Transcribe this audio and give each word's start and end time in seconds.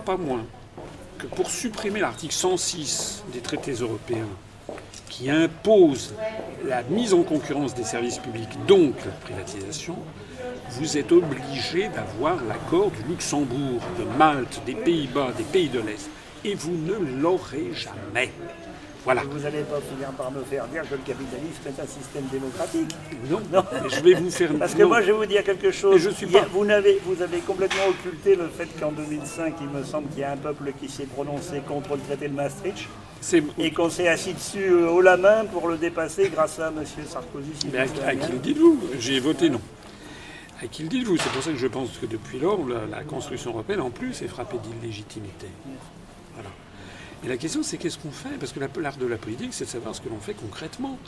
pas 0.00 0.16
moins 0.16 0.44
que 1.18 1.26
pour 1.26 1.50
supprimer 1.50 2.00
l'article 2.00 2.34
106 2.34 3.24
des 3.32 3.40
traités 3.40 3.72
européens, 3.72 4.28
qui 5.08 5.30
impose 5.30 6.14
la 6.64 6.82
mise 6.84 7.12
en 7.12 7.22
concurrence 7.22 7.74
des 7.74 7.84
services 7.84 8.18
publics, 8.18 8.56
donc 8.66 8.94
la 9.04 9.12
privatisation, 9.12 9.96
vous 10.70 10.96
êtes 10.96 11.12
obligé 11.12 11.88
d'avoir 11.88 12.42
l'accord 12.44 12.90
du 12.90 13.02
Luxembourg, 13.08 13.80
de 13.98 14.04
Malte, 14.16 14.62
des 14.64 14.74
Pays-Bas, 14.74 15.32
des 15.36 15.44
pays 15.44 15.68
de 15.68 15.80
l'Est. 15.80 16.08
Et 16.44 16.54
vous 16.54 16.72
ne 16.72 16.94
l'aurez 17.20 17.72
jamais. 17.72 18.32
Voilà. 19.04 19.22
Vous 19.28 19.40
n'allez 19.40 19.62
pas 19.62 19.80
finir 19.80 20.10
par 20.12 20.30
me 20.30 20.42
faire 20.44 20.66
dire 20.68 20.82
que 20.88 20.94
le 20.94 21.00
capitalisme 21.00 21.62
est 21.66 21.82
un 21.82 21.86
système 21.86 22.24
démocratique. 22.30 22.88
Non, 23.28 23.40
non. 23.52 23.64
je 23.88 24.00
vais 24.00 24.14
vous 24.14 24.30
faire. 24.30 24.50
Parce 24.58 24.74
que 24.74 24.82
non. 24.82 24.88
moi, 24.88 25.00
je 25.00 25.06
vais 25.06 25.12
vous 25.12 25.26
dire 25.26 25.42
quelque 25.42 25.72
chose. 25.72 26.00
je 26.00 26.10
suis 26.10 26.26
pas- 26.26 26.46
Vous, 26.52 26.64
n'avez- 26.64 27.00
vous 27.04 27.20
avez 27.20 27.38
complètement 27.38 27.86
occulté 27.88 28.36
le 28.36 28.46
fait 28.48 28.68
qu'en 28.78 28.92
2005, 28.92 29.54
il 29.60 29.68
me 29.70 29.82
semble 29.82 30.08
qu'il 30.10 30.20
y 30.20 30.24
a 30.24 30.32
un 30.32 30.36
peuple 30.36 30.72
qui 30.80 30.88
s'est 30.88 31.06
prononcé 31.06 31.60
contre 31.66 31.94
le 31.96 32.00
traité 32.02 32.28
de 32.28 32.34
Maastricht 32.34 32.88
et 33.58 33.70
qu'on 33.72 33.90
s'est 33.90 34.06
assis 34.08 34.34
dessus 34.34 34.70
euh, 34.70 34.88
haut 34.90 35.00
la 35.00 35.16
main 35.16 35.44
pour 35.46 35.66
le 35.68 35.76
dépasser 35.78 36.28
grâce 36.32 36.60
à 36.60 36.68
M. 36.68 36.84
Sarkozy. 37.08 37.50
si 37.58 37.68
Mais 37.72 37.78
à, 37.80 38.14
qui 38.14 38.30
le 38.32 38.38
dites-vous? 38.38 38.80
J'ai 39.00 39.18
voté 39.18 39.50
non. 39.50 39.60
À 40.62 40.66
qui 40.68 40.84
le 40.84 40.88
dites-vous? 40.88 41.16
C'est 41.16 41.30
pour 41.32 41.42
ça 41.42 41.50
que 41.50 41.56
je 41.56 41.66
pense 41.66 41.90
que 41.98 42.06
depuis 42.06 42.38
lors, 42.38 42.60
la, 42.68 42.98
la 42.98 43.02
construction 43.02 43.50
européenne, 43.50 43.80
en 43.80 43.90
plus, 43.90 44.22
est 44.22 44.28
frappée 44.28 44.58
d'illégitimité. 44.58 45.48
Et 47.24 47.28
la 47.28 47.36
question, 47.36 47.62
c'est 47.62 47.76
qu'est-ce 47.76 47.98
qu'on 47.98 48.10
fait? 48.10 48.36
Parce 48.40 48.52
que 48.52 48.60
la- 48.60 48.68
l'art 48.80 48.96
de 48.96 49.06
la 49.06 49.16
politique, 49.16 49.52
c'est 49.54 49.64
de 49.64 49.70
savoir 49.70 49.94
ce 49.94 50.00
que 50.00 50.08
l'on 50.08 50.18
fait 50.18 50.34
concrètement. 50.34 50.98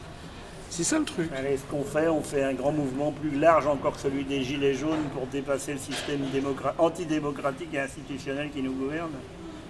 C'est 0.70 0.84
ça 0.84 0.98
le 0.98 1.04
truc. 1.04 1.30
Allez, 1.36 1.56
ce 1.56 1.62
qu'on 1.64 1.84
fait, 1.84 2.08
on 2.08 2.20
fait 2.22 2.42
un 2.42 2.52
grand 2.54 2.72
mouvement 2.72 3.12
plus 3.12 3.36
large 3.38 3.66
encore 3.66 3.94
que 3.94 4.00
celui 4.00 4.24
des 4.24 4.42
Gilets 4.42 4.74
jaunes 4.74 5.04
pour 5.14 5.26
dépasser 5.26 5.72
le 5.72 5.78
système 5.78 6.20
démocra- 6.32 6.74
antidémocratique 6.78 7.68
et 7.74 7.80
institutionnel 7.80 8.50
qui 8.50 8.62
nous 8.62 8.72
gouverne. 8.72 9.10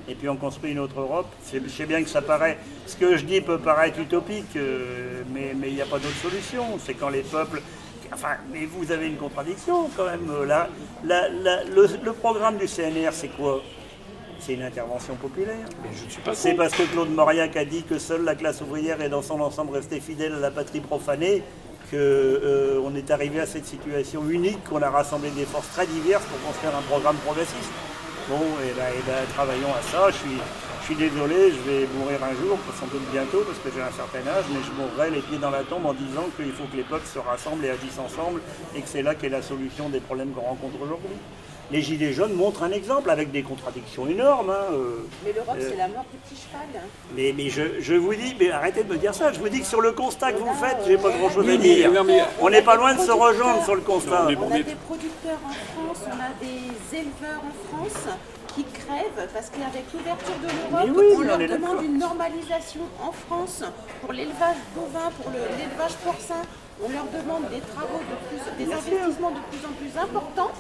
Et 0.09 0.15
puis 0.15 0.29
on 0.29 0.37
construit 0.37 0.73
une 0.73 0.79
autre 0.79 1.01
Europe. 1.01 1.27
Je 1.53 1.67
sais 1.69 1.87
bien 1.87 2.03
que 2.03 2.09
ça 2.11 2.21
paraît. 2.23 2.59
Ce 2.87 2.97
que 2.97 3.17
je 3.17 3.25
dis 3.25 3.41
peut 3.41 3.59
paraître 3.59 3.99
utopique, 3.99 4.55
euh, 4.57 5.23
mais 5.33 5.55
mais 5.59 5.69
il 5.69 5.75
n'y 5.75 5.81
a 5.83 5.87
pas 5.87 5.99
d'autre 5.99 6.17
solution. 6.23 6.79
C'est 6.79 6.95
quand 6.95 7.09
les 7.09 7.23
peuples. 7.23 7.63
Enfin, 8.13 8.37
mais 8.53 8.67
vous 8.67 8.93
avez 8.93 9.07
une 9.07 9.17
contradiction 9.17 9.89
quand 9.97 10.05
même. 10.05 10.29
Là, 10.47 10.69
le 11.05 12.13
programme 12.13 12.59
du 12.59 12.67
CNR, 12.69 13.11
c'est 13.13 13.29
quoi? 13.29 13.63
C'est 14.41 14.55
une 14.55 14.63
intervention 14.63 15.15
populaire. 15.15 15.67
C'est 16.35 16.55
parce 16.55 16.73
que 16.73 16.83
Claude 16.83 17.11
Mauriac 17.11 17.57
a 17.57 17.65
dit 17.65 17.83
que 17.83 17.99
seule 17.99 18.25
la 18.25 18.35
classe 18.35 18.61
ouvrière 18.61 19.01
est 19.01 19.09
dans 19.09 19.23
son 19.23 19.41
ensemble 19.41 19.75
restée 19.75 20.01
fidèle 20.01 20.35
à 20.35 20.39
la 20.39 20.51
patrie 20.51 20.81
profanée 20.81 21.43
qu'on 21.91 22.95
est 22.95 23.11
arrivé 23.11 23.41
à 23.41 23.47
cette 23.47 23.67
situation 23.67 24.29
unique, 24.29 24.63
qu'on 24.65 24.83
a 24.83 24.91
rassemblé 24.91 25.31
des 25.31 25.45
forces 25.45 25.71
très 25.71 25.87
diverses 25.87 26.25
pour 26.25 26.41
construire 26.49 26.77
un 26.77 26.83
programme 26.83 27.17
progressiste. 27.17 27.71
Bon, 28.29 28.41
et 28.65 28.79
là, 28.79 28.91
et 28.91 29.11
là, 29.11 29.19
travaillons 29.35 29.69
à 29.69 29.83
ça. 29.91 30.11
Je 30.11 30.17
suis, 30.17 30.39
je 30.81 30.85
suis 30.87 30.95
désolé, 30.97 31.53
je 31.53 31.71
vais 31.71 31.87
mourir 31.99 32.19
un 32.25 32.35
jour, 32.43 32.59
sans 32.81 32.87
doute 32.87 33.05
bientôt, 33.13 33.43
parce 33.47 33.59
que 33.59 33.69
j'ai 33.75 33.83
un 33.83 33.93
certain 33.93 34.27
âge, 34.31 34.45
mais 34.51 34.61
je 34.65 34.73
mourrai 34.73 35.11
les 35.11 35.21
pieds 35.21 35.39
dans 35.39 35.51
la 35.51 35.63
tombe 35.63 35.85
en 35.87 35.93
disant 35.93 36.25
qu'il 36.37 36.53
faut 36.53 36.65
que 36.65 36.77
les 36.77 36.85
peuples 36.85 37.07
se 37.07 37.19
rassemblent 37.19 37.65
et 37.65 37.71
agissent 37.71 37.99
ensemble, 37.99 38.41
et 38.75 38.81
que 38.81 38.89
c'est 38.89 39.03
là 39.03 39.15
qu'est 39.15 39.29
la 39.29 39.43
solution 39.43 39.91
des 39.91 40.01
problèmes 40.01 40.31
qu'on 40.31 40.41
rencontre 40.41 40.77
aujourd'hui. 40.83 41.17
Les 41.71 41.81
Gilets 41.83 42.13
jaunes 42.13 42.35
montrent 42.35 42.63
un 42.63 42.71
exemple 42.73 43.09
avec 43.11 43.31
des 43.33 43.43
contradictions 43.43 44.07
énormes. 44.07 44.51
hein, 44.51 44.67
euh, 44.73 45.07
Mais 45.25 45.33
l'Europe, 45.33 45.57
Euh, 45.59 45.71
c'est 45.71 45.77
la 45.79 45.89
mort 45.89 46.05
du 46.13 46.19
petit 46.19 46.41
cheval. 46.41 46.67
hein. 46.77 46.87
mais, 47.17 47.35
mais 47.37 47.49
je, 47.49 47.81
je 47.81 47.95
vous 47.95 48.15
dis, 48.15 48.37
mais 48.39 48.51
arrêtez 48.51 48.85
de 48.85 48.93
me 48.93 48.99
dire 48.99 49.15
ça. 49.15 49.33
Je 49.33 49.39
vous 49.41 49.49
dis 49.49 49.61
que 49.61 49.67
sur 49.67 49.81
le 49.81 49.93
constat 49.93 50.33
que 50.33 50.39
vous 50.41 50.55
faites, 50.55 50.77
j'ai 50.87 50.99
pas 50.99 51.11
grand 51.11 51.31
chose 51.31 51.49
à 51.49 51.57
dire. 51.57 51.91
On 52.41 52.51
n'est 52.51 52.63
pas 52.63 52.77
loin 52.77 52.95
de 52.95 53.01
se 53.01 53.11
rejoindre 53.11 53.65
sur 53.65 53.75
le 53.75 53.81
constat. 53.81 54.31
Non, 54.31 54.39
On 54.47 54.51
a 54.53 54.59
des 54.59 54.75
producteurs 54.87 55.39
en 55.45 55.53
France, 55.95 56.05
on 56.07 56.21
a 56.21 56.33
des 56.41 56.99
éleveurs 56.99 57.41
en 57.43 57.77
France 57.77 58.05
qui 58.55 58.65
crèvent 58.65 59.29
parce 59.33 59.51
qu'avec 59.51 59.85
l'ouverture 59.93 60.35
de 60.45 60.47
l'Europe, 60.47 60.97
oui, 60.97 61.07
on 61.17 61.21
leur 61.23 61.39
demande 61.39 61.83
une 61.83 61.99
normalisation 61.99 62.83
en 63.03 63.11
France 63.11 63.65
pour 64.03 64.13
l'élevage 64.13 64.57
bovin, 64.77 65.11
pour 65.21 65.31
le- 65.33 65.39
l'élevage 65.59 65.95
porcin. 66.05 66.43
On 66.85 66.89
leur 66.91 67.07
demande 67.07 67.49
des 67.51 67.61
travaux, 67.61 68.03
de 68.03 68.17
plus, 68.29 68.43
des 68.67 68.73
investissements 68.73 69.31
de 69.31 69.39
plus 69.51 69.63
en 69.65 69.73
plus 69.79 69.95
importants. 69.99 70.51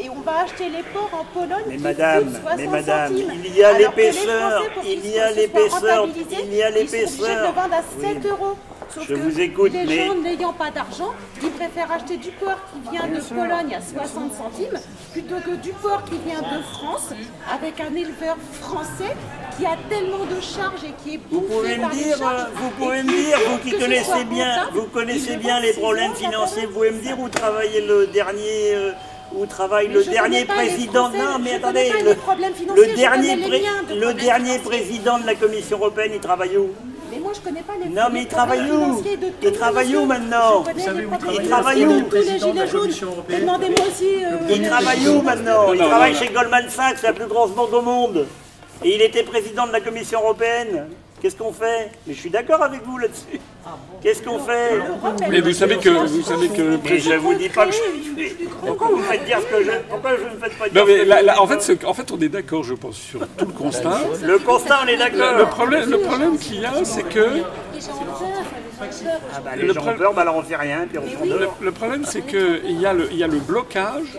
Et 0.00 0.08
on 0.10 0.20
va 0.20 0.42
acheter 0.44 0.68
les 0.68 0.82
porcs 0.94 1.10
en 1.12 1.24
Pologne 1.24 1.64
Mais 1.66 1.76
qui 1.76 1.82
madame, 1.82 2.24
coûtent 2.24 2.40
60 2.42 2.56
mais 2.58 2.66
madame, 2.68 3.08
centimes. 3.16 3.32
il 3.44 3.56
y 3.56 3.64
a 3.64 3.78
l'épaisseur, 3.78 4.62
il 4.84 5.06
y 5.10 5.18
a 5.18 5.30
l'épaisseur, 5.32 6.08
il 6.44 6.54
y 6.54 6.62
a 6.62 6.70
Ils 6.70 6.74
sont 6.74 6.74
obligés 6.74 6.74
de 6.74 6.74
l'épaisseur. 6.78 7.28
le 7.48 7.60
vendre 7.60 7.74
à 7.74 7.80
Oui. 7.98 8.06
7 8.22 8.26
euros. 8.26 8.56
Sauf 8.94 9.04
Je 9.06 9.14
que 9.14 9.18
vous 9.20 9.40
écoute, 9.40 9.72
les 9.74 9.84
mais- 9.84 10.06
gens 10.06 10.14
n'ayant 10.14 10.52
pas 10.54 10.70
d'argent, 10.70 11.12
ils 11.42 11.50
préfèrent 11.50 11.92
acheter 11.92 12.16
du 12.16 12.30
porc 12.30 12.56
qui 12.72 12.90
vient 12.90 13.06
de 13.06 13.20
Pologne 13.20 13.74
à 13.74 13.82
60 13.82 14.32
centimes 14.32 14.78
plutôt 15.12 15.36
que 15.44 15.56
du 15.56 15.72
porc 15.72 16.04
qui 16.04 16.16
vient 16.26 16.40
de 16.40 16.62
France 16.62 17.10
avec 17.52 17.80
un 17.80 17.94
éleveur 17.94 18.36
français 18.62 19.14
qui 19.58 19.66
a 19.66 19.76
tellement 19.90 20.24
de 20.24 20.40
charges 20.40 20.84
et 20.84 20.94
qui 21.04 21.16
est 21.16 21.20
Vous 21.30 21.40
bouffé 21.42 21.52
pouvez 21.54 21.76
me 21.76 21.82
par 21.82 21.90
les 21.92 21.96
dire, 22.04 22.16
charges 22.18 22.40
euh, 22.40 22.44
vous 22.54 22.70
pouvez 22.70 23.02
me 23.02 23.08
dire, 23.12 23.38
vous 23.50 23.58
qui 23.58 23.78
connaissez 23.78 24.24
bien, 24.24 24.68
vous 24.72 24.84
connaissez 24.86 25.36
bien 25.36 25.60
les 25.60 25.72
problèmes 25.74 26.14
financiers, 26.14 26.64
vous 26.64 26.72
pouvez 26.72 26.90
me 26.92 27.00
dire 27.02 27.20
où 27.20 27.28
travaille 27.28 27.84
le 27.86 28.06
dernier, 28.06 28.74
euh, 28.74 28.92
où 29.34 29.46
travaille 29.46 29.88
Mais 29.88 29.94
le 29.94 30.04
dernier 30.04 30.44
président. 30.44 31.10
Français, 31.10 31.18
Non, 31.18 31.38
mais 31.42 31.54
attendez, 31.54 31.92
le, 32.04 32.94
dernier, 32.96 33.36
pré- 33.36 33.62
de 33.88 34.00
le 34.00 34.14
dernier 34.14 34.58
président 34.58 35.18
de 35.18 35.26
la 35.26 35.34
Commission 35.34 35.78
européenne, 35.78 36.12
il 36.14 36.20
travaille 36.20 36.56
où 36.56 36.70
Mais 37.10 37.18
moi 37.18 37.32
je 37.34 37.40
connais 37.40 37.62
pas 37.62 37.74
les 37.82 37.88
Non, 37.90 38.04
mais 38.12 38.22
il 38.22 38.28
travaille 38.28 38.70
où 38.70 39.02
Il 39.42 39.48
le 39.48 39.52
travaille 39.52 39.96
où 39.96 40.04
maintenant 40.04 40.64
il 41.32 41.48
travaille 41.48 41.86
où. 41.86 42.02
Demandez-moi 43.28 43.86
aussi. 43.88 44.22
Il 44.50 44.68
travaille 44.68 45.08
où 45.08 45.22
maintenant 45.22 45.72
Il 45.72 45.78
travaille 45.80 46.14
chez 46.14 46.28
Goldman 46.28 46.68
Sachs, 46.68 47.02
la 47.02 47.12
plus 47.12 47.26
grosse 47.26 47.52
banque 47.52 47.72
au 47.72 47.82
monde. 47.82 48.26
Et 48.84 48.94
il 48.94 49.02
était 49.02 49.24
président 49.24 49.66
de 49.66 49.72
la 49.72 49.80
Commission 49.80 50.20
européenne. 50.20 50.86
Qu'est-ce 51.20 51.36
qu'on 51.36 51.52
fait 51.52 51.90
Mais 52.06 52.14
je 52.14 52.20
suis 52.20 52.30
d'accord 52.30 52.62
avec 52.62 52.82
vous 52.84 52.96
là-dessus. 52.98 53.40
Qu'est-ce 54.00 54.22
qu'on 54.22 54.38
fait 54.38 54.78
Mais 55.28 55.40
vous 55.40 55.52
savez 55.52 55.76
que 55.76 55.88
vous 55.88 56.22
savez 56.22 56.48
que 56.48 56.62
le 56.62 56.78
président. 56.78 57.14
je 57.14 57.18
vous 57.20 57.34
dis 57.34 57.48
pas 57.48 57.66
que 57.66 57.72
je 57.72 57.76
suis. 57.76 58.34
Pourquoi 58.64 58.88
vous 58.88 58.96
me 58.98 59.02
faites 59.02 59.24
dire 59.24 59.38
ce 59.40 59.46
que 59.56 59.64
je. 59.64 59.70
Pourquoi 59.90 60.10
je 60.16 60.22
ne 60.24 60.40
faites 60.40 60.58
pas 60.58 60.68
dire 60.68 60.74
Non 60.74 60.86
ce 60.86 60.92
mais 60.92 60.98
que 61.04 61.08
là- 61.08 61.20
je 61.20 61.26
là, 61.26 61.42
en 61.42 61.46
fait, 61.46 61.60
ce- 61.62 61.86
en 61.86 61.94
fait, 61.94 62.10
on 62.12 62.20
est 62.20 62.28
d'accord, 62.28 62.62
je 62.64 62.74
pense, 62.74 62.96
sur 62.96 63.20
tout 63.36 63.46
le 63.46 63.52
constat. 63.52 64.00
Le 64.22 64.38
constat, 64.38 64.78
on 64.84 64.86
est 64.86 64.96
Le, 64.96 65.04
le 65.04 65.10
d'accord. 65.10 65.48
problème, 65.50 65.90
le 65.90 65.98
problème 65.98 66.38
qu'il 66.38 66.60
y 66.60 66.64
a, 66.66 66.72
c'est 66.84 67.02
que 67.02 67.18
Les. 67.18 67.42
Ah 69.34 69.40
bah, 69.44 69.50
Le 69.56 69.72
gens 69.72 69.80
pro- 69.80 69.92
peur, 69.94 70.14
bah 70.14 70.22
alors 70.22 70.36
on 70.36 70.42
fait 70.42 70.56
rien, 70.56 70.86
puis 70.88 70.98
on 70.98 71.18
s'en 71.18 71.24
le, 71.24 71.48
le 71.60 71.72
problème, 71.72 72.04
c'est 72.04 72.22
qu'il 72.22 72.80
y, 72.80 72.86
a 72.86 72.92
le- 72.92 73.08
il 73.10 73.18
y 73.18 73.24
a 73.24 73.26
le 73.26 73.38
blocage 73.38 74.18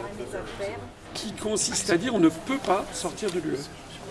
qui 1.13 1.31
consiste 1.33 1.89
à 1.91 1.97
dire 1.97 2.13
on 2.13 2.19
ne 2.19 2.29
peut 2.29 2.57
pas 2.65 2.83
sortir 2.93 3.29
de 3.31 3.39
l'UE. 3.39 3.57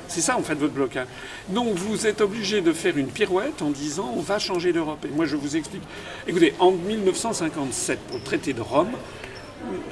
C'est 0.08 0.22
ça 0.22 0.36
en 0.36 0.42
fait 0.42 0.54
votre 0.54 0.72
blocage. 0.72 1.06
Donc 1.50 1.74
vous 1.74 2.06
êtes 2.06 2.20
obligé 2.20 2.60
de 2.60 2.72
faire 2.72 2.96
une 2.96 3.08
pirouette 3.08 3.62
en 3.62 3.70
disant 3.70 4.12
on 4.16 4.20
va 4.20 4.38
changer 4.38 4.72
d'Europe. 4.72 5.04
Et 5.04 5.14
moi 5.14 5.26
je 5.26 5.36
vous 5.36 5.56
explique. 5.56 5.82
Écoutez, 6.26 6.54
en 6.58 6.72
1957, 6.72 7.98
pour 8.00 8.16
le 8.16 8.24
traité 8.24 8.52
de 8.54 8.62
Rome, 8.62 8.90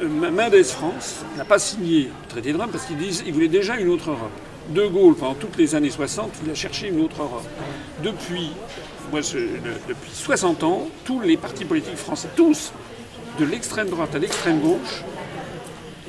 euh, 0.03 0.09
Mendes 0.09 0.63
France 0.65 1.17
n'a 1.37 1.45
pas 1.45 1.59
signé 1.59 2.05
le 2.05 2.29
traité 2.29 2.53
de 2.53 2.59
Rome 2.59 2.71
parce 2.71 2.87
qu'il 2.87 2.97
il 3.03 3.33
voulait 3.33 3.49
déjà 3.49 3.77
une 3.77 3.89
autre 3.89 4.11
Europe. 4.11 4.31
De 4.71 4.85
Gaulle, 4.87 5.15
pendant 5.15 5.35
toutes 5.35 5.57
les 5.59 5.77
années 5.77 5.91
60, 5.91 6.33
il 6.45 6.51
a 6.51 6.55
cherché 6.55 6.89
une 6.89 7.01
autre 7.01 7.23
Europe. 7.23 7.47
Depuis, 8.03 8.51
moi, 9.13 9.21
depuis 9.21 10.11
60 10.13 10.65
ans, 10.65 10.89
tous 11.05 11.21
les 11.21 11.37
partis 11.37 11.65
politiques 11.65 11.97
français, 11.97 12.29
tous, 12.35 12.73
de 13.39 13.45
l'extrême 13.45 13.89
droite 13.89 14.15
à 14.17 14.19
l'extrême 14.19 14.61
gauche, 14.61 15.05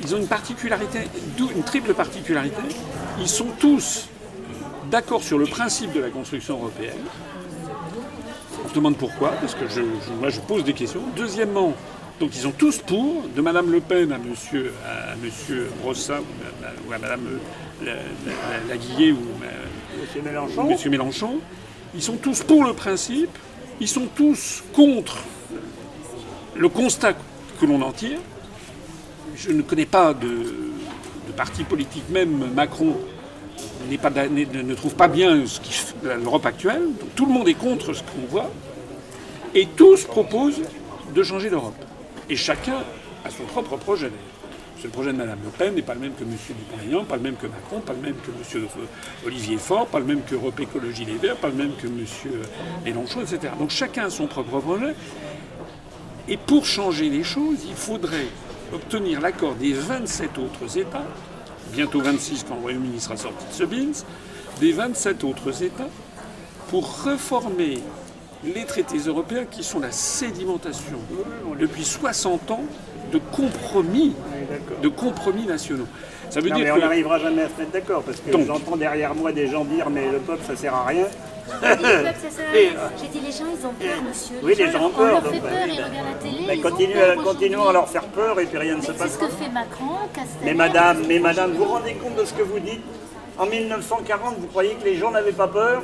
ils 0.02 0.16
ont 0.16 0.18
une 0.18 0.28
particularité, 0.28 1.02
une 1.40 1.64
triple 1.64 1.94
particularité. 1.94 2.62
Ils 3.20 3.28
sont 3.28 3.48
tous 3.60 4.08
d'accord 4.92 5.24
sur 5.24 5.38
le 5.38 5.46
principe 5.46 5.94
de 5.94 6.00
la 6.00 6.10
construction 6.10 6.56
européenne. 6.60 6.94
On 8.66 8.70
se 8.70 8.74
demande 8.74 8.98
pourquoi, 8.98 9.30
parce 9.32 9.56
que 9.56 9.68
je, 9.68 9.82
je- 9.82 10.14
moi 10.20 10.30
je 10.30 10.40
pose 10.40 10.64
des 10.64 10.74
questions. 10.74 11.02
Deuxièmement, 11.16 11.74
donc 12.20 12.36
ils 12.36 12.42
sont 12.42 12.52
tous 12.52 12.80
pour, 12.80 13.24
de 13.36 13.42
Madame 13.42 13.72
Le 13.72 13.80
Pen 13.82 14.12
à 14.12 14.18
Monsieur, 14.18 14.74
à 14.86 15.16
Monsieur 15.16 15.70
Rossa 15.84 16.20
ou 16.20 16.64
à, 16.66 16.90
ou 16.90 16.94
à 16.94 16.98
Madame 16.98 17.22
euh, 17.28 17.86
la, 17.86 17.94
la- 17.94 18.68
Laguillet 18.70 19.12
ou 19.12 19.20
Monsieur 20.02 20.22
Mélenchon. 20.22 20.64
Monsieur 20.70 20.90
Mélenchon, 20.90 21.40
ils 21.96 22.02
sont 22.04 22.18
tous 22.18 22.44
pour 22.44 22.64
le 22.64 22.74
principe, 22.74 23.36
ils 23.80 23.88
sont 23.88 24.08
tous 24.16 24.64
contre 24.74 25.18
le 26.56 26.70
constat 26.70 27.14
que 27.60 27.66
l'on 27.66 27.82
en 27.82 27.92
tire. 27.92 28.20
Je 29.36 29.52
ne 29.52 29.62
connais 29.62 29.86
pas 29.86 30.14
de 30.14 30.28
parti 31.38 31.64
politique, 31.64 32.10
même 32.10 32.52
Macron 32.54 32.98
ne 33.90 34.74
trouve 34.74 34.96
pas 34.96 35.08
bien 35.08 35.46
l'Europe 36.04 36.46
actuelle. 36.46 36.82
Donc, 37.00 37.16
tout 37.16 37.26
le 37.26 37.32
monde 37.32 37.48
est 37.48 37.54
contre 37.54 37.94
ce 37.94 38.02
qu'on 38.02 38.28
voit. 38.30 38.52
Et 39.56 39.68
tous 39.68 40.04
proposent 40.04 40.62
de 41.16 41.24
changer 41.24 41.50
d'Europe. 41.50 41.82
Et 42.30 42.36
chacun 42.36 42.84
a 43.24 43.30
son 43.30 43.44
propre 43.44 43.78
projet. 43.78 44.12
Le 44.84 44.90
projet 44.90 45.12
de 45.12 45.18
Mme 45.18 45.40
Le 45.44 45.50
Pen 45.50 45.74
n'est 45.74 45.82
pas 45.82 45.96
le 45.96 46.00
même 46.02 46.14
que 46.14 46.24
M. 46.24 46.30
Dupont-Aignan, 46.30 47.04
pas 47.04 47.16
le 47.16 47.24
même 47.24 47.36
que 47.36 47.48
Macron, 47.48 47.80
pas 47.80 47.94
le 47.94 48.00
même 48.00 48.16
que 48.16 48.30
M. 48.30 48.68
Olivier 49.26 49.58
Faure, 49.58 49.88
pas 49.88 50.00
le 50.00 50.06
même 50.06 50.22
que 50.22 50.36
Europe 50.36 50.60
Écologie 50.60 51.04
Les 51.04 51.16
Verts, 51.16 51.36
pas 51.36 51.48
le 51.48 51.56
même 51.56 51.72
que 51.82 51.88
M. 51.88 52.06
Mélenchon, 52.86 53.22
etc. 53.22 53.54
Donc 53.60 53.72
chacun 53.72 54.06
a 54.06 54.10
son 54.10 54.28
propre 54.28 54.60
projet. 54.60 54.94
Et 56.30 56.38
pour 56.38 56.66
changer 56.66 57.10
les 57.10 57.24
choses, 57.24 57.66
il 57.68 57.76
faudrait 57.76 58.28
obtenir 58.74 59.22
l'accord 59.22 59.56
des 59.56 59.74
27 59.74 60.38
autres 60.38 60.78
États 60.78 61.06
bientôt 61.72 62.02
26 62.02 62.46
quand 62.48 62.56
le 62.56 62.62
Royaume-Uni 62.62 63.00
sera 63.00 63.18
sorti 63.18 63.46
de 63.46 63.54
ce 63.54 63.64
BINS, 63.64 64.06
des 64.60 64.72
27 64.72 65.24
autres 65.24 65.64
États 65.64 65.90
pour 66.70 67.04
reformer 67.04 67.80
les 68.44 68.66
traités 68.66 68.98
européens 68.98 69.46
qui 69.50 69.64
sont 69.64 69.80
la 69.80 69.92
sédimentation 69.92 70.98
depuis 71.60 71.84
60 71.84 72.52
ans 72.52 72.64
de 73.12 73.20
compromis, 73.32 74.14
de 74.82 74.88
compromis 74.90 75.46
nationaux. 75.46 75.88
Ça 76.30 76.42
veut 76.42 76.50
dire 76.50 76.60
mais 76.60 76.72
on 76.72 76.78
n'arrivera 76.78 77.20
jamais 77.20 77.44
à 77.44 77.50
se 77.50 77.58
mettre 77.58 77.72
d'accord 77.72 78.04
parce 78.04 78.20
que 78.20 78.46
j'entends 78.46 78.76
derrière 78.76 79.16
moi 79.16 79.32
des 79.32 79.48
gens 79.48 79.64
dire 79.64 79.90
mais 79.90 80.12
le 80.12 80.20
peuple 80.20 80.44
ça 80.46 80.56
sert 80.56 80.76
à 80.76 80.86
rien. 80.86 81.06
J'ai 83.02 83.08
dit 83.08 83.20
les 83.26 83.32
gens 83.32 83.46
ils 83.48 83.66
ont 83.66 83.74
peur 83.74 84.04
monsieur. 84.08 84.36
oui 84.44 84.56
les 84.58 84.72
gens 84.72 84.86
ont 84.86 84.90
peur. 84.90 85.22
On 85.22 85.22
leur 85.22 85.34
fait 85.34 85.40
peur, 85.40 85.68
ils 85.68 85.72
regardent 85.72 86.08
la 86.14 86.48
télé. 86.48 86.62
Continue, 86.62 87.24
continuons 87.24 87.68
à 87.68 87.74
leur 87.74 87.90
faire 87.90 88.04
peur 88.04 88.40
et 88.40 88.46
puis 88.46 88.58
rien 88.58 88.76
ne 88.76 88.82
se 88.82 88.92
passe. 88.92 89.12
C'est 89.12 89.14
ce 89.14 89.18
que 89.20 89.28
fait 89.28 89.50
Macron. 89.50 89.86
Mais 90.44 90.54
madame, 90.54 91.04
mais 91.08 91.20
madame, 91.20 91.52
vous 91.52 91.64
vous 91.66 91.72
rendez 91.72 91.94
compte 91.94 92.16
de 92.16 92.26
ce 92.26 92.34
que 92.34 92.44
vous 92.44 92.60
dites 92.60 92.82
En 93.38 93.46
1940, 93.46 94.36
vous 94.40 94.48
croyez 94.48 94.76
que 94.76 94.86
les 94.86 94.96
gens 94.96 95.12
n'avaient 95.12 95.32
pas 95.32 95.48
peur 95.48 95.84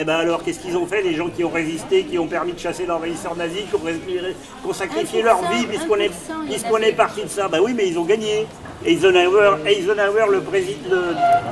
eh 0.00 0.04
bien 0.04 0.16
alors, 0.16 0.44
qu'est-ce 0.44 0.60
qu'ils 0.60 0.76
ont 0.76 0.86
fait, 0.86 1.02
les 1.02 1.14
gens 1.14 1.28
qui 1.28 1.42
ont 1.42 1.50
résisté, 1.50 2.04
qui 2.04 2.18
ont 2.18 2.26
permis 2.26 2.52
de 2.52 2.58
chasser 2.58 2.86
l'envahisseur 2.86 3.34
nazi, 3.34 3.62
qui 3.62 3.74
ont, 3.74 4.72
sacrifié 4.72 5.22
leur 5.22 5.40
vie 5.50 5.66
puisqu'on 5.66 5.96
est, 5.96 6.88
est 6.88 6.92
parti 6.92 7.22
de 7.22 7.28
ça 7.28 7.48
Ben 7.48 7.58
oui, 7.60 7.72
mais 7.74 7.88
ils 7.88 7.98
ont 7.98 8.04
gagné. 8.04 8.46
Eisenhower, 8.84 9.56
Eisenhower 9.66 10.26
le, 10.30 10.40
président, 10.40 10.96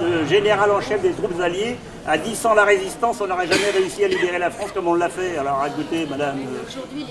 le, 0.01 0.27
général 0.27 0.71
en 0.71 0.81
chef 0.81 1.03
des 1.03 1.11
troupes 1.11 1.41
alliées, 1.41 1.77
a 2.07 2.17
dit 2.19 2.37
sans 2.37 2.55
la 2.55 2.65
résistance, 2.65 3.21
on 3.21 3.27
n'aurait 3.27 3.47
jamais 3.47 3.71
réussi 3.71 4.05
à 4.05 4.09
libérer 4.09 4.39
la 4.39 4.51
France 4.51 4.71
comme 4.73 4.87
on 4.87 4.95
l'a 4.95 5.09
fait. 5.09 5.37
Alors 5.39 5.65
écoutez, 5.67 6.07
madame. 6.07 6.39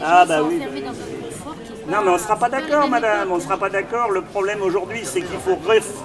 ah, 0.01 0.25
bah 0.25 0.41
oui. 0.43 0.61
Non, 1.87 1.97
mais 2.03 2.09
on 2.09 2.13
ne 2.13 2.17
sera 2.17 2.35
pas 2.35 2.49
d'accord, 2.49 2.87
madame, 2.87 3.31
on 3.31 3.35
ne 3.35 3.41
sera 3.41 3.57
pas 3.57 3.69
d'accord. 3.69 4.09
Le 4.09 4.21
problème 4.21 4.61
aujourd'hui, 4.61 5.01
c'est 5.03 5.21
qu'il 5.21 5.37
faut 5.37 5.57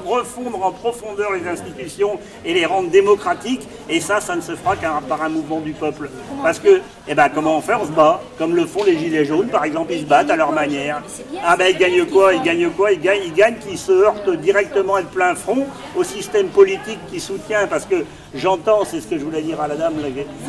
refondre 0.05 0.65
en 0.65 0.73
profondeur 0.73 1.33
les 1.33 1.49
institutions 1.49 2.19
et 2.45 2.53
les 2.53 2.67
rendre 2.67 2.91
démocratiques. 2.91 3.67
Et 3.89 4.01
ça, 4.01 4.21
ça 4.21 4.37
ne 4.37 4.41
se 4.41 4.55
fera 4.57 4.77
qu'un 4.77 5.01
par 5.09 5.23
un 5.23 5.29
mouvement 5.29 5.61
du 5.61 5.73
peuple. 5.73 6.11
Parce 6.43 6.59
que, 6.59 6.81
eh 7.09 7.15
ben, 7.15 7.29
comment 7.29 7.57
on 7.57 7.61
fait? 7.61 7.75
On 7.75 7.87
se 7.87 7.93
bat, 7.93 8.21
comme 8.39 8.55
le 8.55 8.67
font 8.67 8.85
les 8.85 8.99
Gilets 8.99 9.25
jaunes, 9.25 9.49
par 9.49 9.65
exemple, 9.65 9.93
ils 9.93 10.01
se 10.01 10.07
battent 10.07 10.31
à 10.31 10.37
leur 10.37 10.53
manière. 10.53 11.03
Ah 11.43 11.57
ben, 11.57 11.69
ils 11.71 11.79
gagnent 11.79 12.05
quoi? 12.07 12.35
Ils 12.35 12.43
gagnent 12.43 12.71
quoi? 12.71 12.93
Ils 12.93 13.01
gagnent, 13.01 13.23
ils 13.25 13.33
gagnent 13.33 13.57
qu'ils 13.57 13.79
se 13.79 13.93
heurtent 13.93 14.31
directement 14.31 14.99
et 14.99 15.03
de 15.03 15.09
plein 15.09 15.35
front 15.35 15.67
au 15.97 16.05
système 16.05 16.49
politique 16.49 16.99
qui 17.11 17.21
soutient. 17.21 17.67
Parce 17.69 17.87
que 17.87 18.05
j'entends, 18.35 18.85
c'est 18.85 19.01
ce 19.01 19.07
que 19.07 19.19
je 19.19 19.25
voulais 19.25 19.43
dire 19.43 19.61
à 19.61 19.69
la 19.69 19.77
dame, 19.77 19.95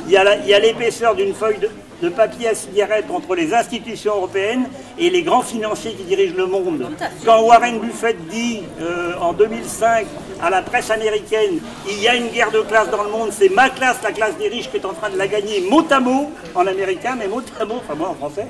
il 0.07 0.11
y 0.11 0.17
a 0.17 0.59
l'épaisseur 0.59 1.15
d'une 1.15 1.33
feuille 1.33 1.59
de 1.59 1.69
de 2.01 2.09
papier 2.09 2.49
à 2.49 2.55
cigarette 2.55 3.05
entre 3.11 3.35
les 3.35 3.53
institutions 3.53 4.15
européennes 4.15 4.65
et 4.97 5.09
les 5.09 5.21
grands 5.21 5.43
financiers 5.43 5.93
qui 5.93 6.03
dirigent 6.03 6.35
le 6.35 6.47
monde. 6.47 6.87
Quand 7.25 7.41
Warren 7.43 7.79
Buffett 7.79 8.17
dit 8.27 8.61
euh, 8.81 9.13
en 9.21 9.33
2005 9.33 10.07
à 10.41 10.49
la 10.49 10.61
presse 10.63 10.89
américaine, 10.89 11.59
il 11.87 12.01
y 12.01 12.07
a 12.07 12.15
une 12.15 12.29
guerre 12.29 12.51
de 12.51 12.61
classe 12.61 12.89
dans 12.89 13.03
le 13.03 13.09
monde, 13.11 13.29
c'est 13.31 13.49
ma 13.49 13.69
classe, 13.69 13.97
la 14.03 14.11
classe 14.11 14.35
des 14.37 14.47
riches, 14.47 14.71
qui 14.71 14.77
est 14.77 14.85
en 14.85 14.93
train 14.93 15.09
de 15.09 15.17
la 15.17 15.27
gagner 15.27 15.61
mot 15.61 15.85
à 15.89 15.99
mot, 15.99 16.31
en 16.55 16.65
américain, 16.65 17.15
mais 17.17 17.27
mot 17.27 17.41
à 17.59 17.65
mot, 17.65 17.75
enfin 17.77 17.95
moi 17.95 18.09
en 18.09 18.15
français. 18.15 18.47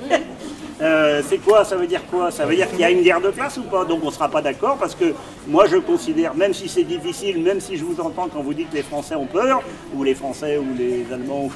Euh, 0.82 1.22
c'est 1.28 1.38
quoi 1.38 1.64
Ça 1.64 1.76
veut 1.76 1.86
dire 1.86 2.02
quoi? 2.10 2.30
Ça 2.30 2.44
veut 2.44 2.56
dire 2.56 2.68
qu'il 2.68 2.80
y 2.80 2.84
a 2.84 2.90
une 2.90 3.02
guerre 3.02 3.20
de 3.20 3.30
classe 3.30 3.56
ou 3.56 3.62
pas? 3.62 3.84
Donc 3.84 4.00
on 4.02 4.06
ne 4.06 4.12
sera 4.12 4.28
pas 4.28 4.42
d'accord 4.42 4.76
parce 4.78 4.94
que 4.94 5.14
moi 5.46 5.66
je 5.66 5.76
considère, 5.76 6.34
même 6.34 6.52
si 6.52 6.68
c'est 6.68 6.82
difficile, 6.82 7.40
même 7.40 7.60
si 7.60 7.76
je 7.76 7.84
vous 7.84 8.00
entends 8.00 8.28
quand 8.32 8.42
vous 8.42 8.54
dites 8.54 8.70
que 8.70 8.76
les 8.76 8.82
Français 8.82 9.14
ont 9.14 9.26
peur, 9.26 9.62
ou 9.94 10.02
les 10.02 10.14
Français 10.14 10.58
ou 10.58 10.66
les 10.76 11.06
Allemands, 11.12 11.50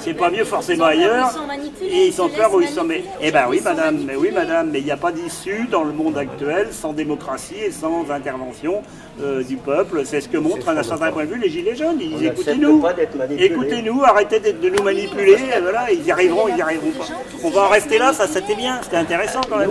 c'est 0.00 0.14
pas 0.14 0.30
mieux 0.30 0.44
forcément 0.44 0.86
ailleurs. 0.86 1.30
Et 1.82 2.06
ils 2.06 2.12
sont 2.12 2.28
peur 2.28 2.52
ou 2.54 2.60
ils 2.60 2.68
sont. 2.68 2.84
Mais, 2.84 3.04
eh 3.20 3.30
ben 3.30 3.46
oui, 3.48 3.60
madame, 3.62 3.98
mais 4.04 4.16
oui, 4.16 4.30
madame, 4.32 4.70
mais 4.70 4.80
il 4.80 4.84
n'y 4.84 4.90
a 4.90 4.96
pas 4.96 5.12
d'issue 5.12 5.68
dans 5.70 5.84
le 5.84 5.92
monde 5.92 6.16
actuel 6.18 6.68
sans 6.72 6.92
démocratie 6.92 7.60
et 7.66 7.70
sans 7.70 8.10
intervention 8.10 8.82
euh, 9.22 9.42
du 9.42 9.56
peuple. 9.56 10.02
C'est 10.04 10.20
ce 10.20 10.28
que 10.28 10.38
montre, 10.38 10.72
d'un 10.72 10.82
certain 10.82 11.12
point 11.12 11.24
de 11.24 11.32
vue, 11.32 11.40
les 11.40 11.48
Gilets 11.50 11.76
jaunes. 11.76 11.98
Ils 12.00 12.16
disent 12.16 12.26
écoutez-nous, 12.28 12.84
écoutez-nous, 13.38 14.02
arrêtez 14.04 14.40
de 14.40 14.68
nous 14.68 14.82
manipuler. 14.82 15.36
voilà, 15.62 15.92
ils 15.92 16.04
y 16.04 16.10
arriveront, 16.10 16.48
ils 16.48 16.54
n'y 16.54 16.62
arriveront 16.62 16.90
pas. 16.90 17.06
On 17.44 17.50
va 17.50 17.62
en 17.62 17.68
rester 17.68 17.98
là, 17.98 18.12
ça 18.12 18.26
c'était 18.48 18.60
bien, 18.60 18.80
c'était 18.82 18.96
intéressant 18.96 19.40
quand 19.48 19.58
même. 19.58 19.70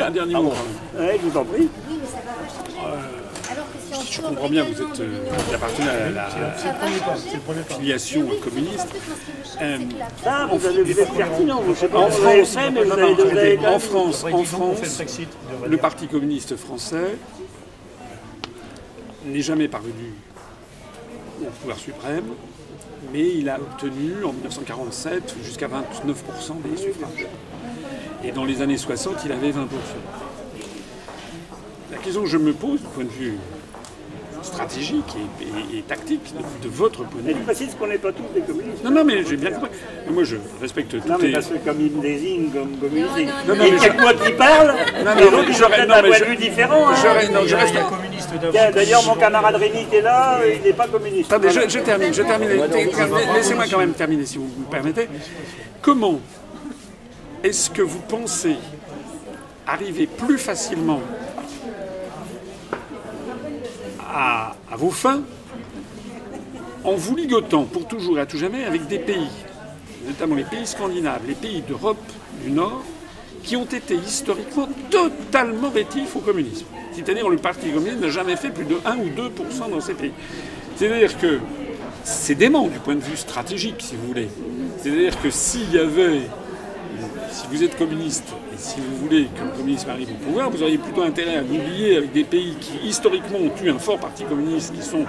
un 0.00 0.10
dernier 0.10 0.34
mot. 0.34 0.52
Ouais, 0.98 1.18
je 1.22 1.28
vous 1.28 1.36
en 1.36 1.44
prie. 1.44 1.68
Je 4.10 4.20
comprends 4.22 4.48
bien, 4.48 4.64
vous 4.64 4.82
êtes 4.82 5.00
euh, 5.00 5.54
appartenez 5.54 5.88
à 5.88 6.10
la, 6.10 6.28
filiation 7.64 8.26
communiste. 8.42 8.88
Euh, 9.60 9.78
ah, 10.24 10.48
vous, 10.50 10.66
avez, 10.66 10.82
vous 10.82 11.00
êtes 11.00 11.12
pertinent, 11.12 11.60
vous, 11.60 11.72
en 11.84 12.08
France, 12.08 12.34
en 13.66 13.78
France, 13.78 14.24
en 14.24 14.44
France, 14.44 15.12
le 15.66 15.76
Parti 15.76 16.06
communiste 16.06 16.56
français 16.56 17.16
n'est 19.26 19.42
jamais 19.42 19.68
parvenu 19.68 20.14
au 21.42 21.50
pouvoir 21.60 21.78
suprême, 21.78 22.30
mais 23.12 23.28
il 23.34 23.48
a 23.50 23.56
obtenu 23.56 24.24
en 24.24 24.32
1947 24.32 25.34
jusqu'à 25.44 25.68
29% 25.68 25.72
des 26.64 26.76
suffrages. 26.76 27.26
Et 28.24 28.32
dans 28.32 28.44
les 28.44 28.62
années 28.62 28.76
60, 28.76 29.18
il 29.24 29.32
avait 29.32 29.50
20%. 29.50 29.54
La 31.92 31.98
question 31.98 32.22
que 32.22 32.28
je 32.28 32.36
me 32.36 32.52
pose 32.52 32.80
du 32.80 32.86
point 32.88 33.04
de 33.04 33.10
vue 33.10 33.38
stratégique 34.42 35.16
et, 35.74 35.82
tactique 35.82 36.32
de, 36.62 36.68
votre 36.68 37.04
point 37.04 37.20
de 37.22 37.28
vue. 37.28 37.34
Mais 37.34 37.40
précise 37.44 37.74
qu'on 37.78 37.86
n'est 37.86 37.98
pas 37.98 38.12
tous 38.12 38.24
des 38.34 38.40
communistes. 38.40 38.84
Non, 38.84 38.90
non, 38.90 39.04
mais 39.04 39.24
j'ai 39.24 39.36
bien 39.36 39.50
compris. 39.50 39.70
moi, 40.10 40.24
je 40.24 40.36
respecte 40.60 40.90
tout. 40.90 41.08
Non, 41.08 41.16
mais 41.20 41.32
parce 41.32 41.46
que 41.46 41.58
comme 41.58 41.80
il 41.80 41.92
me 41.92 42.02
désigne 42.02 42.50
comme 42.50 42.76
communiste, 42.76 43.10
non, 43.46 43.54
non, 43.54 43.64
il 43.64 43.74
n'y 43.74 43.84
a 43.84 43.88
que 43.90 44.00
moi 44.00 44.14
qui 44.14 44.32
parle, 44.32 44.74
non, 45.04 45.10
mais 45.14 45.30
l'autre, 45.30 45.48
ils 45.48 45.64
ont 45.64 45.68
peut-être 45.68 45.92
un 45.92 46.02
point 46.02 46.20
de 46.20 46.24
vue 46.24 46.36
différent. 46.36 46.88
Hein. 46.88 46.94
Je, 47.46 47.54
reste 47.56 47.76
un 47.76 47.84
communiste 47.84 48.30
D'ailleurs, 48.74 49.04
mon 49.04 49.14
camarade 49.14 49.56
Rémi 49.56 49.86
qui 49.88 49.96
est 49.96 50.02
là, 50.02 50.40
il 50.44 50.62
n'est 50.62 50.72
pas 50.72 50.88
communiste. 50.88 51.32
Attendez, 51.32 51.50
je, 51.50 51.68
je 51.68 51.78
termine, 51.78 52.12
je 52.12 52.22
termine. 52.22 52.48
Laissez-moi 53.34 53.64
quand 53.70 53.78
même 53.78 53.92
terminer, 53.92 54.26
si 54.26 54.38
vous 54.38 54.50
me 54.58 54.70
permettez. 54.70 55.08
Comment 55.80 56.20
est-ce 57.44 57.70
que 57.70 57.82
vous 57.82 58.00
pensez 58.00 58.56
arriver 59.66 60.06
plus 60.06 60.38
facilement 60.38 61.00
à, 64.00 64.54
vos 64.76 64.90
fins 64.90 65.22
en 66.84 66.94
vous 66.94 67.16
ligotant 67.16 67.64
pour 67.64 67.86
toujours 67.86 68.18
et 68.18 68.22
à 68.22 68.26
tout 68.26 68.38
jamais 68.38 68.64
avec 68.64 68.86
des 68.86 68.98
pays, 68.98 69.28
notamment 70.06 70.34
les 70.34 70.44
pays 70.44 70.66
scandinaves, 70.66 71.22
les 71.26 71.34
pays 71.34 71.62
d'Europe 71.62 71.98
du 72.42 72.50
Nord, 72.50 72.82
qui 73.42 73.56
ont 73.56 73.64
été 73.64 73.94
historiquement 73.94 74.68
totalement 74.90 75.70
rétifs 75.70 76.16
au 76.16 76.20
communisme? 76.20 76.66
C'est-à-dire 76.92 77.28
le 77.28 77.36
Parti 77.36 77.70
communiste 77.70 78.00
n'a 78.00 78.08
jamais 78.08 78.36
fait 78.36 78.50
plus 78.50 78.64
de 78.64 78.76
1 78.84 78.96
ou 78.98 79.08
2% 79.08 79.70
dans 79.70 79.80
ces 79.80 79.94
pays. 79.94 80.12
C'est-à-dire 80.76 81.18
que 81.18 81.38
c'est 82.04 82.34
dément 82.34 82.66
du 82.68 82.78
point 82.78 82.94
de 82.94 83.00
vue 83.00 83.16
stratégique, 83.16 83.76
si 83.80 83.94
vous 83.96 84.08
voulez. 84.08 84.28
C'est-à-dire 84.78 85.20
que 85.20 85.30
s'il 85.30 85.72
y 85.72 85.78
avait 85.78 86.22
si 87.38 87.46
vous 87.46 87.62
êtes 87.62 87.78
communiste 87.78 88.34
et 88.52 88.58
si 88.58 88.80
vous 88.80 88.96
voulez 88.96 89.26
que 89.26 89.44
le 89.44 89.50
communisme 89.50 89.88
arrive 89.90 90.10
au 90.10 90.24
pouvoir, 90.24 90.50
vous 90.50 90.60
auriez 90.60 90.78
plutôt 90.78 91.02
intérêt 91.02 91.36
à 91.36 91.42
vous 91.42 91.54
lier 91.54 91.96
avec 91.96 92.12
des 92.12 92.24
pays 92.24 92.56
qui 92.60 92.88
historiquement 92.88 93.38
ont 93.38 93.64
eu 93.64 93.70
un 93.70 93.78
fort 93.78 93.98
parti 93.98 94.24
communiste, 94.24 94.74
qui 94.74 94.82
sont 94.82 95.04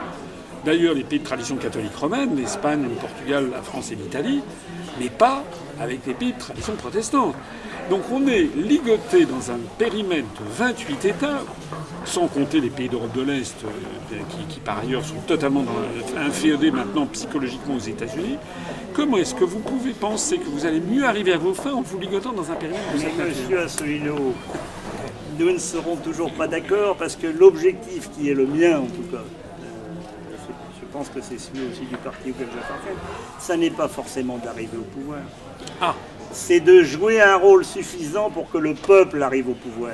d'ailleurs 0.64 0.94
les 0.94 1.04
pays 1.04 1.20
de 1.20 1.24
tradition 1.24 1.56
catholique 1.56 1.96
romaine, 1.96 2.36
l'Espagne, 2.36 2.84
le 2.84 2.90
Portugal, 2.90 3.50
la 3.52 3.64
France 3.64 3.92
et 3.92 3.96
l'Italie, 3.96 4.42
mais 5.00 5.10
pas 5.10 5.44
avec 5.80 6.06
les 6.06 6.14
pays 6.14 6.34
de 6.34 6.38
tradition 6.38 6.74
protestante. 6.74 7.34
Donc 7.90 8.02
on 8.12 8.28
est 8.28 8.48
ligoté 8.56 9.26
dans 9.26 9.52
un 9.52 9.58
périmètre 9.80 10.28
de 10.40 10.50
28 10.56 11.06
États, 11.06 11.42
sans 12.06 12.28
compter 12.28 12.62
les 12.62 12.70
pays 12.70 12.90
d'Europe 12.90 13.16
de 13.16 13.24
l'Est, 13.24 13.56
euh, 13.64 14.18
qui, 14.48 14.60
par 14.60 14.80
ailleurs 14.80 15.04
sont 15.04 15.20
totalement 15.26 15.66
inféodés 16.16 16.70
maintenant 16.70 17.08
psychologiquement 17.08 17.76
aux 17.76 17.80
États-Unis. 17.80 18.38
Comment 18.94 19.18
est-ce 19.18 19.36
que 19.36 19.44
vous 19.44 19.60
pouvez 19.60 19.92
penser 19.92 20.38
que 20.38 20.46
vous 20.50 20.66
allez 20.66 20.80
mieux 20.80 21.06
arriver 21.06 21.34
à 21.34 21.38
vos 21.38 21.54
fins 21.54 21.74
en 21.74 21.82
vous 21.82 22.00
ligotant 22.00 22.34
dans 22.34 22.52
un 22.52 22.56
périmètre 22.56 22.94
de 22.94 23.00
cette 23.00 23.18
Monsieur 23.18 23.60
Asselineau, 23.60 24.34
nous 25.38 25.52
ne 25.52 25.58
serons 25.58 25.96
toujours 25.96 26.32
pas 26.32 26.48
d'accord 26.48 26.96
parce 26.98 27.16
que 27.16 27.28
l'objectif 27.28 28.10
qui 28.12 28.30
est 28.30 28.34
le 28.34 28.46
mien 28.46 28.80
en 28.80 28.88
tout 28.88 29.04
cas, 29.12 29.18
euh, 29.18 30.36
je 30.82 30.86
pense 30.92 31.10
que 31.10 31.22
c'est 31.22 31.40
celui 31.40 31.68
aussi 31.72 31.82
du 31.82 31.96
parti 31.98 32.32
auquel 32.32 32.48
j'appartiens, 32.54 32.92
ça 33.40 33.56
n'est 33.56 33.70
pas 33.70 33.88
forcément 33.88 34.38
d'arriver 34.38 34.78
au 34.78 35.00
pouvoir. 35.00 35.20
Ah 35.82 35.96
c'est 36.32 36.60
de 36.60 36.84
jouer 36.84 37.22
un 37.22 37.36
rôle 37.36 37.66
suffisant 37.66 38.30
pour 38.30 38.52
que 38.52 38.58
le 38.58 38.74
peuple 38.74 39.24
arrive 39.24 39.50
au 39.50 39.54
pouvoir, 39.54 39.94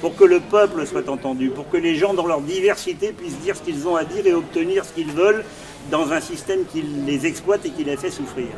pour 0.00 0.16
que 0.16 0.24
le 0.24 0.40
peuple 0.40 0.86
soit 0.86 1.08
entendu, 1.08 1.50
pour 1.50 1.70
que 1.70 1.76
les 1.76 1.94
gens 1.94 2.14
dans 2.14 2.26
leur 2.26 2.40
diversité 2.40 3.12
puissent 3.12 3.38
dire 3.38 3.56
ce 3.56 3.62
qu'ils 3.62 3.88
ont 3.88 3.96
à 3.96 4.04
dire 4.04 4.26
et 4.26 4.34
obtenir 4.34 4.84
ce 4.84 4.92
qu'ils 4.92 5.12
veulent 5.12 5.44
dans 5.90 6.12
un 6.12 6.20
système 6.20 6.64
qui 6.64 6.82
les 6.82 7.26
exploite 7.26 7.64
et 7.64 7.70
qui 7.70 7.84
les 7.84 7.96
fait 7.96 8.10
souffrir. 8.10 8.48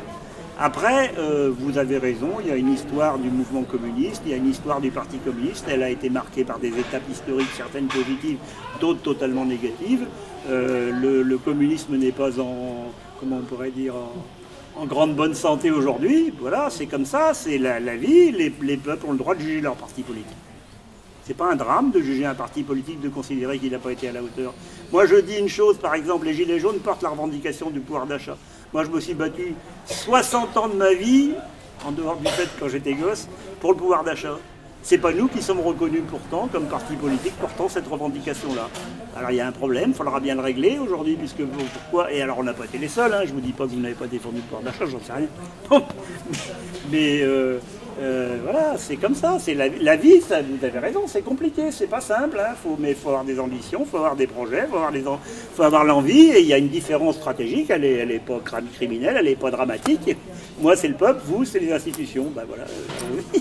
Après, 0.61 1.13
euh, 1.17 1.53
vous 1.57 1.77
avez 1.77 1.97
raison, 1.97 2.31
il 2.41 2.49
y 2.49 2.51
a 2.51 2.57
une 2.57 2.73
histoire 2.73 3.17
du 3.17 3.29
mouvement 3.29 3.63
communiste, 3.63 4.23
il 4.25 4.31
y 4.31 4.33
a 4.33 4.37
une 4.37 4.49
histoire 4.49 4.81
du 4.81 4.91
Parti 4.91 5.17
communiste, 5.19 5.65
elle 5.69 5.83
a 5.83 5.89
été 5.89 6.09
marquée 6.09 6.43
par 6.43 6.59
des 6.59 6.67
étapes 6.67 7.09
historiques, 7.09 7.47
certaines 7.55 7.87
positives, 7.87 8.37
d'autres 8.81 9.01
totalement 9.01 9.45
négatives. 9.45 10.05
Euh, 10.49 11.23
le, 11.23 11.37
communisme 11.37 11.95
n'est 11.95 12.11
pas 12.11 12.41
en, 12.41 12.91
comment 13.21 13.37
on 13.37 13.45
pourrait 13.45 13.71
dire, 13.71 13.93
en, 14.75 14.85
grande 14.85 15.15
bonne 15.15 15.33
santé 15.33 15.71
aujourd'hui. 15.71 16.33
Voilà, 16.37 16.69
c'est 16.69 16.87
comme 16.87 17.05
ça, 17.05 17.33
c'est 17.33 17.57
la, 17.57 17.79
vie. 17.95 18.33
Les, 18.33 18.77
peuples 18.77 19.05
ont 19.05 19.13
le 19.13 19.17
droit 19.17 19.35
de 19.35 19.39
juger 19.39 19.61
leur 19.61 19.75
parti 19.75 20.01
politique. 20.01 20.27
C'est 21.29 21.37
pas 21.37 21.51
un 21.51 21.55
drame 21.55 21.91
de 21.91 22.01
juger 22.01 22.25
un 22.25 22.33
parti 22.33 22.63
politique, 22.63 23.01
de 23.01 23.07
considérer 23.07 23.59
qu'il 23.59 23.71
n'a 23.71 23.77
pas 23.77 23.91
été 23.91 24.09
à 24.09 24.11
la 24.11 24.23
hauteur. 24.23 24.51
Moi, 24.91 25.05
je 25.05 25.17
dis 25.17 25.35
une 25.35 25.47
chose, 25.47 25.77
par 25.77 25.93
exemple, 25.93 26.25
les 26.25 26.33
Gilets 26.33 26.57
jaunes 26.57 26.79
portent 26.79 27.03
la 27.03 27.09
revendication 27.09 27.69
du 27.69 27.81
pouvoir 27.81 28.07
d'achat. 28.07 28.35
Moi, 28.73 28.83
je 28.83 28.89
me 28.89 28.99
suis 28.99 29.13
battu 29.13 29.53
60 29.85 30.57
ans 30.57 30.69
de 30.69 30.73
ma 30.73 30.91
vie, 30.91 31.33
en 31.85 31.91
dehors 31.91 32.17
du 32.17 32.25
fait 32.29 32.49
quand 32.59 32.67
j'étais 32.67 32.95
gosse, 32.95 33.27
pour 33.61 33.73
le 33.73 33.77
pouvoir 33.77 34.03
d'achat. 34.03 34.39
C'est 34.81 34.97
pas 34.97 35.11
nous 35.11 35.27
qui 35.27 35.43
sommes 35.43 35.59
reconnus 35.59 36.01
pourtant 36.09 36.49
comme 36.51 36.65
parti 36.65 36.95
politique 36.95 37.35
portant 37.35 37.69
cette 37.69 37.85
revendication-là. 37.85 38.67
Alors 39.15 39.29
il 39.29 39.37
y 39.37 39.41
a 39.41 39.47
un 39.47 39.51
problème, 39.51 39.89
il 39.89 39.93
faudra 39.93 40.19
bien 40.19 40.33
le 40.33 40.41
régler 40.41 40.79
aujourd'hui, 40.79 41.15
puisque 41.15 41.43
pourquoi 41.45 42.11
Et 42.11 42.23
alors 42.23 42.39
on 42.39 42.43
n'a 42.43 42.53
pas 42.53 42.65
été 42.65 42.79
les 42.79 42.87
seuls, 42.87 43.13
hein, 43.13 43.21
je 43.25 43.33
vous 43.33 43.41
dis 43.41 43.51
pas 43.51 43.65
que 43.65 43.71
vous 43.71 43.79
n'avez 43.79 43.93
pas 43.93 44.07
défendu 44.07 44.37
le 44.37 44.41
pouvoir 44.43 44.63
d'achat, 44.63 44.85
j'en 44.87 44.99
sais 44.99 45.13
rien. 45.13 45.27
Mais 46.91 47.21
euh, 47.21 47.59
euh, 48.01 48.37
voilà, 48.43 48.77
c'est 48.77 48.95
comme 48.95 49.15
ça, 49.15 49.37
c'est 49.39 49.53
la, 49.53 49.95
vie, 49.95 50.21
ça, 50.21 50.41
vous 50.41 50.65
avez 50.65 50.79
raison, 50.79 51.01
c'est 51.07 51.21
compliqué, 51.21 51.71
c'est 51.71 51.87
pas 51.87 52.01
simple, 52.01 52.39
hein, 52.39 52.55
mais 52.79 52.91
il 52.91 52.95
faut 52.95 53.09
avoir 53.09 53.25
des 53.25 53.39
ambitions, 53.39 53.81
il 53.81 53.89
faut 53.89 53.97
avoir 53.97 54.15
des 54.15 54.27
projets, 54.27 54.63
il 54.65 55.03
faut 55.55 55.63
avoir, 55.63 55.83
l'envie, 55.83 56.29
et 56.29 56.39
il 56.39 56.47
y 56.47 56.53
a 56.53 56.57
une 56.57 56.69
différence 56.69 57.15
stratégique, 57.15 57.69
elle 57.69 57.81
n'est 57.81 58.19
pas 58.19 58.39
criminelle, 58.73 59.15
elle 59.19 59.25
n'est 59.25 59.35
pas 59.35 59.51
dramatique. 59.51 60.15
Moi 60.61 60.75
c'est 60.75 60.87
le 60.87 60.93
peuple, 60.93 61.21
vous 61.25 61.45
c'est 61.45 61.59
les 61.59 61.73
institutions, 61.73 62.31
ben 62.33 62.43
voilà. 62.47 62.63
Euh, 62.63 63.39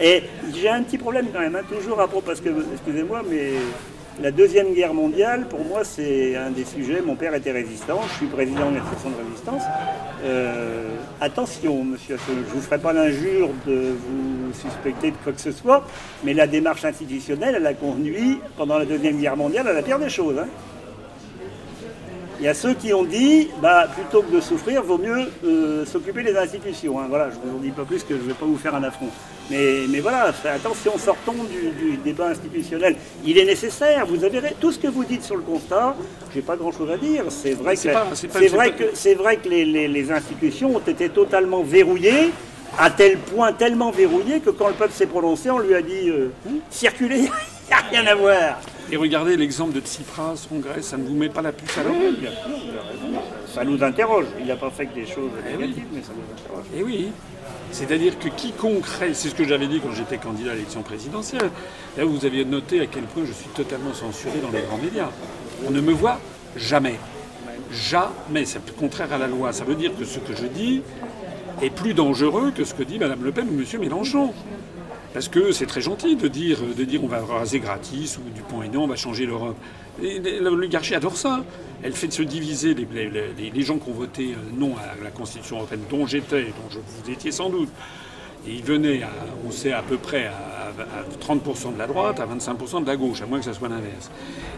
et 0.00 0.22
j'ai 0.54 0.68
un 0.68 0.82
petit 0.82 0.98
problème 0.98 1.26
quand 1.32 1.40
même, 1.40 1.56
hein, 1.56 1.62
toujours 1.68 2.00
à 2.00 2.08
propos, 2.08 2.26
parce 2.26 2.40
que, 2.40 2.48
excusez-moi, 2.74 3.22
mais 3.28 3.52
la 4.20 4.30
Deuxième 4.30 4.74
Guerre 4.74 4.94
mondiale, 4.94 5.46
pour 5.48 5.64
moi, 5.64 5.84
c'est 5.84 6.36
un 6.36 6.50
des 6.50 6.64
sujets. 6.64 7.00
Mon 7.00 7.14
père 7.14 7.34
était 7.34 7.50
résistant, 7.50 8.00
je 8.08 8.14
suis 8.14 8.26
président 8.26 8.70
de 8.70 8.76
l'association 8.76 9.10
de 9.10 9.24
résistance. 9.24 9.62
Euh, 10.24 10.96
attention, 11.20 11.82
monsieur 11.84 12.16
je 12.28 12.32
ne 12.32 12.42
vous 12.44 12.60
ferai 12.60 12.78
pas 12.78 12.92
l'injure 12.92 13.48
de 13.66 13.72
vous 13.72 14.52
suspecter 14.52 15.12
de 15.12 15.16
quoi 15.24 15.32
que 15.32 15.40
ce 15.40 15.50
soit, 15.50 15.86
mais 16.24 16.34
la 16.34 16.46
démarche 16.46 16.84
institutionnelle, 16.84 17.54
elle 17.56 17.66
a 17.66 17.74
conduit, 17.74 18.38
pendant 18.56 18.78
la 18.78 18.84
Deuxième 18.84 19.18
Guerre 19.18 19.36
mondiale, 19.36 19.66
à 19.68 19.72
la 19.72 19.82
pire 19.82 19.98
des 19.98 20.10
choses. 20.10 20.38
Hein. 20.38 20.48
Il 22.38 22.44
y 22.44 22.48
a 22.48 22.54
ceux 22.54 22.74
qui 22.74 22.92
ont 22.92 23.04
dit, 23.04 23.48
bah, 23.62 23.86
plutôt 23.94 24.22
que 24.22 24.34
de 24.34 24.40
souffrir, 24.40 24.82
vaut 24.82 24.98
mieux 24.98 25.30
euh, 25.44 25.86
s'occuper 25.86 26.22
des 26.22 26.36
institutions. 26.36 26.98
Hein. 27.00 27.06
Voilà, 27.08 27.30
je 27.30 27.36
ne 27.36 27.52
vous 27.52 27.58
en 27.58 27.60
dis 27.60 27.70
pas 27.70 27.84
plus 27.84 28.02
que 28.02 28.14
je 28.14 28.20
ne 28.20 28.26
vais 28.26 28.34
pas 28.34 28.46
vous 28.46 28.56
faire 28.56 28.74
un 28.74 28.82
affront. 28.82 29.10
Mais, 29.50 29.86
mais 29.88 30.00
voilà, 30.00 30.32
attention, 30.44 30.96
sortons 30.98 31.34
du, 31.44 31.96
débat 31.98 32.28
institutionnel. 32.28 32.96
Il 33.24 33.38
est 33.38 33.44
nécessaire, 33.44 34.06
vous 34.06 34.24
avez 34.24 34.40
tout 34.60 34.72
ce 34.72 34.78
que 34.78 34.88
vous 34.88 35.04
dites 35.04 35.24
sur 35.24 35.36
le 35.36 35.42
constat, 35.42 35.96
je 36.30 36.36
n'ai 36.36 36.42
pas 36.42 36.56
grand-chose 36.56 36.90
à 36.90 36.96
dire. 36.96 37.24
C'est 37.28 37.54
vrai, 37.54 37.74
que, 37.74 37.80
c'est 37.80 38.48
vrai, 38.48 38.72
que, 38.72 39.14
vrai 39.16 39.36
que 39.36 39.48
les, 39.48 40.10
institutions 40.12 40.76
ont 40.76 40.80
été 40.80 41.08
totalement 41.08 41.62
verrouillées 41.62 42.30
à 42.78 42.90
tel 42.90 43.18
point 43.18 43.52
tellement 43.52 43.90
verrouillées 43.90 44.40
que 44.40 44.48
quand 44.48 44.68
le 44.68 44.74
peuple 44.74 44.94
s'est 44.94 45.06
prononcé, 45.06 45.50
on 45.50 45.58
lui 45.58 45.74
a 45.74 45.82
dit 45.82 46.08
euh, 46.08 46.32
circulez, 46.70 47.18
il 47.18 47.66
n'y 47.68 47.72
a 47.72 48.02
rien 48.02 48.06
à 48.06 48.14
voir. 48.14 48.60
Et 48.90 48.96
regardez 48.96 49.36
l'exemple 49.36 49.74
de 49.74 49.80
Tsipras 49.80 50.46
en 50.50 50.58
Grèce, 50.58 50.86
ça 50.86 50.96
ne 50.96 51.04
vous 51.04 51.14
met 51.14 51.28
pas 51.28 51.42
la 51.42 51.52
puce 51.52 51.76
à 51.78 51.82
l'oreille 51.82 52.28
Ça 53.46 53.64
nous 53.64 53.82
interroge. 53.82 54.26
Il 54.40 54.46
n'a 54.46 54.56
pas 54.56 54.70
fait 54.70 54.86
que 54.86 54.94
des 54.94 55.06
choses 55.06 55.30
négatives, 55.44 55.84
mais 55.92 56.02
ça 56.02 56.12
nous 56.14 56.32
interroge. 56.32 56.64
Et 56.74 56.78
eh 56.78 56.82
oui. 56.82 57.12
C'est-à-dire 57.72 58.18
que 58.18 58.28
quiconque 58.28 58.84
c'est 59.14 59.28
ce 59.30 59.34
que 59.34 59.44
j'avais 59.44 59.66
dit 59.66 59.80
quand 59.80 59.92
j'étais 59.92 60.18
candidat 60.18 60.52
à 60.52 60.54
l'élection 60.54 60.82
présidentielle. 60.82 61.50
Là, 61.96 62.04
vous 62.04 62.24
aviez 62.24 62.44
noté 62.44 62.80
à 62.80 62.86
quel 62.86 63.04
point 63.04 63.24
je 63.26 63.32
suis 63.32 63.48
totalement 63.48 63.94
censuré 63.94 64.38
dans 64.40 64.50
les 64.50 64.62
grands 64.62 64.78
médias. 64.78 65.10
On 65.66 65.70
ne 65.70 65.80
me 65.80 65.92
voit 65.92 66.20
jamais. 66.56 66.98
Jamais. 67.72 68.44
C'est 68.44 68.76
contraire 68.76 69.12
à 69.12 69.18
la 69.18 69.26
loi. 69.26 69.52
Ça 69.52 69.64
veut 69.64 69.74
dire 69.74 69.92
que 69.98 70.04
ce 70.04 70.18
que 70.18 70.36
je 70.36 70.46
dis 70.46 70.82
est 71.62 71.70
plus 71.70 71.94
dangereux 71.94 72.52
que 72.54 72.64
ce 72.64 72.74
que 72.74 72.82
dit 72.82 72.98
Mme 72.98 73.24
Le 73.24 73.32
Pen 73.32 73.48
ou 73.48 73.58
M. 73.58 73.80
Mélenchon. 73.80 74.34
Parce 75.14 75.28
que 75.28 75.52
c'est 75.52 75.66
très 75.66 75.80
gentil 75.80 76.16
de 76.16 76.28
dire, 76.28 76.58
de 76.76 76.84
dire 76.84 77.02
on 77.02 77.08
va 77.08 77.20
raser 77.20 77.60
gratis 77.60 78.18
ou 78.18 78.30
du 78.34 78.42
point 78.42 78.64
aidant, 78.64 78.84
on 78.84 78.86
va 78.86 78.96
changer 78.96 79.26
l'Europe. 79.26 79.56
L'oligarchie 80.00 80.94
adore 80.94 81.16
ça. 81.16 81.44
Elle 81.82 81.92
fait 81.92 82.06
de 82.06 82.12
se 82.12 82.22
diviser 82.22 82.74
les, 82.74 83.62
gens 83.62 83.78
qui 83.78 83.90
ont 83.90 83.94
voté 83.94 84.32
euh, 84.32 84.36
non 84.56 84.74
à 84.76 85.02
la 85.02 85.10
Constitution 85.10 85.56
européenne, 85.56 85.82
dont 85.90 86.06
j'étais, 86.06 86.44
dont 86.44 86.70
je, 86.70 86.78
vous 86.78 87.10
étiez 87.10 87.32
sans 87.32 87.50
doute. 87.50 87.68
Ils 88.46 88.62
venaient, 88.62 89.02
à, 89.02 89.10
on 89.46 89.50
sait 89.50 89.72
à 89.72 89.82
peu 89.82 89.96
près, 89.96 90.26
à, 90.26 90.72
30% 91.20 91.74
de 91.74 91.78
la 91.78 91.86
droite, 91.86 92.20
à 92.20 92.26
25% 92.26 92.82
de 92.82 92.86
la 92.86 92.96
gauche, 92.96 93.20
à 93.22 93.26
moins 93.26 93.38
que 93.38 93.44
ça 93.44 93.52
soit 93.52 93.68
l'inverse. 93.68 94.10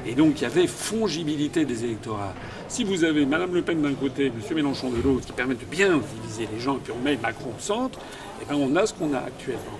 Et 0.07 0.14
donc 0.14 0.41
il 0.41 0.43
y 0.43 0.47
avait 0.47 0.67
fongibilité 0.67 1.64
des 1.64 1.85
électorats. 1.85 2.35
Si 2.69 2.85
vous 2.85 3.05
avez 3.05 3.26
Mme 3.26 3.55
Le 3.55 3.62
Pen 3.62 3.83
d'un 3.83 3.95
côté, 3.95 4.26
M. 4.26 4.33
Mélenchon 4.55 4.91
de 4.91 5.03
l'autre, 5.03 5.26
qui 5.26 5.33
permettent 5.33 5.61
de 5.61 5.67
bien 5.67 6.00
diviser 6.23 6.49
les 6.53 6.61
gens, 6.61 6.76
et 6.76 6.81
puis 6.85 6.93
on 6.99 7.03
met 7.03 7.17
Macron 7.17 7.50
au 7.57 7.61
centre, 7.61 7.99
eh 8.43 8.45
bien 8.45 8.57
on 8.57 8.75
a 8.76 8.87
ce 8.87 8.95
qu'on 8.95 9.12
a 9.14 9.19
actuellement. 9.19 9.79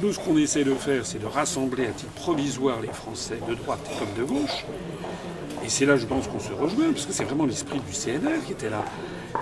Nous, 0.00 0.12
ce 0.12 0.18
qu'on 0.18 0.36
essaie 0.36 0.64
de 0.64 0.74
faire, 0.74 1.04
c'est 1.04 1.20
de 1.20 1.26
rassembler 1.26 1.86
à 1.86 1.90
titre 1.90 2.12
provisoire 2.12 2.80
les 2.80 2.88
Français 2.88 3.38
de 3.48 3.54
droite 3.54 3.80
comme 3.98 4.12
de 4.16 4.28
gauche. 4.28 4.64
Et 5.64 5.68
c'est 5.68 5.86
là, 5.86 5.96
je 5.96 6.06
pense, 6.06 6.26
qu'on 6.26 6.40
se 6.40 6.52
rejoint, 6.52 6.92
parce 6.92 7.06
que 7.06 7.12
c'est 7.12 7.24
vraiment 7.24 7.46
l'esprit 7.46 7.78
du 7.78 7.92
CNR 7.92 8.44
qui 8.44 8.52
était 8.52 8.70
là. 8.70 8.84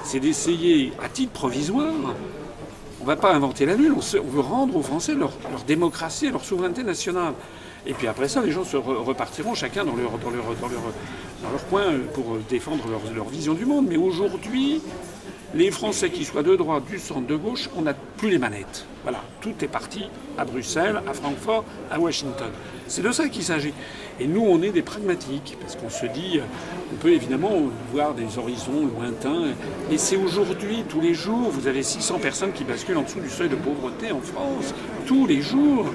C'est 0.04 0.20
d'essayer, 0.20 0.92
à 1.02 1.08
titre 1.08 1.32
provisoire, 1.32 1.92
on 3.00 3.04
ne 3.04 3.06
va 3.06 3.16
pas 3.16 3.32
inventer 3.32 3.64
la 3.64 3.74
lune, 3.74 3.94
on, 3.94 4.28
veut 4.28 4.40
rendre 4.40 4.76
aux 4.76 4.82
Français 4.82 5.14
leur, 5.14 5.32
démocratie 5.66 6.26
et 6.26 6.30
leur 6.30 6.44
souveraineté 6.44 6.82
nationale. 6.82 7.32
Et 7.86 7.94
puis 7.94 8.06
après 8.06 8.28
ça, 8.28 8.42
les 8.42 8.52
gens 8.52 8.64
se 8.64 8.76
repartiront 8.76 9.54
chacun 9.54 9.84
dans 9.84 9.96
leur, 9.96 10.18
dans, 10.18 10.30
leur, 10.30 10.44
dans, 10.60 10.68
leur, 10.68 10.82
leur 11.50 11.66
coin 11.68 11.84
pour 12.12 12.36
défendre 12.50 12.84
leur, 12.90 13.00
leur 13.14 13.28
vision 13.28 13.54
du 13.54 13.64
monde. 13.64 13.86
Mais 13.88 13.96
aujourd'hui, 13.96 14.82
les 15.54 15.70
Français 15.70 16.10
qui 16.10 16.24
soient 16.24 16.42
de 16.42 16.54
droite, 16.54 16.84
du 16.88 16.98
centre, 16.98 17.26
de 17.26 17.34
gauche, 17.34 17.68
on 17.76 17.82
n'a 17.82 17.94
plus 17.94 18.30
les 18.30 18.38
manettes. 18.38 18.86
Voilà, 19.02 19.20
tout 19.40 19.54
est 19.62 19.68
parti 19.68 20.04
à 20.38 20.44
Bruxelles, 20.44 21.02
à 21.08 21.12
Francfort, 21.12 21.64
à 21.90 21.98
Washington. 21.98 22.50
C'est 22.86 23.02
de 23.02 23.10
ça 23.10 23.28
qu'il 23.28 23.42
s'agit. 23.42 23.72
Et 24.20 24.26
nous, 24.26 24.42
on 24.42 24.62
est 24.62 24.70
des 24.70 24.82
pragmatiques, 24.82 25.56
parce 25.60 25.74
qu'on 25.74 25.90
se 25.90 26.06
dit, 26.06 26.40
on 26.92 26.96
peut 26.96 27.12
évidemment 27.12 27.62
voir 27.92 28.14
des 28.14 28.38
horizons 28.38 28.88
lointains, 28.96 29.54
mais 29.90 29.96
c'est 29.96 30.16
aujourd'hui, 30.16 30.84
tous 30.88 31.00
les 31.00 31.14
jours, 31.14 31.50
vous 31.50 31.66
avez 31.66 31.82
600 31.82 32.18
personnes 32.18 32.52
qui 32.52 32.64
basculent 32.64 32.98
en 32.98 33.02
dessous 33.02 33.20
du 33.20 33.30
seuil 33.30 33.48
de 33.48 33.56
pauvreté 33.56 34.12
en 34.12 34.20
France, 34.20 34.74
tous 35.06 35.26
les 35.26 35.40
jours. 35.40 35.86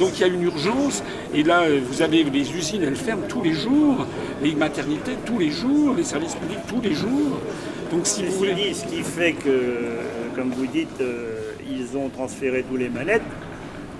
Donc 0.00 0.10
il 0.16 0.20
y 0.20 0.24
a 0.24 0.26
une 0.26 0.42
urgence, 0.42 1.02
et 1.32 1.42
là, 1.42 1.64
vous 1.80 2.02
avez 2.02 2.24
les 2.24 2.52
usines, 2.56 2.82
elles 2.82 2.96
ferment 2.96 3.26
tous 3.28 3.42
les 3.42 3.52
jours, 3.52 4.06
les 4.42 4.54
maternités 4.54 5.16
tous 5.24 5.38
les 5.38 5.50
jours, 5.50 5.94
les 5.94 6.04
services 6.04 6.34
publics 6.34 6.66
tous 6.66 6.80
les 6.80 6.94
jours. 6.94 7.40
Donc 7.90 8.06
vous 8.06 8.38
voulez... 8.38 8.74
ce 8.74 8.84
qui 8.84 9.02
fait 9.02 9.32
que, 9.32 9.60
comme 10.34 10.50
vous 10.50 10.66
dites, 10.66 11.00
euh, 11.00 11.52
ils 11.68 11.96
ont 11.96 12.08
transféré 12.08 12.64
tous 12.68 12.76
les 12.76 12.88
manettes, 12.88 13.22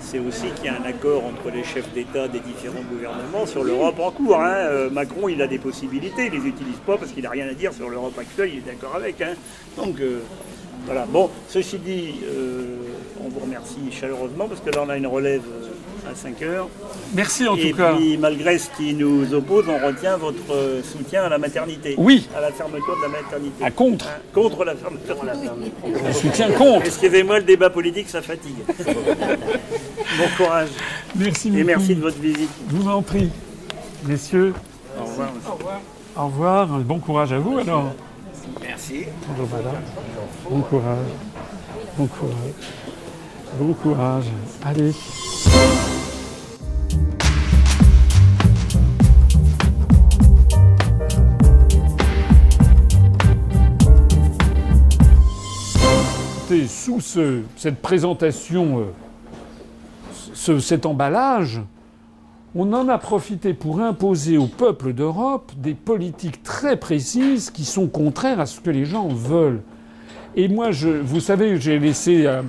c'est 0.00 0.18
aussi 0.18 0.46
qu'il 0.56 0.66
y 0.66 0.68
a 0.68 0.74
un 0.74 0.84
accord 0.84 1.24
entre 1.24 1.54
les 1.54 1.62
chefs 1.62 1.92
d'État 1.92 2.28
des 2.28 2.40
différents 2.40 2.82
gouvernements 2.90 3.46
sur 3.46 3.62
l'Europe 3.62 3.98
en 4.00 4.10
cours. 4.10 4.40
Hein. 4.40 4.54
Euh, 4.54 4.90
Macron, 4.90 5.28
il 5.28 5.40
a 5.40 5.46
des 5.46 5.58
possibilités, 5.58 6.26
il 6.26 6.38
ne 6.38 6.42
les 6.42 6.48
utilise 6.48 6.78
pas 6.84 6.96
parce 6.96 7.12
qu'il 7.12 7.22
n'a 7.22 7.30
rien 7.30 7.48
à 7.48 7.54
dire 7.54 7.72
sur 7.72 7.88
l'Europe 7.88 8.18
actuelle, 8.18 8.50
il 8.52 8.58
est 8.58 8.72
d'accord 8.72 8.96
avec. 8.96 9.20
Hein. 9.20 9.34
Donc 9.76 10.00
euh, 10.00 10.20
voilà. 10.84 11.06
Bon, 11.06 11.30
ceci 11.48 11.78
dit, 11.78 12.14
on 13.24 13.28
vous 13.28 13.40
remercie 13.40 13.80
chaleureusement 13.90 14.46
parce 14.48 14.60
que 14.60 14.70
là 14.70 14.82
on 14.84 14.88
a 14.88 14.96
une 14.96 15.06
relève 15.06 15.42
à 16.10 16.14
5 16.14 16.42
heures. 16.42 16.68
Merci 17.14 17.46
en 17.46 17.56
tout 17.56 17.72
cas. 17.76 17.92
Et 17.92 17.96
puis 17.96 18.18
malgré 18.18 18.58
ce 18.58 18.70
qui 18.76 18.94
nous 18.94 19.32
oppose, 19.34 19.66
on 19.68 19.86
retient 19.86 20.16
votre 20.16 20.82
soutien 20.84 21.24
à 21.24 21.28
la 21.28 21.38
maternité. 21.38 21.94
Oui. 21.98 22.28
À 22.36 22.40
la 22.40 22.52
fermeture 22.52 22.96
de 22.96 23.02
la 23.02 23.22
maternité. 23.22 23.64
À 23.64 23.70
contre. 23.70 24.06
Hein, 24.06 24.20
contre 24.32 24.64
la 24.64 24.74
fermeture 24.74 25.20
de 25.20 25.26
la 25.26 25.34
maternité. 25.34 25.76
Je 26.08 26.12
soutien 26.12 26.50
contre. 26.52 26.86
Excusez-moi, 26.86 27.38
le 27.38 27.44
débat 27.44 27.70
politique, 27.70 28.08
ça 28.08 28.22
fatigue. 28.22 28.56
bon 28.78 30.28
courage. 30.36 30.68
Merci 31.14 31.50
beaucoup. 31.50 31.60
Et 31.60 31.64
merci 31.64 31.94
de 31.94 32.00
votre 32.00 32.18
visite. 32.18 32.50
Je 32.70 32.76
vous 32.76 32.88
en 32.88 33.02
prie. 33.02 33.30
Messieurs. 34.04 34.54
Au 34.98 35.04
revoir. 35.04 35.32
Au 35.46 35.52
revoir. 35.54 35.80
Au 36.16 36.26
revoir. 36.26 36.66
Bon 36.80 36.98
courage 36.98 37.32
à 37.32 37.38
vous 37.38 37.58
alors. 37.58 37.92
Merci. 38.62 39.04
Bon 40.48 40.60
courage. 40.60 40.96
Bon 41.98 42.06
courage. 42.06 42.36
Bon 43.58 43.72
courage. 43.74 44.24
Allez. 44.64 44.92
Sous 56.64 57.00
cette 57.56 57.82
présentation, 57.82 58.86
euh, 60.48 60.58
cet 60.58 60.86
emballage, 60.86 61.60
on 62.54 62.72
en 62.72 62.88
a 62.88 62.96
profité 62.96 63.52
pour 63.52 63.80
imposer 63.80 64.38
au 64.38 64.46
peuple 64.46 64.94
d'Europe 64.94 65.52
des 65.58 65.74
politiques 65.74 66.42
très 66.42 66.78
précises 66.78 67.50
qui 67.50 67.64
sont 67.66 67.88
contraires 67.88 68.40
à 68.40 68.46
ce 68.46 68.60
que 68.60 68.70
les 68.70 68.86
gens 68.86 69.08
veulent. 69.08 69.60
Et 70.34 70.48
moi, 70.48 70.70
je, 70.70 70.88
vous 70.88 71.20
savez, 71.20 71.60
j'ai 71.60 71.78
laissé 71.78 72.26
un 72.26 72.44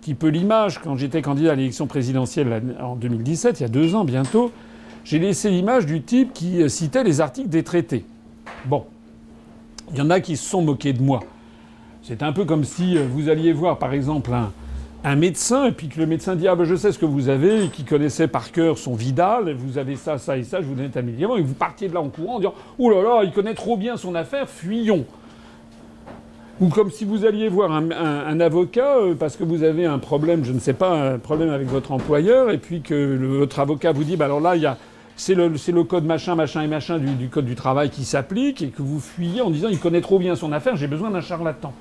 petit 0.00 0.14
peu 0.14 0.28
l'image 0.28 0.78
quand 0.78 0.96
j'étais 0.96 1.20
candidat 1.20 1.52
à 1.52 1.54
l'élection 1.54 1.86
présidentielle 1.86 2.76
en 2.80 2.96
2017, 2.96 3.60
il 3.60 3.62
y 3.64 3.66
a 3.66 3.68
deux 3.68 3.94
ans 3.94 4.04
bientôt. 4.04 4.50
J'ai 5.04 5.18
laissé 5.18 5.50
l'image 5.50 5.84
du 5.84 6.02
type 6.02 6.32
qui 6.32 6.68
citait 6.70 7.04
les 7.04 7.20
articles 7.20 7.48
des 7.48 7.62
traités. 7.62 8.06
Bon, 8.64 8.86
il 9.92 9.98
y 9.98 10.00
en 10.00 10.10
a 10.10 10.20
qui 10.20 10.36
se 10.36 10.48
sont 10.48 10.62
moqués 10.62 10.92
de 10.92 11.02
moi. 11.02 11.20
C'est 12.10 12.24
un 12.24 12.32
peu 12.32 12.44
comme 12.44 12.64
si 12.64 12.98
euh, 12.98 13.06
vous 13.08 13.28
alliez 13.28 13.52
voir, 13.52 13.78
par 13.78 13.92
exemple, 13.92 14.32
un 15.04 15.14
médecin, 15.14 15.66
et 15.66 15.70
puis 15.70 15.86
que 15.86 16.00
le 16.00 16.06
médecin 16.06 16.34
dit 16.34 16.48
Ah 16.48 16.56
ben 16.56 16.64
je 16.64 16.74
sais 16.74 16.90
ce 16.90 16.98
que 16.98 17.06
vous 17.06 17.28
avez, 17.28 17.66
et 17.66 17.68
qui 17.68 17.84
connaissait 17.84 18.26
par 18.26 18.50
cœur 18.50 18.78
son 18.78 18.96
Vidal, 18.96 19.54
vous 19.54 19.78
avez 19.78 19.94
ça, 19.94 20.18
ça 20.18 20.36
et 20.36 20.42
ça, 20.42 20.60
je 20.60 20.66
vous 20.66 20.74
donne 20.74 20.90
un 20.92 21.02
médicament, 21.02 21.36
et 21.36 21.40
vous 21.40 21.54
partiez 21.54 21.86
de 21.86 21.94
là 21.94 22.00
en 22.00 22.08
courant 22.08 22.34
en 22.34 22.38
disant 22.38 22.54
Oh 22.80 22.90
là 22.90 23.00
là, 23.00 23.20
il 23.22 23.30
connaît 23.30 23.54
trop 23.54 23.76
bien 23.76 23.96
son 23.96 24.16
affaire, 24.16 24.48
fuyons. 24.48 25.04
Ou 26.60 26.66
comme 26.66 26.90
si 26.90 27.04
vous 27.04 27.24
alliez 27.24 27.48
voir 27.48 27.70
un, 27.70 28.40
avocat 28.40 28.96
euh, 28.96 29.14
parce 29.14 29.36
que 29.36 29.44
vous 29.44 29.62
avez 29.62 29.86
un 29.86 30.00
problème, 30.00 30.44
je 30.44 30.50
ne 30.50 30.58
sais 30.58 30.72
pas, 30.72 31.12
un 31.12 31.18
problème 31.20 31.50
avec 31.50 31.68
votre 31.68 31.92
employeur, 31.92 32.50
et 32.50 32.58
puis 32.58 32.80
que 32.80 33.16
votre 33.38 33.60
avocat 33.60 33.92
vous 33.92 34.02
dit 34.02 34.16
bah 34.16 34.24
alors 34.24 34.40
là, 34.40 34.56
il 34.56 34.62
y 34.62 34.66
a. 34.66 34.78
C'est 35.14 35.34
le, 35.34 35.56
c'est 35.56 35.70
le 35.70 35.84
code 35.84 36.06
machin, 36.06 36.34
machin 36.34 36.62
et 36.62 36.66
machin 36.66 36.98
du, 36.98 37.14
du 37.14 37.28
code 37.28 37.44
du 37.44 37.54
travail 37.54 37.88
qui 37.88 38.04
s'applique, 38.04 38.62
et 38.62 38.70
que 38.70 38.82
vous 38.82 38.98
fuyez 38.98 39.42
en 39.42 39.50
disant 39.50 39.68
il 39.70 39.78
connaît 39.78 40.00
trop 40.00 40.18
bien 40.18 40.34
son 40.34 40.50
affaire, 40.50 40.74
j'ai 40.74 40.88
besoin 40.88 41.12
d'un 41.12 41.20
charlatan. 41.20 41.72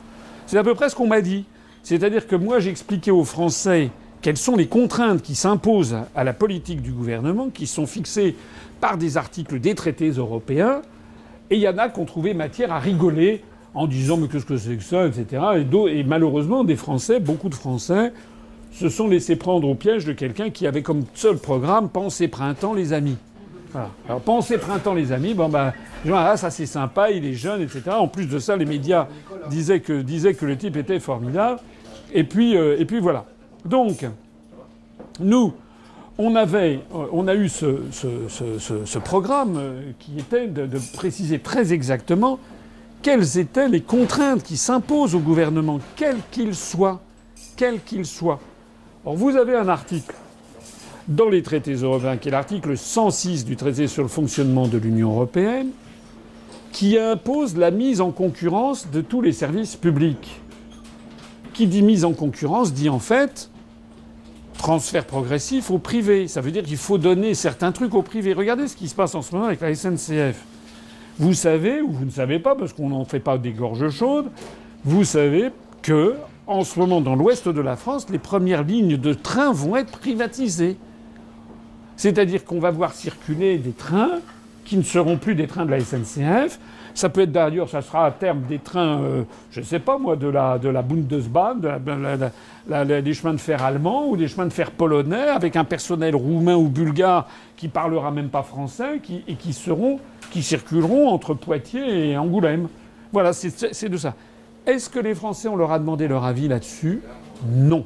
C'est 0.50 0.58
à 0.58 0.64
peu 0.64 0.74
près 0.74 0.90
ce 0.90 0.96
qu'on 0.96 1.06
m'a 1.06 1.22
dit. 1.22 1.46
C'est-à-dire 1.84 2.26
que 2.26 2.36
moi, 2.36 2.60
j'ai 2.60 2.72
expliqué 2.72 3.12
aux 3.12 3.24
Français 3.24 3.92
quelles 4.24 4.36
sont 4.36 4.56
les 4.56 4.66
contraintes 4.66 5.22
qui 5.22 5.36
s'imposent 5.36 5.96
à 6.16 6.24
la 6.24 6.34
politique 6.34 6.82
du 6.82 6.92
gouvernement, 6.92 7.50
qui 7.50 7.68
sont 7.68 7.86
fixées 7.86 8.36
par 8.82 8.98
des 8.98 9.16
articles 9.16 9.60
des 9.60 9.76
traités 9.76 10.10
européens, 10.10 10.82
et 11.52 11.58
il 11.58 11.62
y 11.62 11.68
en 11.68 11.78
a 11.78 11.88
qui 11.88 12.00
ont 12.00 12.06
trouvé 12.06 12.34
matière 12.34 12.74
à 12.74 12.80
rigoler 12.80 13.44
en 13.76 13.86
disant 13.86 14.18
mais 14.18 14.28
qu'est-ce 14.28 14.48
que 14.48 14.58
c'est 14.58 14.76
que 14.76 14.82
ça, 14.82 15.06
etc. 15.06 15.44
Et, 15.58 16.00
et 16.00 16.04
malheureusement, 16.04 16.64
des 16.64 16.76
Français, 16.76 17.20
beaucoup 17.20 17.50
de 17.50 17.56
Français, 17.56 18.12
se 18.72 18.90
sont 18.90 19.08
laissés 19.08 19.36
prendre 19.36 19.70
au 19.70 19.76
piège 19.76 20.04
de 20.06 20.14
quelqu'un 20.14 20.50
qui 20.50 20.66
avait 20.66 20.82
comme 20.82 21.04
seul 21.14 21.38
programme 21.38 21.90
Pensez 21.90 22.28
printemps, 22.28 22.74
les 22.74 22.92
amis. 22.92 23.18
Voilà. 23.72 23.90
Alors 24.08 24.22
Pensez 24.22 24.58
printemps, 24.58 24.94
les 24.94 25.12
amis, 25.12 25.34
bon 25.34 25.50
ben, 25.50 25.74
ah, 26.12 26.38
ça 26.38 26.50
c'est 26.50 26.66
sympa, 26.66 27.12
il 27.12 27.26
est 27.26 27.34
jeune, 27.34 27.62
etc. 27.62 27.92
En 27.92 28.08
plus 28.08 28.26
de 28.26 28.40
ça, 28.40 28.56
les 28.56 28.66
médias 28.66 29.08
disaient 29.50 29.80
que, 29.80 29.94
le 30.46 30.58
type 30.58 30.78
était 30.78 31.00
formidable. 31.00 31.60
Et 32.14 32.24
puis, 32.24 32.58
euh, 32.58 32.80
et 32.80 32.86
puis 32.86 33.00
voilà. 33.00 33.26
Donc, 33.66 34.06
nous, 35.20 35.54
on 36.18 36.36
avait, 36.36 36.82
euh, 36.96 37.06
on 37.12 37.28
a 37.28 37.36
eu 37.36 37.50
ce, 37.50 38.98
programme 39.00 39.58
euh, 39.58 39.92
qui 40.00 40.18
était 40.18 40.48
de, 40.48 40.66
de 40.66 40.80
préciser 40.96 41.40
très 41.40 41.72
exactement 41.72 42.40
quelles 43.02 43.38
étaient 43.38 43.70
les 43.70 43.82
contraintes 43.82 44.44
qui 44.44 44.58
s'imposent 44.58 45.16
au 45.16 45.20
gouvernement, 45.20 45.80
quel 45.96 46.18
qu'il 46.32 46.56
soit, 46.56 47.00
quel 47.56 47.82
qu'il 47.82 48.06
soit. 48.06 48.40
Or, 49.06 49.16
vous 49.16 49.36
avez 49.38 49.56
un 49.56 49.70
article 49.70 50.14
dans 51.10 51.28
les 51.28 51.42
traités 51.42 51.74
européens, 51.74 52.18
qui 52.18 52.30
est 52.30 52.32
l'article 52.32 52.78
106 52.78 53.44
du 53.44 53.56
traité 53.56 53.88
sur 53.88 54.04
le 54.04 54.10
fonctionnement 54.10 54.68
de 54.68 54.78
l'Union 54.78 55.12
européenne, 55.12 55.70
qui 56.72 56.98
impose 56.98 57.58
la 57.58 57.72
mise 57.72 58.00
en 58.00 58.12
concurrence 58.12 58.90
de 58.92 59.02
tous 59.02 59.22
les 59.22 59.32
services 59.32 59.76
publics. 59.76 60.40
Qui 61.54 61.68
dit 61.68 61.82
mise 61.82 62.06
en 62.06 62.14
concurrence 62.14 62.74
dit 62.74 62.90
en 62.90 63.00
fait 63.00 63.50
transfert 64.60 65.06
progressif 65.06 65.72
au 65.72 65.80
privé. 65.80 66.28
Ça 66.28 66.42
veut 66.42 66.52
dire 66.52 66.64
qu'il 66.64 66.78
faut 66.78 66.98
donner 66.98 67.34
certains 67.34 67.72
trucs 67.72 67.96
au 67.96 68.02
privé. 68.02 68.34
Regardez 68.34 68.68
ce 68.68 68.76
qui 68.76 68.88
se 68.90 68.96
passe 68.96 69.16
en 69.16 69.22
ce 69.22 69.34
moment 69.34 69.48
avec 69.48 69.62
la 69.62 69.74
SNCF. 69.74 70.44
Vous 71.18 71.34
savez, 71.34 71.82
ou 71.82 71.92
vous 71.92 72.06
ne 72.06 72.12
savez 72.12 72.40
pas, 72.40 72.56
parce 72.56 72.74
qu'on 72.74 72.90
n'en 72.90 73.06
fait 73.06 73.20
pas 73.20 73.38
des 73.38 73.52
gorges 73.52 73.90
chaudes, 73.90 74.28
vous 74.86 75.06
savez 75.06 75.50
que, 75.82 76.16
en 76.46 76.64
ce 76.64 76.78
moment, 76.78 77.02
dans 77.02 77.16
l'ouest 77.16 77.48
de 77.48 77.62
la 77.62 77.78
France, 77.78 78.08
les 78.10 78.20
premières 78.20 78.64
lignes 78.64 78.98
de 78.98 79.14
train 79.14 79.52
vont 79.52 79.76
être 79.76 79.92
privatisées. 79.98 80.78
C'est-à-dire 82.00 82.46
qu'on 82.46 82.62
va 82.62 82.72
voir 82.72 82.94
circuler 82.94 83.58
des 83.58 83.74
trains 83.74 84.22
qui 84.64 84.78
ne 84.78 84.84
seront 84.84 85.18
plus 85.18 85.36
des 85.36 85.48
trains 85.48 85.66
de 85.66 85.72
la 85.72 85.82
SNCF. 85.82 86.58
Ça 86.94 87.10
peut 87.10 87.24
être 87.24 87.34
d'ailleurs, 87.34 87.68
ça 87.68 87.82
sera 87.82 88.06
à 88.06 88.12
terme 88.12 88.44
des 88.48 88.60
trains, 88.60 89.02
euh, 89.02 89.24
je 89.52 89.60
ne 89.60 89.66
sais 89.66 89.80
pas 89.80 89.98
moi, 89.98 90.16
de 90.16 90.30
la, 90.30 90.58
de 90.60 90.70
la 90.70 90.82
Bundesbahn, 90.82 91.60
des 91.60 93.14
chemins 93.14 93.34
de 93.34 93.38
fer 93.38 93.62
allemands 93.62 94.08
ou 94.08 94.16
des 94.16 94.30
chemins 94.30 94.46
de 94.46 94.54
fer 94.54 94.72
polonais, 94.72 95.28
avec 95.28 95.58
un 95.58 95.66
personnel 95.66 96.16
roumain 96.16 96.56
ou 96.56 96.70
bulgare 96.70 97.28
qui 97.58 97.68
parlera 97.68 98.12
même 98.12 98.30
pas 98.30 98.44
français, 98.44 99.02
et 99.28 99.36
qui 99.36 99.52
seront, 99.52 100.00
qui 100.32 100.42
circuleront 100.42 101.10
entre 101.10 101.34
Poitiers 101.34 102.12
et 102.12 102.18
Angoulême. 102.18 102.70
Voilà, 103.12 103.34
c'est 103.34 103.90
de 103.90 103.98
ça. 103.98 104.14
Est-ce 104.66 104.90
que 104.90 105.00
les 105.00 105.16
Français, 105.16 105.50
on 105.50 105.58
leur 105.58 105.74
a 105.74 105.80
demandé 105.80 106.08
leur 106.08 106.24
avis 106.24 106.48
là-dessus? 106.48 107.02
Non, 107.46 107.86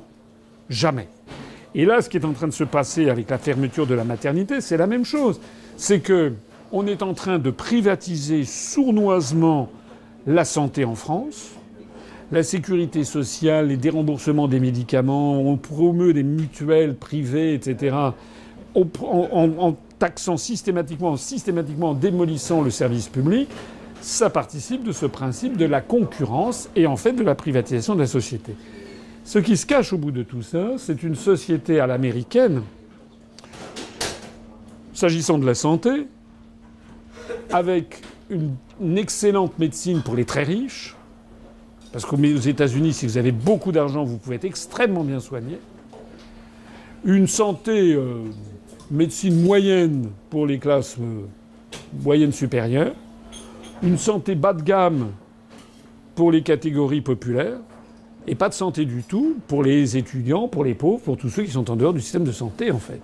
jamais. 0.69 1.07
Et 1.75 1.85
là, 1.85 2.01
ce 2.01 2.09
qui 2.09 2.17
est 2.17 2.25
en 2.25 2.33
train 2.33 2.47
de 2.47 2.53
se 2.53 2.63
passer 2.63 3.09
avec 3.09 3.29
la 3.29 3.37
fermeture 3.37 3.87
de 3.87 3.95
la 3.95 4.03
maternité, 4.03 4.61
c'est 4.61 4.77
la 4.77 4.87
même 4.87 5.05
chose. 5.05 5.39
C'est 5.75 5.99
que 5.99 6.33
on 6.71 6.87
est 6.87 7.03
en 7.03 7.13
train 7.13 7.37
de 7.37 7.51
privatiser 7.51 8.45
sournoisement 8.45 9.69
la 10.25 10.43
santé 10.43 10.85
en 10.85 10.95
France, 10.95 11.51
la 12.31 12.41
sécurité 12.41 13.03
sociale, 13.03 13.67
les 13.67 13.77
déremboursements 13.77 14.47
des 14.47 14.59
médicaments, 14.59 15.39
on 15.39 15.55
promeut 15.57 16.13
des 16.13 16.23
mutuelles 16.23 16.95
privées, 16.95 17.53
etc. 17.53 17.95
En, 18.75 19.75
taxant 19.99 20.35
systématiquement, 20.35 21.15
systématiquement 21.15 21.91
en 21.91 21.93
démolissant 21.93 22.61
le 22.61 22.71
service 22.71 23.07
public, 23.07 23.49
ça 24.01 24.29
participe 24.31 24.83
de 24.83 24.91
ce 24.91 25.05
principe 25.05 25.55
de 25.57 25.65
la 25.65 25.79
concurrence 25.79 26.69
et 26.75 26.87
en 26.87 26.97
fait 26.97 27.13
de 27.13 27.23
la 27.23 27.35
privatisation 27.35 27.93
de 27.93 27.99
la 27.99 28.07
société. 28.07 28.55
Ce 29.23 29.39
qui 29.39 29.55
se 29.57 29.65
cache 29.65 29.93
au 29.93 29.97
bout 29.97 30.11
de 30.11 30.23
tout 30.23 30.41
ça, 30.41 30.73
c'est 30.77 31.03
une 31.03 31.15
société 31.15 31.79
à 31.79 31.87
l'américaine, 31.87 32.61
s'agissant 34.93 35.37
de 35.37 35.45
la 35.45 35.55
santé, 35.55 36.07
avec 37.51 38.01
une, 38.29 38.55
excellente 38.97 39.57
médecine 39.59 40.01
pour 40.01 40.15
les 40.15 40.25
très 40.25 40.43
riches, 40.43 40.95
parce 41.91 42.05
qu'aux 42.05 42.17
États-Unis, 42.17 42.93
si 42.93 43.07
vous 43.07 43.17
avez 43.17 43.31
beaucoup 43.31 43.71
d'argent, 43.71 44.03
vous 44.03 44.17
pouvez 44.17 44.35
être 44.35 44.45
extrêmement 44.45 45.03
bien 45.03 45.19
soigné. 45.19 45.59
Une 47.05 47.27
santé, 47.27 47.93
euh, 47.93 48.23
médecine 48.91 49.41
moyenne 49.41 50.09
pour 50.29 50.45
les 50.45 50.59
classes 50.59 50.97
euh, 50.99 51.25
moyennes 52.03 52.31
supérieures. 52.31 52.93
Une 53.81 53.97
santé 53.97 54.35
bas 54.35 54.53
de 54.53 54.61
gamme 54.61 55.11
pour 56.15 56.31
les 56.31 56.43
catégories 56.43 57.01
populaires. 57.01 57.59
Et 58.27 58.35
pas 58.35 58.49
de 58.49 58.53
santé 58.53 58.85
du 58.85 59.03
tout 59.03 59.35
pour 59.47 59.63
les 59.63 59.97
étudiants, 59.97 60.47
pour 60.47 60.63
les 60.63 60.73
pauvres, 60.73 61.01
pour 61.01 61.17
tous 61.17 61.29
ceux 61.29 61.43
qui 61.43 61.51
sont 61.51 61.69
en 61.69 61.75
dehors 61.75 61.93
du 61.93 62.01
système 62.01 62.23
de 62.23 62.31
santé, 62.31 62.71
en 62.71 62.79
fait. 62.79 63.01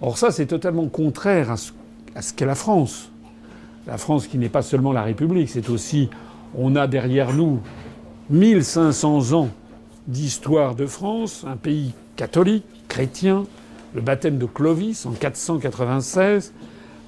Or, 0.00 0.18
ça, 0.18 0.30
c'est 0.30 0.46
totalement 0.46 0.86
contraire 0.86 1.50
à 1.50 1.56
ce, 1.56 2.32
qu'est 2.32 2.46
la 2.46 2.54
France. 2.54 3.10
La 3.86 3.96
France 3.96 4.26
qui 4.26 4.38
n'est 4.38 4.48
pas 4.48 4.62
seulement 4.62 4.92
la 4.92 5.02
République, 5.02 5.48
c'est 5.48 5.68
aussi. 5.70 6.10
On 6.56 6.76
a 6.76 6.86
derrière 6.86 7.32
nous 7.32 7.60
1500 8.30 9.32
ans 9.32 9.48
d'histoire 10.06 10.74
de 10.74 10.86
France, 10.86 11.44
un 11.46 11.56
pays 11.56 11.92
catholique, 12.16 12.64
chrétien, 12.88 13.44
le 13.94 14.00
baptême 14.00 14.38
de 14.38 14.46
Clovis 14.46 15.06
en 15.06 15.12
496. 15.12 16.52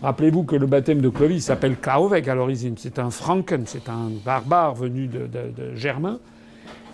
Rappelez-vous 0.03 0.44
que 0.44 0.57
le 0.57 0.66
baptême 0.66 1.01
de 1.01 1.09
Clovis 1.09 1.44
s'appelle 1.44 1.77
Klaovec 1.77 2.29
à 2.29 2.35
l'origine. 2.35 2.75
C'est 2.79 2.99
un 2.99 3.11
Franken, 3.11 3.64
c'est 3.66 3.88
un 3.88 4.11
barbare 4.25 4.75
venu 4.75 5.09
de 5.09 5.75
Germain. 5.75 6.18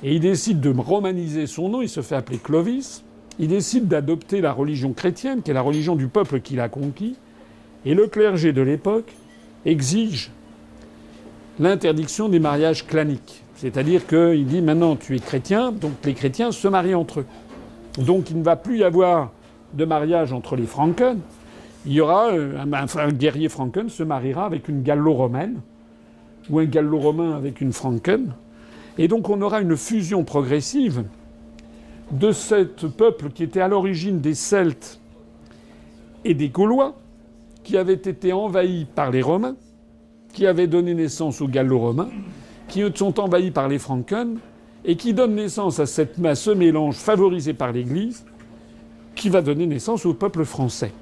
Et 0.02 0.14
il 0.14 0.20
décide 0.20 0.61
de 0.61 0.70
romaniser 0.76 1.46
son 1.46 1.68
nom, 1.68 1.82
il 1.82 1.88
se 1.88 2.02
fait 2.02 2.16
appeler 2.16 2.38
Clovis. 2.38 3.02
Il 3.38 3.48
décide 3.48 3.88
d'adopter 3.88 4.40
la 4.40 4.52
religion 4.52 4.92
chrétienne, 4.92 5.42
qui 5.42 5.50
est 5.50 5.54
la 5.54 5.61
religion 5.62 5.96
du 5.96 6.06
peuple 6.09 6.40
qu'il 6.40 6.61
a 6.61 6.68
conquis. 6.68 7.16
Et 7.85 7.94
le 7.94 8.06
clergé 8.06 8.52
de 8.52 8.62
l'époque 8.62 9.12
exige 9.64 10.30
l'interdiction 11.59 12.28
des 12.28 12.38
mariages 12.38 12.87
claniques. 12.87 13.42
C'est-à-dire 13.56 14.06
qu'il 14.06 14.46
dit 14.46 14.61
maintenant 14.61 14.96
tu 14.96 15.16
es 15.16 15.18
chrétien, 15.18 15.72
donc 15.72 15.92
les 16.04 16.14
chrétiens 16.14 16.52
se 16.52 16.68
marient 16.68 16.94
entre 16.94 17.20
eux. 17.20 17.26
Donc 17.98 18.30
il 18.30 18.38
ne 18.38 18.42
va 18.44 18.56
plus 18.56 18.78
y 18.78 18.85
avoir 18.85 19.32
de 19.72 19.85
mariage 19.85 20.32
entre 20.32 20.56
les 20.56 20.66
Franken. 20.66 21.18
Il 21.87 21.92
y 21.92 22.00
aura 22.00 22.28
euh, 22.32 22.59
un, 22.61 22.72
un- 22.72 22.87
un 22.98 23.12
guerrier 23.12 23.48
Franken 23.48 23.88
se 23.88 24.02
mariera 24.02 24.44
avec 24.44 24.68
une 24.68 24.82
gallo-romaine 24.82 25.61
ou 26.50 26.59
un 26.59 26.64
gallo-romain 26.64 27.32
avec 27.35 27.61
une 27.61 27.72
Franken. 27.72 28.32
Et 28.98 29.09
donc 29.09 29.28
on 29.28 29.40
aura 29.42 29.61
une 29.61 29.76
fusion 29.76 30.24
progressive 30.24 31.04
de 32.11 32.32
ce 32.32 32.87
peuple 32.87 33.30
qui 33.30 33.42
était 33.42 33.61
à 33.61 33.68
l'origine 33.68 34.20
des 34.20 34.35
Celtes 34.35 35.00
et 36.24 36.35
des 36.35 36.48
Gaulois, 36.48 36.94
qui 37.62 37.76
avaient 37.76 37.94
été 37.94 38.32
envahis 38.32 38.87
par 38.94 39.11
les 39.11 39.22
Romains, 39.22 39.56
qui 40.32 40.46
avaient 40.46 40.66
donné 40.66 40.94
naissance 40.94 41.40
aux 41.40 41.48
Gallo-Romains, 41.48 42.11
qui 42.68 42.82
sont 42.94 43.20
envahis 43.20 43.50
par 43.50 43.68
les 43.68 43.78
Franken, 43.78 44.38
et 44.85 44.96
qui 44.96 45.12
donnent 45.12 45.35
naissance 45.35 45.80
à, 45.80 45.87
cette, 45.87 46.24
à 46.24 46.35
ce 46.35 46.50
mélange 46.50 46.94
favorisé 46.94 47.54
par 47.54 47.72
l'Église, 47.72 48.24
qui 49.16 49.28
va 49.28 49.42
donner 49.42 49.66
naissance 49.66 50.06
au 50.06 50.14
peuple 50.14 50.44
français. 50.44 50.92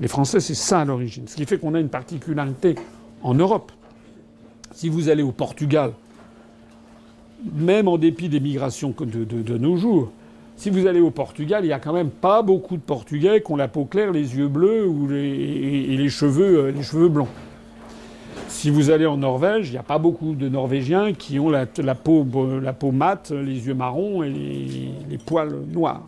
Les 0.00 0.08
Français, 0.08 0.40
c'est 0.40 0.54
ça 0.54 0.80
à 0.80 0.84
l'origine. 0.84 1.26
Ce 1.26 1.36
qui 1.36 1.46
fait 1.46 1.58
qu'on 1.58 1.74
a 1.74 1.80
une 1.80 1.88
particularité 1.88 2.74
en 3.22 3.34
Europe. 3.34 3.72
Si 4.72 4.88
vous 4.88 5.08
allez 5.08 5.22
au 5.22 5.32
Portugal, 5.32 5.92
même 7.52 7.88
en 7.88 7.98
dépit 7.98 8.28
des 8.28 8.40
migrations 8.40 8.94
de, 8.98 9.24
de- 9.24 9.58
nos 9.58 9.76
jours, 9.76 10.10
si 10.56 10.70
vous 10.70 10.86
allez 10.86 11.00
au 11.00 11.10
Portugal, 11.10 11.64
il 11.64 11.68
n'y 11.68 11.72
a 11.72 11.78
quand 11.78 11.92
même 11.92 12.10
pas 12.10 12.42
beaucoup 12.42 12.76
de 12.76 12.82
Portugais 12.82 13.42
qui 13.44 13.52
ont 13.52 13.56
la 13.56 13.68
peau 13.68 13.84
claire, 13.84 14.12
les 14.12 14.36
yeux 14.36 14.48
bleus 14.48 14.86
ou 14.86 15.08
les, 15.08 15.18
et, 15.18 15.96
les, 15.96 16.08
cheveux, 16.08 16.66
euh, 16.66 16.70
les 16.70 16.82
cheveux 16.82 17.08
blancs. 17.08 17.28
Si 18.48 18.70
vous 18.70 18.90
allez 18.90 19.04
en 19.04 19.16
Norvège, 19.16 19.68
il 19.68 19.72
n'y 19.72 19.78
a 19.78 19.82
pas 19.82 19.98
beaucoup 19.98 20.34
de 20.34 20.48
Norvégiens 20.48 21.12
qui 21.12 21.40
ont 21.40 21.50
la, 21.50 21.66
peau, 21.66 22.26
la 22.62 22.72
peau 22.72 22.92
mate, 22.92 23.32
les 23.32 23.66
yeux 23.66 23.74
marrons 23.74 24.22
et 24.22 24.30
les, 24.30 24.90
les 25.10 25.18
poils 25.18 25.54
noirs. 25.72 26.02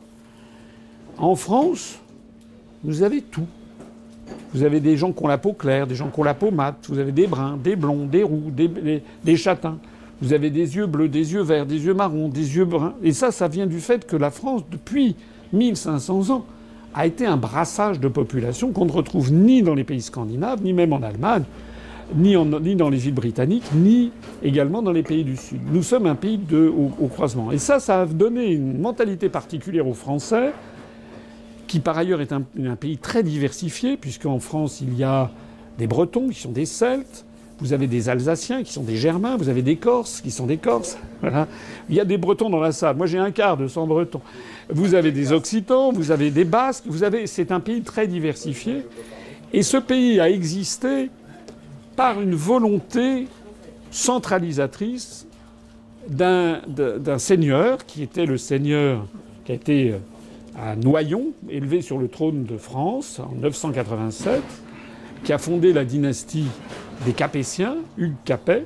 En 1.19 1.35
France, 1.35 1.99
vous 2.85 3.03
avez 3.03 3.21
tout. 3.23 3.47
Vous 4.53 4.63
avez 4.63 4.81
des 4.81 4.97
gens 4.97 5.13
qui 5.13 5.25
ont 5.25 5.29
la 5.29 5.39
peau 5.39 5.53
claire, 5.53 5.87
des 5.87 5.95
gens 5.95 6.09
qui 6.09 6.21
ont 6.21 6.25
la 6.25 6.35
peau 6.35 6.51
mate, 6.51 6.87
vous 6.89 6.99
avez 6.99 7.13
des 7.13 7.27
bruns, 7.27 7.59
des 7.63 7.77
blonds, 7.77 8.07
des 8.07 8.23
roux, 8.23 8.51
des, 8.51 9.37
châtains. 9.37 9.79
Vous 10.23 10.33
avez 10.33 10.51
des 10.51 10.77
yeux 10.77 10.87
bleus, 10.87 11.09
des 11.09 11.33
yeux 11.33 11.43
verts, 11.43 11.67
des 11.67 11.85
yeux 11.85 11.95
marrons, 11.95 12.29
des 12.29 12.57
yeux 12.57 12.65
bruns. 12.65 12.95
Et 13.03 13.13
ça, 13.13 13.31
ça 13.31 13.49
vient 13.49 13.67
du 13.67 13.81
fait 13.81 14.07
que 14.07 14.17
la 14.17 14.31
France, 14.31 14.63
depuis 14.71 15.15
1500 15.53 16.31
ans, 16.31 16.47
a 16.95 17.07
été 17.07 17.27
un 17.27 17.37
brassage 17.37 18.01
de 18.01 18.09
population 18.09 18.73
qu'on 18.73 18.87
ne 18.87 18.93
retrouve 18.93 19.33
ni 19.33 19.63
dans 19.63 19.75
les 19.75 19.85
pays 19.85 20.01
scandinaves, 20.01 20.63
ni 20.63 20.73
même 20.73 20.95
en 20.95 21.03
Allemagne, 21.03 21.45
ni, 22.15 22.35
dans 22.35 22.89
les 22.89 23.09
îles 23.09 23.15
britanniques, 23.15 23.71
ni 23.75 24.13
également 24.43 24.81
dans 24.81 24.93
les 24.93 25.03
pays 25.03 25.25
du 25.25 25.37
Sud. 25.37 25.61
Nous 25.71 25.83
sommes 25.83 26.07
un 26.07 26.15
pays 26.15 26.39
de, 26.39 26.67
au 26.69 27.09
croisement. 27.09 27.53
Et 27.53 27.59
ça, 27.59 27.81
ça 27.81 28.03
a 28.03 28.07
donné 28.07 28.53
une 28.53 28.81
mentalité 28.81 29.29
particulière 29.29 29.87
aux 29.87 29.95
Français 29.95 30.53
qui 31.67 31.81
par 31.81 31.99
ailleurs 31.99 32.21
est 32.21 32.33
un, 32.33 32.43
pays 32.77 32.99
très 32.99 33.23
diversifié, 33.23 33.97
puisqu'en 33.97 34.39
France, 34.39 34.81
il 34.81 34.97
y 34.97 35.05
a 35.05 35.31
des 35.79 35.87
Bretons 35.87 36.29
qui 36.29 36.41
sont 36.41 36.53
des 36.53 36.67
Celtes, 36.67 37.25
vous 37.59 37.73
avez 37.73 37.87
des 37.87 38.09
Alsaciens 38.09 38.63
qui 38.63 38.73
sont 38.73 38.83
des 38.83 38.97
Germains, 38.97 39.37
vous 39.37 39.49
avez 39.49 39.63
des 39.63 39.77
Corses 39.77 40.21
qui 40.21 40.31
sont 40.31 40.47
des 40.47 40.59
Corses. 40.59 40.99
Voilà. 41.23 41.49
Il 41.89 41.95
y 41.95 42.01
a 42.01 42.05
des 42.05 42.19
Bretons 42.19 42.51
dans 42.51 42.61
la 42.61 42.73
salle. 42.73 42.97
Moi, 42.97 43.07
j'ai 43.07 43.19
un 43.19 43.31
quart 43.31 43.57
de 43.57 43.69
100 43.69 43.87
Bretons. 43.87 44.21
Vous 44.69 44.95
avez 44.95 45.13
des 45.13 45.33
Occitans, 45.33 45.93
vous 45.93 46.11
avez 46.11 46.31
des 46.31 46.45
Basques, 46.45 46.85
vous 46.87 47.03
avez. 47.03 47.27
C'est 47.27 47.51
un 47.51 47.61
pays 47.61 47.81
très 47.81 48.07
diversifié. 48.07 48.83
Et 49.53 49.63
ce 49.63 49.79
pays 49.79 50.21
a 50.21 50.29
existé 50.29 51.11
par 51.97 52.21
une 52.21 52.35
volonté 52.35 53.27
centralisatrice 53.91 55.27
d'un 56.09 57.19
seigneur 57.19 57.87
qui 57.87 58.03
était 58.03 58.27
le 58.27 58.37
seigneur 58.37 59.07
qui 59.45 59.53
a 59.53 59.55
été 59.55 59.93
euh, 59.93 59.99
à 60.59 60.77
Noyon, 60.77 61.33
élevé 61.49 61.81
sur 61.81 61.99
le 61.99 62.09
trône 62.09 62.45
de 62.45 62.57
France 62.57 63.21
en 63.21 63.35
987, 63.41 64.43
qui 65.25 65.33
a 65.33 65.39
fondé 65.39 65.73
la 65.73 65.85
dynastie 65.85 66.47
des 67.05 67.13
Capétiens, 67.13 67.77
Hugues 67.99 68.15
Capet. 68.25 68.65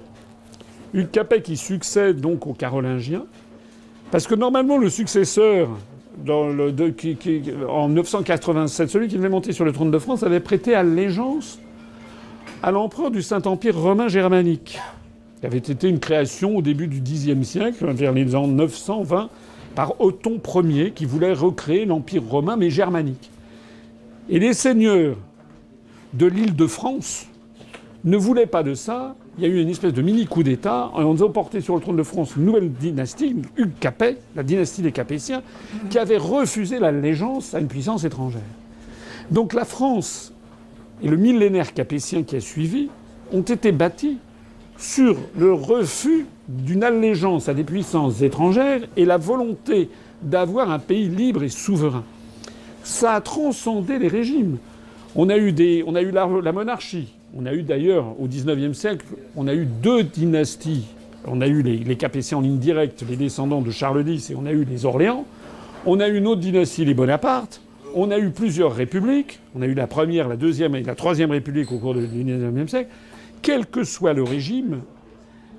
Hugues 0.95 1.11
Capet 1.11 1.43
qui 1.43 1.57
succède 1.57 2.21
donc 2.21 2.47
aux 2.47 2.53
Carolingiens, 2.53 3.25
parce 4.11 4.27
que 4.27 4.35
normalement 4.35 4.79
le 4.79 4.91
successeur 4.91 5.69
en 6.29 7.89
987, 7.89 8.91
celui 8.91 9.09
qui 9.09 9.17
devait 9.17 9.29
monter 9.29 9.53
sur 9.53 9.65
le 9.65 9.73
trône 9.73 9.91
de 9.91 9.99
France, 9.99 10.23
avait 10.23 10.41
prêté 10.41 10.75
allégeance 10.75 11.59
à 12.63 12.71
l'empereur 12.73 13.11
du 13.11 13.23
Saint-Empire 13.23 13.79
romain 13.79 14.09
germanique, 14.09 14.79
qui 15.41 15.47
avait 15.47 15.59
été 15.59 15.89
une 15.89 16.01
création 16.01 16.57
au 16.57 16.63
début 16.63 16.89
du 16.89 17.01
Xe 17.01 17.43
siècle, 17.43 17.91
vers 17.93 18.13
les 18.13 18.35
ans 18.35 18.47
920 18.47 19.31
par 19.75 20.01
Othon 20.01 20.41
Ier 20.65 20.91
qui 20.91 21.05
voulait 21.05 21.33
recréer 21.33 21.85
l'Empire 21.87 22.23
romain 22.29 22.57
mais 22.57 22.71
germanique. 22.71 23.31
Et 24.29 24.39
les 24.39 24.53
seigneurs 24.53 25.17
de 26.13 26.27
l'île 26.27 26.57
de 26.57 26.67
France 26.67 27.27
ne 28.05 28.17
voulaient 28.17 28.47
pas 28.47 28.63
de 28.63 28.75
ça. 28.75 29.15
Il 29.39 29.45
y 29.45 29.47
a 29.47 29.51
eu 29.51 29.61
une 29.61 29.69
espèce 29.69 29.93
de 29.93 30.03
mini 30.03 30.27
coup 30.27 30.43
d'État. 30.43 30.91
en 30.95 31.05
ont 31.05 31.31
porté 31.31 31.61
sur 31.61 31.75
le 31.75 31.81
trône 31.81 31.97
de 31.97 32.03
France 32.03 32.37
une 32.37 32.45
nouvelle 32.45 32.73
dynastie, 32.73 33.37
Hugues 33.57 33.79
Capet, 33.79 34.19
la 34.35 34.43
dynastie 34.43 34.83
des 34.83 34.93
Capétiens, 34.93 35.43
qui 35.91 35.99
avait 35.99 36.17
refusé 36.17 36.79
l'allégeance 36.79 37.55
à 37.55 37.61
une 37.61 37.69
puissance 37.69 38.05
étrangère. 38.05 38.41
Donc 39.31 39.53
la 39.53 39.65
France 39.65 40.33
et 41.03 41.09
le 41.09 41.17
millénaire 41.17 41.73
capétien 41.73 42.23
qui 42.23 42.37
a 42.37 42.41
suivi 42.41 42.89
ont 43.33 43.43
été 43.43 43.73
bâtis 43.73 44.19
sur 44.77 45.17
le 45.39 45.53
refus 45.53 46.27
d'une 46.49 46.83
allégeance 46.83 47.49
à 47.49 47.55
des 47.55 47.65
puissances 47.65 48.23
étrangères 48.23 48.81
et 48.97 49.05
la 49.05 49.19
volonté 49.19 49.89
d'avoir 50.23 50.71
un 50.71 50.79
pays 50.79 51.09
libre 51.09 51.43
et 51.43 51.49
souverain. 51.49 52.05
Ça 52.83 53.15
a 53.15 53.21
transcendé 53.21 53.99
les 53.99 54.09
régimes. 54.09 54.59
On 55.17 55.29
a 55.29 55.37
eu, 55.37 55.53
la, 56.13 56.53
monarchie. 56.53 57.09
On 57.37 57.47
a 57.47 57.53
eu 57.53 57.63
d'ailleurs, 57.63 58.15
au 58.21 58.27
XIXe 58.27 58.77
siècle, 58.77 59.07
on 59.37 59.49
a 59.49 59.55
eu 59.55 59.67
deux 59.67 60.05
dynasties. 60.05 60.87
On 61.27 61.41
a 61.41 61.49
eu 61.49 61.63
les, 61.63 61.77
les, 61.79 62.35
en 62.35 62.41
ligne 62.41 62.59
directe, 62.59 63.05
les 63.09 63.17
descendants 63.17 63.61
de 63.61 63.71
Charles 63.71 64.09
X, 64.09 64.31
et 64.31 64.35
on 64.35 64.47
a 64.47 64.53
eu 64.53 64.65
les 64.65 64.85
Orléans. 64.85 65.27
On 65.85 66.01
a 66.01 66.09
eu 66.09 66.17
une 66.17 66.27
autre 66.27 66.41
dynastie, 66.41 66.85
les 66.85 66.95
Bonaparte. 66.95 67.61
On 67.95 68.11
a 68.11 68.19
eu 68.19 68.31
plusieurs 68.31 68.75
républiques. 68.75 69.41
On 69.55 69.63
a 69.63 69.67
eu 69.67 69.75
la 69.75 69.87
première, 69.87 70.29
la 70.29 70.37
deuxième 70.37 70.77
et 70.77 70.83
la 70.83 70.95
troisième 70.95 71.33
république 71.33 71.73
au 71.73 71.79
cours 71.79 71.95
du 71.95 72.07
XIXe 72.07 72.71
siècle. 72.71 72.91
Quel 73.43 73.67
que 73.67 73.85
soit 73.85 74.13
le 74.13 74.23
régime, 74.23 74.83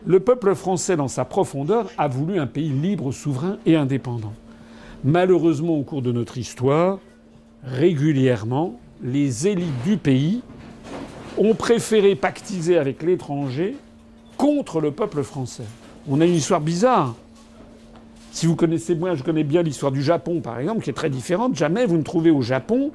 le 0.06 0.20
peuple 0.20 0.56
français, 0.56 0.96
dans 0.96 1.08
sa 1.08 1.26
profondeur, 1.26 1.90
a 1.98 2.08
voulu 2.08 2.40
un 2.40 2.48
pays 2.48 2.70
libre, 2.70 3.12
souverain 3.12 3.58
et 3.66 3.76
indépendant. 3.76 4.34
Malheureusement, 5.04 5.78
au 5.78 5.84
cours 5.84 6.02
de 6.02 6.12
notre 6.12 6.38
histoire, 6.38 7.00
régulièrement, 7.64 8.80
les 9.04 9.48
élites 9.48 9.84
du 9.84 9.98
pays 9.98 10.42
ont 11.38 11.56
préféré 11.56 12.16
pactiser 12.16 12.78
avec 12.78 13.04
l'étranger 13.04 13.76
contre 14.38 14.82
le 14.82 14.92
peuple 14.92 15.24
français. 15.24 15.66
On 16.10 16.22
a 16.22 16.26
une 16.26 16.36
histoire 16.36 16.62
bizarre. 16.62 17.16
Si 18.32 18.46
vous 18.48 18.56
connaissez, 18.56 18.96
moi 18.96 19.16
je 19.16 19.24
connais 19.24 19.44
bien 19.44 19.62
l'histoire 19.62 19.92
du 19.92 20.02
Japon 20.02 20.42
par 20.42 20.60
exemple, 20.60 20.84
qui 20.84 20.90
est 20.90 20.94
très 20.94 21.10
différente. 21.10 21.56
Jamais 21.56 21.86
vous 21.86 21.98
ne 21.98 22.04
trouvez 22.04 22.32
au 22.32 22.42
Japon 22.42 22.92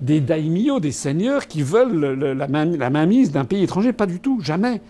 des 0.00 0.20
daimyo, 0.20 0.80
des 0.80 0.92
seigneurs 0.92 1.46
qui 1.46 1.62
veulent 1.62 2.14
la, 2.34 2.90
mainmise 2.90 3.32
d'un 3.32 3.44
pays 3.44 3.64
étranger. 3.64 3.92
Pas 3.92 4.06
du 4.06 4.20
tout, 4.20 4.40
jamais. 4.40 4.80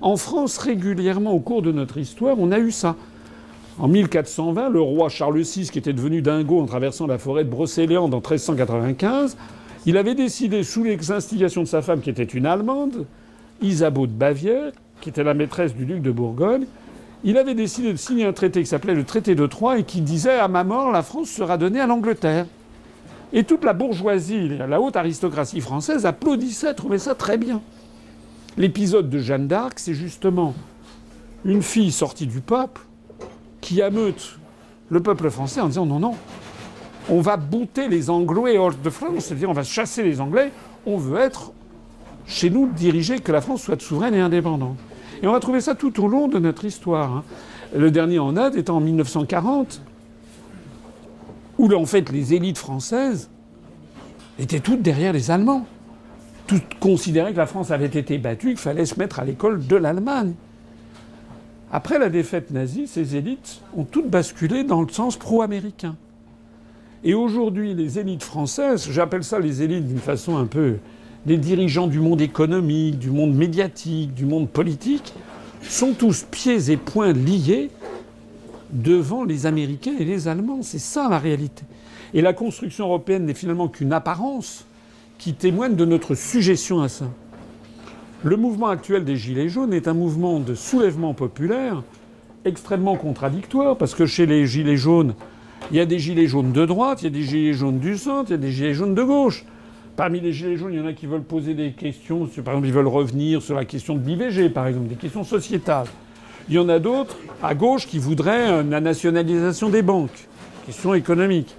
En 0.00 0.16
France, 0.16 0.58
régulièrement, 0.58 1.32
au 1.32 1.40
cours 1.40 1.62
de 1.62 1.72
notre 1.72 1.98
histoire, 1.98 2.36
on 2.38 2.50
a 2.50 2.58
eu 2.58 2.70
ça. 2.70 2.96
En 3.78 3.88
1420, 3.88 4.68
le 4.68 4.80
roi 4.80 5.08
Charles 5.08 5.40
VI, 5.40 5.68
qui 5.68 5.80
était 5.80 5.92
devenu 5.92 6.22
dingo 6.22 6.60
en 6.60 6.66
traversant 6.66 7.08
la 7.08 7.18
forêt 7.18 7.42
de 7.42 7.50
Brocéliande 7.50 8.14
en 8.14 8.18
1395, 8.18 9.36
il 9.86 9.96
avait 9.96 10.14
décidé, 10.14 10.62
sous 10.62 10.84
les 10.84 11.10
instigations 11.10 11.62
de 11.62 11.68
sa 11.68 11.82
femme, 11.82 12.00
qui 12.00 12.08
était 12.08 12.22
une 12.22 12.46
Allemande, 12.46 13.04
Isabeau 13.60 14.06
de 14.06 14.12
Bavière, 14.12 14.70
qui 15.00 15.08
était 15.08 15.24
la 15.24 15.34
maîtresse 15.34 15.74
du 15.74 15.86
duc 15.86 16.02
de 16.02 16.12
Bourgogne, 16.12 16.66
il 17.24 17.36
avait 17.36 17.54
décidé 17.54 17.90
de 17.90 17.96
signer 17.96 18.24
un 18.26 18.32
traité 18.32 18.60
qui 18.60 18.66
s'appelait 18.66 18.94
le 18.94 19.04
traité 19.04 19.34
de 19.34 19.46
Troyes 19.46 19.78
et 19.78 19.82
qui 19.82 20.02
disait 20.02 20.38
à 20.38 20.46
ma 20.46 20.62
mort, 20.62 20.92
la 20.92 21.02
France 21.02 21.30
sera 21.30 21.58
donnée 21.58 21.80
à 21.80 21.86
l'Angleterre. 21.86 22.46
Et 23.32 23.42
toute 23.42 23.64
la 23.64 23.72
bourgeoisie, 23.72 24.50
la 24.56 24.80
haute 24.80 24.94
aristocratie 24.94 25.60
française 25.60 26.06
applaudissait, 26.06 26.74
trouvait 26.74 26.98
ça 26.98 27.16
très 27.16 27.38
bien. 27.38 27.60
L'épisode 28.56 29.10
de 29.10 29.18
Jeanne 29.18 29.48
d'Arc, 29.48 29.80
c'est 29.80 29.94
justement 29.94 30.54
une 31.44 31.62
fille 31.62 31.90
sortie 31.90 32.28
du 32.28 32.40
peuple 32.40 32.82
qui 33.64 33.80
ameute 33.80 34.38
le 34.90 35.00
peuple 35.00 35.30
français 35.30 35.62
en 35.62 35.68
disant 35.68 35.86
non, 35.86 35.98
non, 35.98 36.14
on 37.08 37.22
va 37.22 37.38
bouter 37.38 37.88
les 37.88 38.10
Anglois 38.10 38.54
hors 38.58 38.74
de 38.74 38.90
France, 38.90 39.24
c'est-à-dire 39.24 39.48
on 39.48 39.54
va 39.54 39.62
chasser 39.62 40.02
les 40.02 40.20
Anglais, 40.20 40.52
on 40.84 40.98
veut 40.98 41.18
être 41.18 41.52
chez 42.26 42.50
nous 42.50 42.68
dirigé, 42.68 43.20
que 43.20 43.32
la 43.32 43.40
France 43.40 43.62
soit 43.62 43.80
souveraine 43.80 44.14
et 44.14 44.20
indépendante. 44.20 44.76
Et 45.22 45.26
on 45.26 45.32
va 45.32 45.40
trouver 45.40 45.62
ça 45.62 45.74
tout 45.74 46.02
au 46.04 46.08
long 46.08 46.28
de 46.28 46.38
notre 46.38 46.66
histoire. 46.66 47.10
Hein. 47.10 47.24
Le 47.74 47.90
dernier 47.90 48.18
en 48.18 48.34
date 48.34 48.54
étant 48.54 48.76
en 48.76 48.80
1940, 48.80 49.80
où 51.56 51.72
en 51.72 51.86
fait 51.86 52.12
les 52.12 52.34
élites 52.34 52.58
françaises 52.58 53.30
étaient 54.38 54.60
toutes 54.60 54.82
derrière 54.82 55.14
les 55.14 55.30
Allemands 55.30 55.66
tout 56.46 56.60
considérait 56.78 57.32
que 57.32 57.38
la 57.38 57.46
France 57.46 57.70
avait 57.70 57.86
été 57.86 58.18
battue, 58.18 58.48
qu'il 58.48 58.58
fallait 58.58 58.84
se 58.84 58.98
mettre 58.98 59.20
à 59.20 59.24
l'école 59.24 59.66
de 59.66 59.76
l'Allemagne. 59.76 60.34
Après 61.76 61.98
la 61.98 62.08
défaite 62.08 62.52
nazie, 62.52 62.86
ces 62.86 63.16
élites 63.16 63.60
ont 63.76 63.82
toutes 63.82 64.08
basculé 64.08 64.62
dans 64.62 64.80
le 64.80 64.88
sens 64.90 65.16
pro-américain. 65.16 65.96
Et 67.02 67.14
aujourd'hui, 67.14 67.74
les 67.74 67.98
élites 67.98 68.22
françaises, 68.22 68.88
j'appelle 68.92 69.24
ça 69.24 69.40
les 69.40 69.60
élites 69.60 69.88
d'une 69.88 69.98
façon 69.98 70.36
un 70.36 70.46
peu. 70.46 70.76
les 71.26 71.36
dirigeants 71.36 71.88
du 71.88 71.98
monde 71.98 72.20
économique, 72.20 73.00
du 73.00 73.10
monde 73.10 73.34
médiatique, 73.34 74.14
du 74.14 74.24
monde 74.24 74.48
politique, 74.48 75.14
sont 75.62 75.94
tous 75.94 76.24
pieds 76.30 76.70
et 76.70 76.76
poings 76.76 77.12
liés 77.12 77.70
devant 78.70 79.24
les 79.24 79.44
Américains 79.44 79.96
et 79.98 80.04
les 80.04 80.28
Allemands. 80.28 80.62
C'est 80.62 80.78
ça 80.78 81.08
la 81.08 81.18
réalité. 81.18 81.64
Et 82.12 82.22
la 82.22 82.34
construction 82.34 82.84
européenne 82.84 83.24
n'est 83.24 83.34
finalement 83.34 83.66
qu'une 83.66 83.92
apparence 83.92 84.64
qui 85.18 85.34
témoigne 85.34 85.74
de 85.74 85.84
notre 85.84 86.14
suggestion 86.14 86.82
à 86.82 86.88
ça. 86.88 87.06
Le 88.24 88.38
mouvement 88.38 88.68
actuel 88.68 89.04
des 89.04 89.18
Gilets 89.18 89.50
jaunes 89.50 89.74
est 89.74 89.86
un 89.86 89.92
mouvement 89.92 90.40
de 90.40 90.54
soulèvement 90.54 91.12
populaire 91.12 91.82
extrêmement 92.46 92.96
contradictoire, 92.96 93.76
parce 93.76 93.94
que 93.94 94.06
chez 94.06 94.24
les 94.24 94.46
Gilets 94.46 94.78
jaunes, 94.78 95.12
il 95.70 95.76
y 95.76 95.80
a 95.80 95.84
des 95.84 95.98
Gilets 95.98 96.26
jaunes 96.26 96.50
de 96.50 96.64
droite, 96.64 97.02
il 97.02 97.04
y 97.04 97.08
a 97.08 97.10
des 97.10 97.22
Gilets 97.22 97.52
jaunes 97.52 97.80
du 97.80 97.98
centre, 97.98 98.30
il 98.30 98.32
y 98.32 98.34
a 98.34 98.38
des 98.38 98.50
Gilets 98.50 98.72
jaunes 98.72 98.94
de 98.94 99.02
gauche. 99.02 99.44
Parmi 99.94 100.20
les 100.20 100.32
Gilets 100.32 100.56
jaunes, 100.56 100.72
il 100.72 100.78
y 100.78 100.82
en 100.82 100.86
a 100.86 100.94
qui 100.94 101.04
veulent 101.04 101.22
poser 101.22 101.52
des 101.52 101.72
questions, 101.72 102.26
par 102.42 102.54
exemple, 102.54 102.66
ils 102.66 102.72
veulent 102.72 102.86
revenir 102.86 103.42
sur 103.42 103.56
la 103.56 103.66
question 103.66 103.94
de 103.94 104.06
l'IVG, 104.06 104.48
par 104.48 104.68
exemple, 104.68 104.88
des 104.88 104.94
questions 104.94 105.24
sociétales. 105.24 105.88
Il 106.48 106.54
y 106.54 106.58
en 106.58 106.70
a 106.70 106.78
d'autres, 106.78 107.18
à 107.42 107.54
gauche, 107.54 107.86
qui 107.86 107.98
voudraient 107.98 108.64
la 108.64 108.80
nationalisation 108.80 109.68
des 109.68 109.82
banques, 109.82 110.28
question 110.64 110.94
économique. 110.94 111.54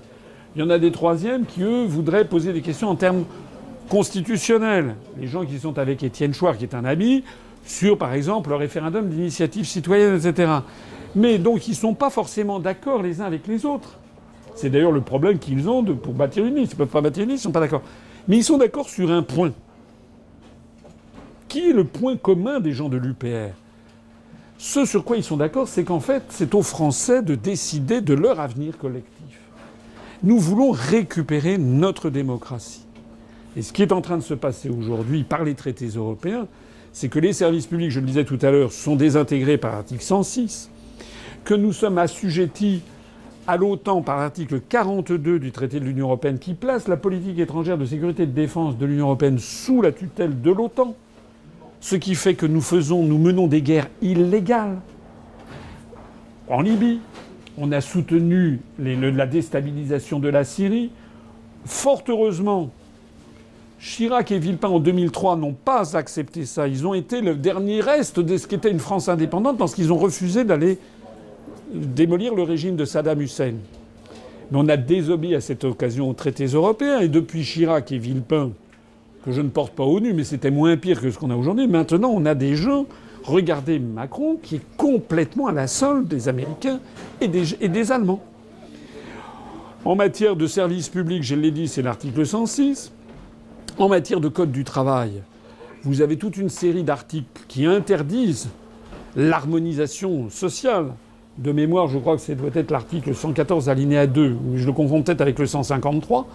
Il 0.56 0.62
y 0.62 0.66
en 0.66 0.72
a 0.72 0.80
des 0.80 0.92
troisièmes 0.92 1.46
qui, 1.46 1.62
eux, 1.62 1.86
voudraient 1.86 2.26
poser 2.26 2.54
des 2.54 2.62
questions 2.62 2.90
en 2.90 2.96
termes 2.96 3.26
constitutionnels, 3.90 4.96
les 5.20 5.28
gens 5.28 5.46
qui 5.46 5.60
sont 5.60 5.78
avec 5.78 6.04
Étienne 6.04 6.34
Chouard, 6.34 6.58
qui 6.58 6.64
est 6.64 6.76
un 6.76 6.86
ami, 6.86 7.24
sur, 7.66 7.98
par 7.98 8.14
exemple, 8.14 8.50
le 8.50 8.56
référendum 8.56 9.10
d'initiative 9.10 9.66
citoyenne, 9.66 10.16
etc. 10.16 10.52
Mais 11.16 11.38
donc, 11.38 11.68
ils 11.68 11.72
ne 11.72 11.76
sont 11.76 11.94
pas 11.94 12.10
forcément 12.10 12.60
d'accord 12.60 13.02
les 13.02 13.22
uns 13.22 13.26
avec 13.26 13.48
les 13.48 13.66
autres. 13.66 13.98
C'est 14.56 14.70
d'ailleurs 14.70 14.92
le 14.92 15.02
problème 15.02 15.40
qu'ils 15.40 15.68
ont 15.68 15.82
de, 15.82 15.94
pour 15.94 16.14
bâtir 16.14 16.46
une 16.46 16.56
liste. 16.56 16.74
Ils 16.74 16.76
ne 16.76 16.80
peuvent 16.80 16.88
pas 16.88 17.02
bâtir 17.02 17.24
une 17.24 17.30
liste, 17.30 17.44
ils 17.44 17.48
ne 17.48 17.52
sont 17.52 17.54
pas 17.54 17.60
d'accord. 17.60 17.82
Mais 18.28 18.38
ils 18.38 18.44
sont 18.44 18.58
d'accord 18.58 18.90
sur 18.90 19.12
un 19.12 19.24
point. 19.24 19.52
Qui 21.48 21.70
est 21.70 21.74
le 21.74 21.84
point 21.84 22.18
commun 22.18 22.60
des 22.60 22.72
gens 22.72 22.90
de 22.90 22.98
l'UPR 22.98 23.54
Ce 24.58 24.86
sur 24.86 25.04
quoi 25.04 25.18
ils 25.18 25.24
sont 25.24 25.38
d'accord, 25.38 25.68
c'est 25.68 25.84
qu'en 25.84 26.00
fait, 26.00 26.24
c'est 26.30 26.54
aux 26.54 26.64
Français 26.64 27.22
de 27.22 27.36
décider 27.36 28.02
de 28.02 28.14
leur 28.14 28.40
avenir 28.40 28.78
collectif. 28.78 29.12
Nous 30.24 30.40
voulons 30.40 30.72
récupérer 30.72 31.58
notre 31.58 32.10
démocratie. 32.10 32.85
Et 33.56 33.62
ce 33.62 33.72
qui 33.72 33.82
est 33.82 33.92
en 33.92 34.02
train 34.02 34.18
de 34.18 34.24
se 34.24 34.34
passer 34.34 34.70
aujourd'hui 34.70 35.24
par 35.24 35.44
les 35.44 35.56
traités 35.56 35.88
européens, 35.88 36.48
c'est 36.92 37.10
que 37.10 37.20
les 37.20 37.34
services 37.34 37.68
publics, 37.68 37.92
je 37.92 38.00
le 38.00 38.06
disais 38.06 38.26
tout 38.26 38.40
à 38.42 38.52
l'heure, 38.52 38.72
sont 38.72 38.96
désintégrés 38.96 39.58
par 39.58 39.74
l'article 39.74 40.04
106, 40.04 40.70
que 41.44 41.54
nous 41.54 41.74
sommes 41.74 41.98
assujettis 41.98 42.82
à 43.48 43.58
l'OTAN 43.58 44.02
par 44.02 44.18
l'article 44.18 44.60
42 44.60 45.40
du 45.40 45.52
traité 45.52 45.80
de 45.80 45.86
l'Union 45.86 46.08
européenne 46.08 46.40
qui 46.40 46.54
place 46.54 46.88
la 46.88 46.98
politique 46.98 47.38
étrangère 47.38 47.78
de 47.78 47.86
sécurité 47.86 48.24
et 48.24 48.28
de 48.28 48.32
défense 48.32 48.78
de 48.78 48.86
l'Union 48.86 49.06
européenne 49.06 49.40
sous 49.40 49.82
la 49.82 49.92
tutelle 49.92 50.42
de 50.42 50.52
l'OTAN. 50.52 50.96
Ce 51.80 51.96
qui 51.96 52.16
fait 52.16 52.34
que 52.34 52.46
nous 52.46 52.62
faisons, 52.62 53.04
nous 53.04 53.20
menons 53.20 53.48
des 53.48 53.62
guerres 53.62 53.90
illégales. 54.02 54.80
En 56.48 56.62
Libye, 56.62 57.00
on 57.58 57.72
a 57.72 57.82
soutenu 57.82 58.60
la 58.80 59.28
déstabilisation 59.28 60.20
de 60.20 60.30
la 60.30 60.44
Syrie. 60.44 60.92
Fort 61.66 62.04
heureusement, 62.08 62.72
Chirac 63.80 64.32
et 64.32 64.40
Villepin 64.40 64.70
en 64.70 64.80
2003 64.80 65.36
n'ont 65.36 65.54
pas 65.54 65.96
accepté 65.96 66.46
ça. 66.46 66.68
Ils 66.68 66.88
ont 66.88 66.94
été 66.94 67.22
le 67.22 67.36
dernier 67.36 67.82
reste 67.82 68.20
de 68.20 68.38
ce 68.38 68.48
qu'était 68.48 68.72
une 68.72 68.80
France 68.80 69.10
indépendante 69.10 69.58
parce 69.58 69.76
qu'ils 69.76 69.92
ont 69.92 69.98
refusé 69.98 70.44
d'aller 70.44 70.78
démolir 71.72 72.34
le 72.36 72.44
régime 72.44 72.76
de 72.76 72.86
Saddam 72.86 73.22
Hussein. 73.22 73.54
Mais 74.52 74.58
on 74.58 74.68
a 74.70 74.78
désobéi 74.78 75.36
à 75.36 75.42
cette 75.42 75.64
occasion 75.64 76.10
aux 76.10 76.14
traités 76.14 76.46
européens 76.46 77.00
et 77.00 77.10
depuis 77.10 77.44
Chirac 77.44 77.92
et 77.92 77.98
Villepin, 77.98 78.52
que 79.24 79.32
je 79.32 79.42
ne 79.42 79.50
porte 79.50 79.74
pas 79.74 79.84
au 79.84 80.00
nu, 80.00 80.14
mais 80.14 80.24
c'était 80.24 80.52
moins 80.52 80.78
pire 80.78 81.02
que 81.02 81.10
ce 81.10 81.18
qu'on 81.18 81.32
a 81.32 81.36
aujourd'hui, 81.36 81.68
maintenant 81.68 82.12
on 82.14 82.26
a 82.26 82.36
des 82.36 82.56
gens. 82.56 82.86
Regardez 83.24 83.80
Macron 83.80 84.38
qui 84.42 84.58
est 84.58 84.78
complètement 84.78 85.48
à 85.48 85.52
la 85.52 85.66
solde 85.68 86.08
des 86.08 86.30
Américains 86.30 86.80
et 87.20 87.28
des, 87.28 87.56
et 87.60 87.70
des 87.70 87.92
Allemands. 87.92 88.22
En 89.84 89.96
matière 89.96 90.36
de 90.36 90.48
services 90.48 90.90
publics, 90.90 91.24
je 91.24 91.36
l'ai 91.36 91.52
dit, 91.52 91.68
c'est 91.68 91.82
l'article 91.82 92.26
106. 92.26 92.92
En 93.78 93.90
matière 93.90 94.22
de 94.22 94.30
code 94.30 94.52
du 94.52 94.64
travail, 94.64 95.22
vous 95.84 96.02
avez 96.02 96.18
toute 96.18 96.38
une 96.38 96.50
série 96.50 96.84
d'articles 96.84 97.44
qui 97.48 97.66
interdisent 97.66 98.50
l'harmonisation 99.16 100.30
sociale. 100.30 100.94
De 101.38 101.52
mémoire, 101.52 101.88
je 101.88 101.98
crois 101.98 102.16
que 102.16 102.22
c'est 102.22 102.36
doit 102.36 102.50
être 102.54 102.72
l'article 102.72 103.14
114 103.14 103.68
alinéa 103.68 104.08
2, 104.08 104.30
ou 104.30 104.58
je 104.58 104.66
le 104.66 104.72
confonds 104.72 105.04
peut-être 105.04 105.20
avec 105.20 105.38
le 105.38 105.46
153. 105.46 106.26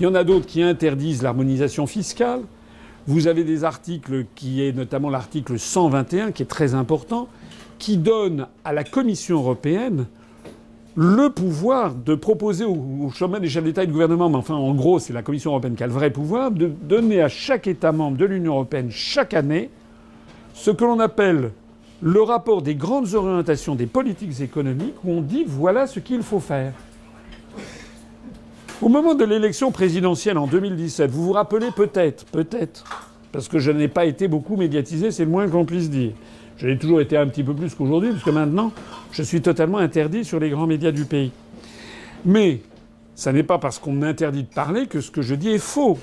Il 0.00 0.04
y 0.04 0.06
en 0.06 0.14
a 0.14 0.24
d'autres 0.24 0.46
qui 0.46 0.62
interdisent 0.62 1.22
l'harmonisation 1.22 1.86
fiscale. 1.86 2.40
Vous 3.06 3.26
avez 3.28 3.44
des 3.44 3.64
articles 3.64 4.24
qui 4.34 4.66
est 4.66 4.72
notamment 4.72 5.10
l'article 5.10 5.58
121 5.58 6.32
qui 6.32 6.42
est 6.42 6.46
très 6.46 6.74
important, 6.74 7.28
qui 7.78 7.98
donne 7.98 8.46
à 8.64 8.72
la 8.72 8.84
Commission 8.84 9.36
européenne 9.36 10.06
le 10.96 11.28
pouvoir 11.28 11.94
de 11.94 12.14
proposer 12.14 12.64
au, 12.64 13.10
chemin 13.14 13.38
des 13.38 13.48
chefs 13.48 13.62
d'État 13.62 13.84
et 13.84 13.86
de 13.86 13.92
gouvernement, 13.92 14.30
mais 14.30 14.36
enfin 14.36 14.54
en 14.54 14.74
gros 14.74 14.98
c'est 14.98 15.12
la 15.12 15.22
Commission 15.22 15.50
européenne 15.50 15.76
qui 15.76 15.84
a 15.84 15.86
le 15.86 15.92
vrai 15.92 16.10
pouvoir, 16.10 16.50
de 16.50 16.66
donner 16.66 17.20
à 17.20 17.28
chaque 17.28 17.66
État 17.66 17.92
membre 17.92 18.16
de 18.16 18.24
l'Union 18.24 18.54
européenne 18.54 18.90
chaque 18.90 19.34
année 19.34 19.70
ce 20.54 20.70
que 20.70 20.84
l'on 20.84 20.98
appelle 20.98 21.50
le 22.00 22.22
rapport 22.22 22.62
des 22.62 22.74
grandes 22.74 23.14
orientations 23.14 23.74
des 23.74 23.86
politiques 23.86 24.40
économiques 24.40 24.94
où 25.04 25.12
on 25.12 25.20
dit 25.20 25.44
voilà 25.46 25.86
ce 25.86 26.00
qu'il 26.00 26.22
faut 26.22 26.40
faire. 26.40 26.72
Au 28.80 28.88
moment 28.88 29.14
de 29.14 29.24
l'élection 29.24 29.70
présidentielle 29.72 30.38
en 30.38 30.46
2017, 30.46 31.10
vous 31.10 31.24
vous 31.24 31.32
rappelez 31.32 31.70
peut-être, 31.74 32.24
peut-être, 32.26 32.84
parce 33.32 33.48
que 33.48 33.58
je 33.58 33.70
n'ai 33.70 33.88
pas 33.88 34.04
été 34.04 34.28
beaucoup 34.28 34.56
médiatisé, 34.56 35.10
c'est 35.10 35.24
le 35.24 35.30
moins 35.30 35.48
qu'on 35.48 35.64
puisse 35.64 35.90
dire. 35.90 36.12
Je 36.58 36.66
l'ai 36.66 36.78
toujours 36.78 37.00
été 37.00 37.16
un 37.16 37.26
petit 37.26 37.44
peu 37.44 37.54
plus 37.54 37.74
qu'aujourd'hui, 37.74 38.10
puisque 38.10 38.28
maintenant, 38.28 38.72
je 39.12 39.22
suis 39.22 39.42
totalement 39.42 39.78
interdit 39.78 40.24
sur 40.24 40.40
les 40.40 40.50
grands 40.50 40.66
médias 40.66 40.92
du 40.92 41.04
pays. 41.04 41.32
Mais 42.24 42.60
ça 43.14 43.32
n'est 43.32 43.42
pas 43.42 43.58
parce 43.58 43.78
qu'on 43.78 43.92
m'interdit 43.92 44.42
de 44.42 44.48
parler 44.48 44.86
que 44.86 45.00
ce 45.00 45.10
que 45.10 45.22
je 45.22 45.34
dis 45.34 45.50
est 45.50 45.58
faux. 45.58 45.98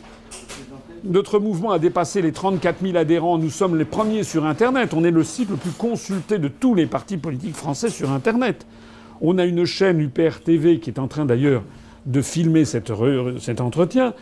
Notre 1.03 1.39
mouvement 1.39 1.71
a 1.71 1.79
dépassé 1.79 2.21
les 2.21 2.31
34 2.31 2.81
000 2.81 2.97
adhérents. 2.97 3.37
Nous 3.37 3.49
sommes 3.49 3.77
les 3.77 3.85
premiers 3.85 4.23
sur 4.23 4.45
Internet. 4.45 4.93
On 4.93 5.03
est 5.03 5.11
le 5.11 5.23
site 5.23 5.49
le 5.49 5.57
plus 5.57 5.71
consulté 5.71 6.37
de 6.37 6.47
tous 6.47 6.75
les 6.75 6.85
partis 6.85 7.17
politiques 7.17 7.55
français 7.55 7.89
sur 7.89 8.11
Internet. 8.11 8.65
On 9.21 9.37
a 9.37 9.45
une 9.45 9.65
chaîne 9.65 9.99
UPR 9.99 10.39
TV 10.43 10.79
qui 10.79 10.91
est 10.91 10.99
en 10.99 11.07
train 11.07 11.25
d'ailleurs 11.25 11.63
de 12.05 12.21
filmer 12.21 12.63
cet 12.65 12.89
entretien 13.59 14.13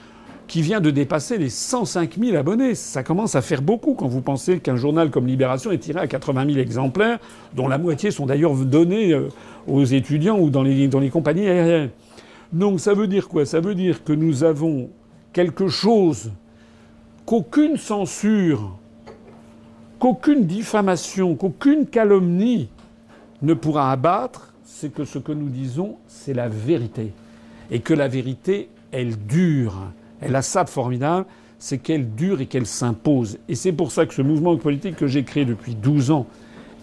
qui 0.51 0.61
vient 0.61 0.81
de 0.81 0.91
dépasser 0.91 1.37
les 1.37 1.49
105 1.49 2.17
000 2.19 2.35
abonnés. 2.35 2.75
Ça 2.75 3.03
commence 3.03 3.35
à 3.35 3.41
faire 3.41 3.61
beaucoup 3.61 3.93
quand 3.93 4.09
vous 4.09 4.19
pensez 4.19 4.59
qu'un 4.59 4.75
journal 4.75 5.09
comme 5.09 5.25
Libération 5.25 5.71
est 5.71 5.77
tiré 5.77 6.01
à 6.01 6.07
80 6.07 6.45
000 6.45 6.57
exemplaires, 6.57 7.19
dont 7.55 7.69
la 7.69 7.77
moitié 7.77 8.11
sont 8.11 8.25
d'ailleurs 8.25 8.53
donnés 8.55 9.13
euh, 9.13 9.29
aux 9.65 9.85
étudiants 9.85 10.37
ou 10.37 10.49
dans 10.49 10.61
les, 10.61 10.89
dans 10.89 10.99
les 10.99 11.09
compagnies 11.09 11.47
aériennes. 11.47 11.91
Donc 12.51 12.81
ça 12.81 12.93
veut 12.93 13.07
dire 13.07 13.29
quoi? 13.29 13.45
Ça 13.45 13.61
veut 13.61 13.75
dire 13.75 14.03
que 14.03 14.11
nous 14.11 14.43
avons 14.43 14.89
quelque 15.31 15.69
chose 15.69 16.33
qu'aucune 17.25 17.77
censure, 17.77 18.77
qu'aucune 19.99 20.43
diffamation, 20.43 21.35
qu'aucune 21.35 21.85
calomnie 21.85 22.67
ne 23.41 23.53
pourra 23.53 23.89
abattre, 23.93 24.53
c'est 24.65 24.93
que 24.93 25.05
ce 25.05 25.17
que 25.17 25.31
nous 25.31 25.47
disons, 25.47 25.95
c'est 26.07 26.33
la 26.33 26.49
vérité. 26.49 27.13
Et 27.71 27.79
que 27.79 27.93
la 27.93 28.09
vérité, 28.09 28.67
elle 28.91 29.15
dure. 29.15 29.93
Elle 30.21 30.35
a 30.35 30.41
ça 30.41 30.63
de 30.63 30.69
formidable, 30.69 31.25
c'est 31.59 31.77
qu'elle 31.77 32.15
dure 32.15 32.41
et 32.41 32.45
qu'elle 32.45 32.65
s'impose. 32.65 33.37
Et 33.49 33.55
c'est 33.55 33.71
pour 33.71 33.91
ça 33.91 34.05
que 34.05 34.13
ce 34.13 34.21
mouvement 34.21 34.55
politique 34.57 34.95
que 34.95 35.07
j'ai 35.07 35.23
créé 35.23 35.45
depuis 35.45 35.75
12 35.75 36.11
ans 36.11 36.25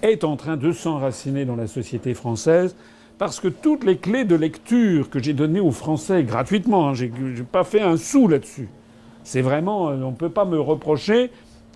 est 0.03 0.24
en 0.24 0.37
train 0.37 0.57
de 0.57 0.72
s'enraciner 0.72 1.44
dans 1.44 1.57
la 1.57 1.66
société 1.66 2.14
française, 2.14 2.77
parce 3.18 3.40
que 3.40 3.48
toutes 3.48 3.85
les 3.85 3.96
clés 3.96 4.24
de 4.24 4.37
lecture 4.37 5.11
que 5.11 5.20
j'ai 5.20 5.33
données 5.33 5.61
aux 5.61 5.72
Français 5.72 6.22
gratuitement, 6.22 6.88
hein, 6.88 6.94
j'ai 6.94 7.11
pas 7.51 7.64
fait 7.64 7.81
un 7.81 7.96
sou 7.96 8.29
là-dessus. 8.29 8.68
C'est 9.24 9.42
vraiment, 9.42 9.88
euh, 9.88 9.96
on 10.03 10.12
ne 10.12 10.16
peut 10.16 10.31
pas 10.31 10.44
me 10.44 10.61
reprocher 10.61 11.31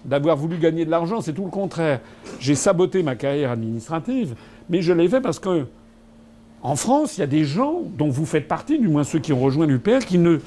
d'avoir 0.05 0.37
voulu 0.37 0.59
gagner 0.59 0.85
de 0.85 0.90
l'argent, 0.90 1.20
c'est 1.20 1.33
tout 1.33 1.44
le 1.44 1.51
contraire. 1.51 2.01
J'ai 2.40 2.55
saboté 2.55 3.03
ma 3.03 3.16
carrière 3.16 3.51
administrative, 3.51 4.35
mais 4.70 4.83
je 4.83 4.92
l'ai 4.92 5.09
fait 5.09 5.20
parce 5.20 5.38
que 5.38 5.66
en 6.62 6.77
France, 6.77 7.18
il 7.18 7.20
y 7.20 7.25
a 7.25 7.29
des 7.29 7.44
gens 7.44 7.83
dont 7.98 8.09
vous 8.09 8.25
faites 8.25 8.46
partie, 8.46 8.79
du 8.79 8.87
moins 8.87 9.03
ceux 9.03 9.18
qui 9.18 9.33
ont 9.33 9.40
rejoint 9.40 9.66
l'UPR, 9.66 9.98
qui 10.07 10.18
ne 10.18 10.38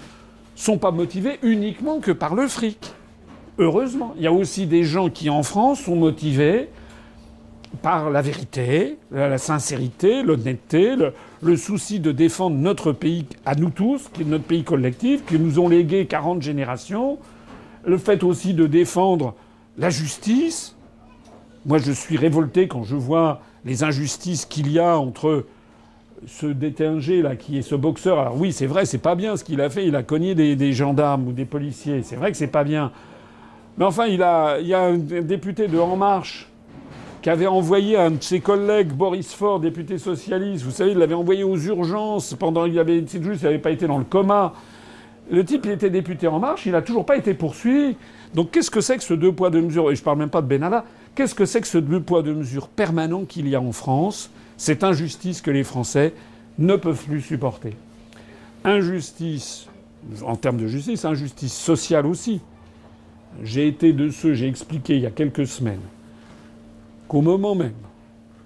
sont 0.56 0.78
pas 0.78 0.92
motivés 0.92 1.40
uniquement 1.44 2.00
que 2.00 2.12
par 2.12 2.34
le 2.36 2.48
fric. 2.48 2.94
Heureusement. 3.58 4.14
Il 4.18 4.24
y 4.24 4.28
a 4.28 4.32
aussi 4.32 4.66
des 4.66 4.84
gens 4.84 5.10
qui, 5.10 5.30
en 5.30 5.44
France, 5.44 5.82
sont 5.82 5.96
motivés 5.96 6.70
par 7.82 8.10
la 8.10 8.22
vérité, 8.22 8.98
la 9.12 9.38
sincérité, 9.38 10.24
l'honnêteté, 10.24 10.96
le, 11.42 11.58
souci 11.58 12.00
de 12.00 12.12
défendre 12.12 12.56
notre 12.56 12.92
pays 12.92 13.26
à 13.46 13.56
nous 13.56 13.70
tous, 13.70 14.10
qui 14.14 14.22
est 14.22 14.26
notre 14.26 14.46
pays 14.46 14.64
collectif, 14.64 15.26
qui 15.26 15.38
nous 15.38 15.60
ont 15.60 15.68
légué 15.68 16.06
40 16.06 16.42
générations, 16.42 17.18
le 17.86 17.98
fait 17.98 18.24
aussi 18.24 18.54
de 18.54 18.68
défendre 18.68 19.36
la 19.78 19.90
justice. 19.90 20.76
Moi, 21.66 21.78
je 21.78 21.92
suis 21.92 22.18
révolté 22.18 22.68
quand 22.68 22.84
je 22.84 22.96
vois 22.96 23.42
les 23.66 23.84
injustices 23.84 24.46
qu'il 24.46 24.72
y 24.72 24.80
a 24.80 24.98
entre 24.98 25.46
ce 26.28 26.48
détingé 26.48 27.22
là, 27.22 27.36
qui 27.36 27.58
est 27.58 27.62
ce 27.62 27.76
boxeur, 27.76 28.20
alors 28.20 28.36
oui, 28.40 28.52
c'est 28.52 28.66
vrai, 28.66 28.86
c'est 28.86 28.98
pas 28.98 29.16
bien 29.16 29.38
ce 29.38 29.44
qu'il 29.44 29.62
a 29.62 29.70
fait. 29.70 29.88
Il 29.88 29.96
a 29.96 30.04
cogné 30.04 30.36
des, 30.36 30.74
gendarmes 30.74 31.28
ou 31.28 31.32
des 31.32 31.46
policiers. 31.46 32.02
C'est 32.04 32.16
vrai 32.16 32.32
que 32.32 32.38
c'est 32.38 32.48
pas 32.48 32.64
bien. 32.64 32.92
Mais 33.78 33.86
enfin, 33.86 34.06
il, 34.06 34.24
a, 34.24 34.60
il 34.60 34.68
y 34.68 34.74
a 34.74 34.82
un 34.82 34.98
député 34.98 35.68
de 35.68 35.78
En 35.78 35.96
Marche 35.96 36.50
qui 37.22 37.30
avait 37.30 37.48
envoyé 37.48 37.98
un 37.98 38.12
de 38.12 38.22
ses 38.22 38.40
collègues, 38.40 38.90
Boris 38.90 39.34
Faure, 39.34 39.60
député 39.60 39.98
socialiste. 39.98 40.64
Vous 40.64 40.72
savez, 40.72 40.92
il 40.92 40.98
l'avait 40.98 41.16
envoyé 41.16 41.44
aux 41.44 41.58
urgences 41.58 42.36
pendant 42.36 42.66
qu'il 42.66 42.78
avait 42.78 42.98
été 42.98 43.22
juste, 43.22 43.42
il 43.42 43.46
n'avait 43.46 43.58
pas 43.58 43.72
été 43.72 43.88
dans 43.88 43.98
le 43.98 44.04
coma. 44.04 44.54
Le 45.32 45.44
type, 45.44 45.66
il 45.66 45.72
était 45.72 45.90
député 45.90 46.28
En 46.28 46.40
Marche, 46.40 46.68
il 46.68 46.74
n'a 46.74 46.84
toujours 46.84 47.06
pas 47.06 47.18
été 47.18 47.34
poursuivi. 47.34 47.96
Donc 48.36 48.52
qu'est-ce 48.52 48.70
que 48.70 48.82
c'est 48.82 48.98
que 48.98 49.04
ce 49.04 49.14
deux 49.14 49.32
poids 49.32 49.50
deux 49.50 49.62
mesures? 49.62 49.92
Et 49.92 49.96
je 49.96 50.04
parle 50.04 50.20
même 50.20 50.30
pas 50.30 50.42
de 50.42 50.48
Benalla. 50.48 50.86
Qu'est-ce 51.16 51.34
que 51.34 51.46
c'est 51.46 51.62
que 51.62 51.68
ce 51.68 51.78
deux 51.78 52.00
poids 52.00 52.22
deux 52.22 52.36
mesures 52.36 52.68
permanent 52.68 53.24
qu'il 53.26 53.50
y 53.50 53.56
a 53.56 53.62
en 53.62 53.72
France? 53.72 54.30
Cette 54.58 54.84
injustice 54.84 55.42
que 55.42 55.52
les 55.52 55.64
Français 55.64 56.14
ne 56.58 56.76
peuvent 56.76 57.04
plus 57.04 57.22
supporter. 57.22 57.76
Injustice 58.64 59.68
en 60.26 60.36
termes 60.36 60.58
de 60.58 60.68
justice, 60.68 61.06
injustice 61.06 61.54
sociale 61.54 62.06
aussi. 62.06 62.42
J'ai 63.44 63.68
été 63.68 63.92
de 63.92 64.10
ceux, 64.10 64.34
j'ai 64.34 64.48
expliqué 64.48 64.96
il 64.96 65.02
y 65.02 65.06
a 65.06 65.12
quelques 65.12 65.48
semaines, 65.48 65.82
qu'au 67.08 67.22
moment 67.22 67.56
même 67.56 67.74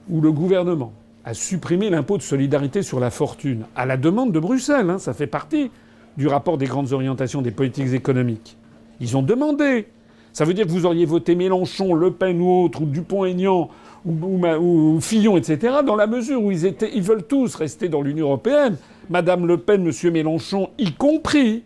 où 0.10 0.22
le 0.22 0.32
gouvernement 0.32 0.93
a 1.26 1.34
supprimé 1.34 1.89
l'impôt 1.89 2.17
de 2.17 2.24
solidarité 2.24 2.82
sur 2.82 3.00
la 3.00 3.12
fortune, 3.12 3.65
à 3.76 3.86
la 3.86 3.98
demande 3.98 4.32
de 4.32 4.39
Bruxelles, 4.39 4.89
hein, 4.89 4.98
ça 4.98 5.13
fait 5.13 5.28
partie 5.28 5.69
du 6.17 6.28
rapport 6.28 6.58
des 6.58 6.65
grandes 6.65 6.91
orientations 6.91 7.41
des 7.41 7.52
politiques 7.52 7.93
économiques, 7.93 8.58
Ils 9.00 9.15
ont 9.15 9.22
demandé. 9.22 9.88
Ça 10.34 10.45
veut 10.45 10.54
dire 10.54 10.65
que 10.65 10.72
vous 10.72 10.86
auriez 10.86 11.06
voté 11.06 11.36
Mélenchon, 11.36 11.93
Le 11.93 12.12
Pen 12.12 12.41
ou 12.41 12.63
autre, 12.63 12.82
ou 12.82 12.86
Dupont-Aignan, 12.86 13.69
ou, 14.06 14.46
ou, 14.46 15.02
Fillon, 15.02 15.38
etc., 15.38 15.78
dans 15.86 15.96
la 15.96 16.08
mesure 16.08 16.44
où 16.44 16.52
ils, 16.52 16.66
étaient, 16.66 16.92
ils 16.94 17.02
veulent 17.02 17.26
tous 17.26 17.56
rester 17.56 17.90
dans 17.90 18.02
l'Union 18.02 18.28
européenne, 18.28 18.78
Madame 19.10 19.46
Le 19.46 19.58
Pen, 19.58 19.84
Monsieur 19.84 20.12
Mélenchon 20.12 20.70
y 20.78 20.94
compris, 20.94 21.64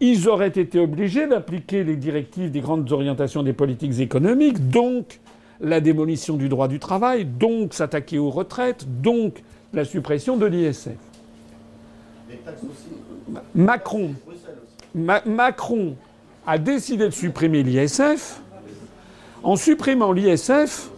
ils 0.00 0.28
auraient 0.28 0.48
été 0.48 0.78
obligés 0.78 1.26
d'appliquer 1.26 1.84
les 1.84 1.96
directives 1.96 2.50
des 2.50 2.60
grandes 2.60 2.90
orientations 2.92 3.42
des 3.42 3.52
politiques 3.52 3.98
économiques, 4.00 4.68
donc 4.68 5.20
la 5.60 5.80
démolition 5.80 6.36
du 6.36 6.48
droit 6.48 6.68
du 6.68 6.78
travail, 6.78 7.24
donc 7.24 7.74
s'attaquer 7.74 8.18
aux 8.18 8.30
retraites, 8.30 8.84
donc 9.00 9.42
la 9.72 9.84
suppression 9.84 10.36
de 10.36 10.46
l'ISF. 10.46 10.88
Macron, 13.54 14.14
Macron 14.94 15.96
a 16.46 16.58
décidé 16.58 17.06
de 17.06 17.10
supprimer 17.10 17.62
l'ISF. 17.62 18.40
En 19.42 19.56
supprimant 19.56 20.12
l'ISF, 20.12 20.90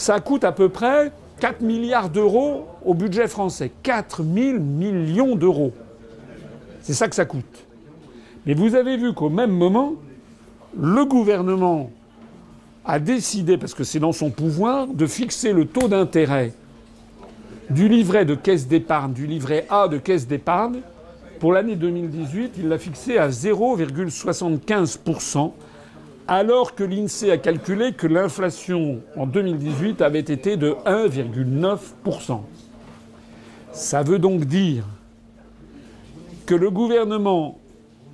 ça 0.00 0.18
coûte 0.18 0.42
à 0.44 0.52
peu 0.52 0.70
près 0.70 1.12
4 1.40 1.60
milliards 1.60 2.08
d'euros 2.08 2.66
au 2.86 2.94
budget 2.94 3.28
français. 3.28 3.70
4 3.82 4.22
000 4.22 4.58
millions 4.58 5.36
d'euros. 5.36 5.72
C'est 6.80 6.94
ça 6.94 7.06
que 7.06 7.14
ça 7.14 7.26
coûte. 7.26 7.66
Mais 8.46 8.54
vous 8.54 8.76
avez 8.76 8.96
vu 8.96 9.12
qu'au 9.12 9.28
même 9.28 9.50
moment, 9.50 9.92
le 10.78 11.04
gouvernement 11.04 11.90
a 12.86 12.98
décidé, 12.98 13.58
parce 13.58 13.74
que 13.74 13.84
c'est 13.84 13.98
dans 13.98 14.12
son 14.12 14.30
pouvoir, 14.30 14.86
de 14.86 15.06
fixer 15.06 15.52
le 15.52 15.66
taux 15.66 15.88
d'intérêt 15.88 16.54
du 17.68 17.86
livret 17.86 18.24
de 18.24 18.34
caisse 18.34 18.66
d'épargne, 18.66 19.12
du 19.12 19.26
livret 19.26 19.66
A 19.68 19.86
de 19.86 19.98
caisse 19.98 20.26
d'épargne, 20.26 20.80
pour 21.40 21.52
l'année 21.52 21.76
2018, 21.76 22.54
il 22.56 22.68
l'a 22.68 22.78
fixé 22.78 23.18
à 23.18 23.28
0,75%, 23.28 25.52
alors 26.28 26.74
que 26.74 26.84
l'INSEE 26.84 27.30
a 27.30 27.38
calculé 27.38 27.92
que 27.92 28.06
l'inflation 28.06 29.00
en 29.16 29.26
2018 29.26 30.00
avait 30.00 30.20
été 30.20 30.56
de 30.56 30.76
1,9%. 30.86 32.40
Ça 33.72 34.02
veut 34.02 34.18
donc 34.18 34.44
dire 34.44 34.84
que 36.46 36.54
le 36.54 36.70
gouvernement, 36.70 37.58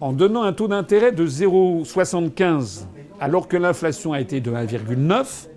en 0.01 0.13
donnant 0.13 0.43
un 0.43 0.53
taux 0.53 0.69
d'intérêt 0.69 1.13
de 1.13 1.27
0,75 1.27 2.85
alors 3.21 3.49
que 3.49 3.57
l'inflation 3.57 4.13
a 4.13 4.21
été 4.21 4.41
de 4.41 4.51
1,9, 4.51 5.49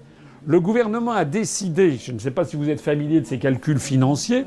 le 0.45 0.59
gouvernement 0.59 1.11
a 1.11 1.25
décidé, 1.25 1.97
je 1.97 2.11
ne 2.11 2.19
sais 2.19 2.31
pas 2.31 2.45
si 2.45 2.55
vous 2.55 2.69
êtes 2.69 2.81
familier 2.81 3.19
de 3.21 3.25
ces 3.25 3.39
calculs 3.39 3.79
financiers, 3.79 4.45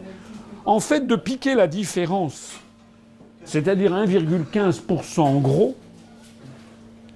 en 0.64 0.80
fait 0.80 1.06
de 1.06 1.16
piquer 1.16 1.54
la 1.54 1.66
différence, 1.66 2.58
c'est-à-dire 3.44 3.92
1,15% 3.92 5.20
en 5.20 5.40
gros, 5.40 5.76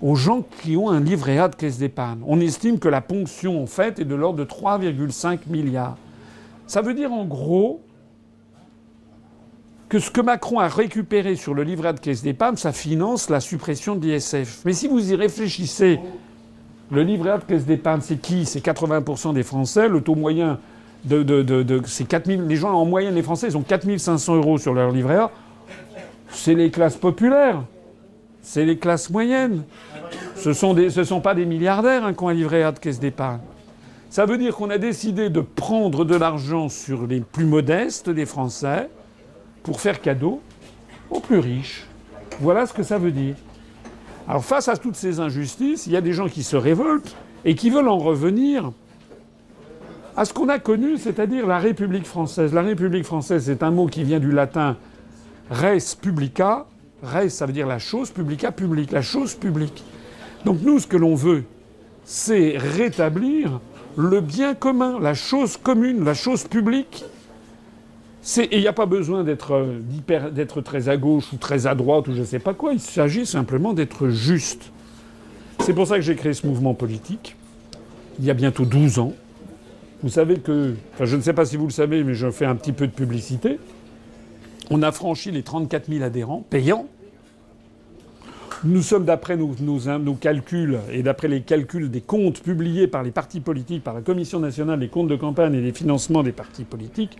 aux 0.03 0.15
gens 0.15 0.45
qui 0.63 0.77
ont 0.77 0.91
un 0.91 1.01
livret 1.01 1.39
A 1.39 1.49
de 1.49 1.57
caisse 1.57 1.79
d'épargne. 1.79 2.21
On 2.27 2.41
estime 2.41 2.79
que 2.79 2.89
la 2.89 3.01
ponction 3.01 3.63
en 3.63 3.67
fait 3.67 3.99
est 3.99 4.05
de 4.05 4.15
l'ordre 4.15 4.39
de 4.39 4.45
3,5 4.45 5.41
milliards. 5.49 5.97
Ça 6.67 6.83
veut 6.83 6.95
dire 6.95 7.13
en 7.13 7.25
gros 7.25 7.81
que 9.89 9.99
ce 9.99 10.11
que 10.11 10.21
Macron 10.21 10.59
a 10.59 10.69
récupéré 10.69 11.37
sur 11.37 11.55
le 11.55 11.63
livret 11.63 11.95
de 11.95 12.01
caisse 12.01 12.23
d'épargne, 12.23 12.57
ça 12.57 12.73
finance 12.73 13.31
la 13.31 13.41
suppression 13.41 13.95
de 13.95 14.07
l'ISF. 14.07 14.63
Mais 14.65 14.73
si 14.73 14.89
vous 14.89 15.13
y 15.13 15.15
réfléchissez, 15.15 16.01
le 16.91 17.03
livret 17.03 17.31
A 17.31 17.39
de 17.39 17.45
caisse 17.45 17.65
d'épargne, 17.65 18.01
c'est 18.01 18.21
qui? 18.21 18.47
C'est 18.47 18.65
80% 18.65 19.33
des 19.33 19.43
Français. 19.43 19.89
Le 19.89 20.01
taux 20.01 20.15
moyen 20.15 20.59
de, 21.05 21.23
de, 21.23 21.83
c'est 21.87 22.05
4000. 22.07 22.47
Les 22.47 22.57
gens 22.57 22.73
en 22.73 22.85
moyenne, 22.85 23.15
les 23.15 23.23
Français, 23.23 23.47
ils 23.49 23.57
ont 23.57 23.63
4500 23.63 24.37
euros 24.37 24.59
sur 24.59 24.75
leur 24.75 24.91
livret 24.91 25.17
A. 25.17 25.31
C'est 26.31 26.55
les 26.55 26.71
classes 26.71 26.97
populaires. 26.97 27.63
C'est 28.49 28.65
les 28.65 28.79
classes 28.79 29.11
moyennes. 29.11 29.65
Ce 30.37 30.51
ne 30.51 31.05
sont, 31.05 31.21
pas 31.21 31.35
des 31.35 31.45
milliardaires 31.45 32.05
hein, 32.05 32.15
qui 32.15 32.23
ont 32.23 32.29
un 32.29 32.35
de 32.35 32.79
caisse 32.79 33.01
d'épargne. 33.01 33.41
Ça 34.09 34.25
veut 34.25 34.39
dire 34.39 34.55
qu'on 34.55 34.71
a 34.71 34.79
décidé 34.79 35.31
de 35.31 35.41
prendre 35.41 36.05
de 36.05 36.15
l'argent 36.15 36.69
sur 36.69 37.09
les 37.09 37.21
plus 37.21 37.45
modestes 37.45 38.09
des 38.09 38.25
Français 38.25 38.89
pour 39.65 39.81
faire 39.81 40.01
cadeau 40.01 40.41
aux 41.11 41.19
plus 41.19 41.41
riches. 41.41 41.87
Voilà 42.39 42.67
ce 42.67 42.73
que 42.73 42.85
ça 42.85 42.99
veut 42.99 43.11
dire. 43.11 43.35
Alors 44.29 44.45
face 44.45 44.69
à 44.69 44.77
toutes 44.77 44.95
ces 44.95 45.19
injustices, 45.19 45.89
il 45.89 45.93
y 45.93 45.97
a 45.97 46.01
des 46.01 46.13
gens 46.13 46.29
qui 46.29 46.45
se 46.45 46.57
révoltent 46.57 47.17
et 47.45 47.57
qui 47.57 47.69
veulent 47.69 47.89
en 47.89 47.99
revenir 47.99 48.71
à 50.17 50.25
ce 50.25 50.33
qu'on 50.33 50.49
a 50.49 50.61
connu, 50.61 50.99
c'est-à-dire 50.99 51.49
la 51.49 51.59
République 51.59 52.07
française. 52.07 52.55
La 52.55 52.63
République 52.63 53.05
française, 53.05 53.43
c'est 53.47 53.65
un 53.65 53.73
mot 53.73 53.89
qui 53.89 54.05
vient 54.05 54.21
du 54.21 54.31
latin 54.31 54.77
res 55.51 55.97
publica. 56.01 56.65
Res, 57.07 57.31
ça 57.31 57.47
veut 57.47 57.53
dire 57.53 57.67
la 57.67 57.79
chose, 57.79 58.11
publica, 58.11 58.53
publique, 58.53 58.93
la 58.93 59.03
chose 59.03 59.35
publique. 59.35 59.85
Donc 60.45 60.61
nous, 60.63 60.79
ce 60.79 60.87
que 60.87 60.97
l'on 60.97 61.15
veut, 61.15 61.45
c'est 62.05 62.55
rétablir 62.57 63.61
le 63.97 64.21
bien 64.21 64.55
commun, 64.55 64.99
la 65.01 65.15
chose 65.15 65.57
commune, 65.57 66.05
la 66.05 66.15
chose 66.15 66.45
publique 66.45 67.05
et 68.39 68.57
il 68.57 68.61
n'y 68.61 68.67
a 68.67 68.73
pas 68.73 68.87
besoin 68.87 69.25
euh, 69.25 69.81
d'être 70.31 70.61
très 70.61 70.89
à 70.89 70.97
gauche 70.97 71.33
ou 71.33 71.37
très 71.37 71.67
à 71.67 71.75
droite 71.75 72.09
ou 72.09 72.13
je 72.13 72.21
ne 72.21 72.25
sais 72.25 72.41
pas 72.41 72.55
quoi. 72.55 72.73
Il 72.73 72.81
s'agit 72.81 73.25
simplement 73.25 73.73
d'être 73.73 74.09
juste. 74.09 74.73
C'est 75.61 75.73
pour 75.73 75.87
ça 75.87 75.97
que 75.97 76.03
j'ai 76.03 76.17
créé 76.17 76.33
ce 76.35 76.47
mouvement 76.47 76.75
politique 76.75 77.37
il 78.19 78.25
y 78.25 78.31
a 78.31 78.35
bientôt 78.35 78.65
12 78.65 78.99
ans. 78.99 79.13
Vous 80.03 80.09
savez 80.09 80.39
que, 80.39 80.75
enfin 80.95 81.05
je 81.05 81.17
ne 81.17 81.23
sais 81.23 81.33
pas 81.33 81.45
si 81.45 81.57
vous 81.57 81.67
le 81.67 81.73
savez, 81.73 82.03
mais 82.03 82.15
je 82.15 82.31
fais 82.31 82.47
un 82.47 82.57
petit 82.57 82.73
peu 82.73 82.87
de 82.87 82.93
publicité. 82.93 83.59
On 84.71 84.83
a 84.83 84.91
franchi 84.91 85.31
les 85.31 85.43
34 85.43 85.91
000 85.91 86.03
adhérents 86.03 86.45
payants. 86.49 86.87
Nous 88.65 88.83
sommes, 88.83 89.05
d'après 89.05 89.37
nos, 89.37 90.15
calculs 90.15 90.79
et 90.91 91.03
d'après 91.03 91.29
les 91.29 91.43
calculs 91.43 91.91
des 91.91 92.01
comptes 92.01 92.41
publiés 92.41 92.87
par 92.87 93.03
les 93.03 93.11
partis 93.11 93.41
politiques, 93.41 93.85
par 93.85 93.95
la 93.95 94.01
Commission 94.01 94.41
nationale 94.41 94.81
des 94.81 94.89
comptes 94.89 95.09
de 95.09 95.17
campagne 95.17 95.55
et 95.55 95.61
des 95.61 95.73
financements 95.73 96.23
des 96.23 96.33
partis 96.33 96.65
politiques, 96.65 97.19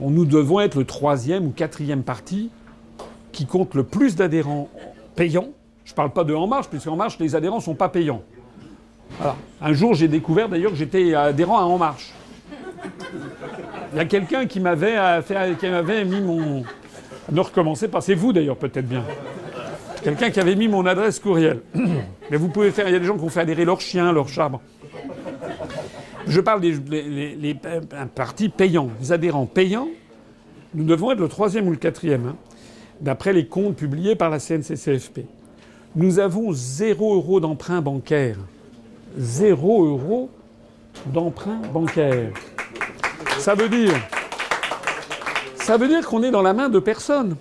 nous 0.00 0.24
devons 0.24 0.60
être 0.60 0.78
le 0.78 0.84
troisième 0.84 1.46
ou 1.46 1.50
quatrième 1.50 2.02
parti 2.02 2.50
qui 3.32 3.46
compte 3.46 3.74
le 3.74 3.84
plus 3.84 4.16
d'adhérents 4.16 4.68
payants. 5.16 5.48
Je 5.84 5.92
ne 5.92 5.96
parle 5.96 6.12
pas 6.12 6.24
de 6.24 6.34
En 6.34 6.46
Marche, 6.46 6.68
puisque 6.68 6.86
En 6.86 6.96
Marche, 6.96 7.18
les 7.18 7.36
adhérents 7.36 7.58
ne 7.58 7.62
sont 7.62 7.74
pas 7.74 7.88
payants. 7.88 8.22
Un 9.60 9.72
jour, 9.74 9.94
j'ai 9.94 10.08
découvert 10.08 10.48
d'ailleurs 10.48 10.70
que 10.70 10.78
j'étais 10.78 11.14
adhérent 11.14 11.58
à 11.58 11.64
En 11.64 11.78
Marche. 11.78 12.12
Il 13.92 13.98
y 13.98 14.00
a 14.00 14.06
quelqu'un 14.06 14.46
qui 14.46 14.60
m'avait 14.60 14.96
qui 15.58 15.68
m'avait 15.68 16.04
mis 16.04 16.20
mon. 16.20 16.64
Ne 17.30 17.40
recommencez 17.40 17.88
pas, 17.88 18.00
c'est 18.00 18.14
vous 18.14 18.32
d'ailleurs 18.32 18.56
peut-être 18.56 18.88
bien. 18.88 19.04
Quelqu'un 20.04 20.30
qui 20.30 20.38
avait 20.38 20.54
mis 20.54 20.68
mon 20.68 20.84
adresse 20.84 21.18
courriel. 21.18 21.62
Mais 22.30 22.36
vous 22.36 22.48
pouvez 22.48 22.70
faire. 22.70 22.86
Il 22.88 22.92
y 22.92 22.94
a 22.94 22.98
des 22.98 23.06
gens 23.06 23.16
qui 23.16 23.24
ont 23.24 23.30
fait 23.30 23.40
adhérer 23.40 23.64
leurs 23.64 23.80
chiens, 23.80 24.12
leurs 24.12 24.28
chats. 24.28 24.52
Je 26.26 26.40
parle 26.40 26.60
des 26.60 26.72
les, 26.72 27.56
partis 28.14 28.50
payants, 28.50 28.90
les 29.00 29.12
adhérents 29.12 29.46
payants. 29.46 29.88
Nous 30.74 30.84
devons 30.84 31.10
être 31.10 31.20
le 31.20 31.28
troisième 31.28 31.68
ou 31.68 31.70
le 31.70 31.78
quatrième, 31.78 32.26
hein, 32.26 32.36
d'après 33.00 33.32
les 33.32 33.46
comptes 33.46 33.76
publiés 33.76 34.14
par 34.14 34.28
la 34.28 34.38
CNCCFP. 34.38 35.20
Nous 35.96 36.18
avons 36.18 36.52
zéro 36.52 37.14
euro 37.14 37.40
d'emprunt 37.40 37.80
bancaire. 37.80 38.36
Zéro 39.16 39.86
euro 39.86 40.28
d'emprunt 41.06 41.60
bancaire. 41.72 42.32
Ça 43.38 43.54
veut 43.54 43.68
dire. 43.70 43.94
Ça 45.54 45.78
veut 45.78 45.88
dire 45.88 46.06
qu'on 46.06 46.22
est 46.22 46.30
dans 46.30 46.42
la 46.42 46.52
main 46.52 46.68
de 46.68 46.78
personne. 46.78 47.36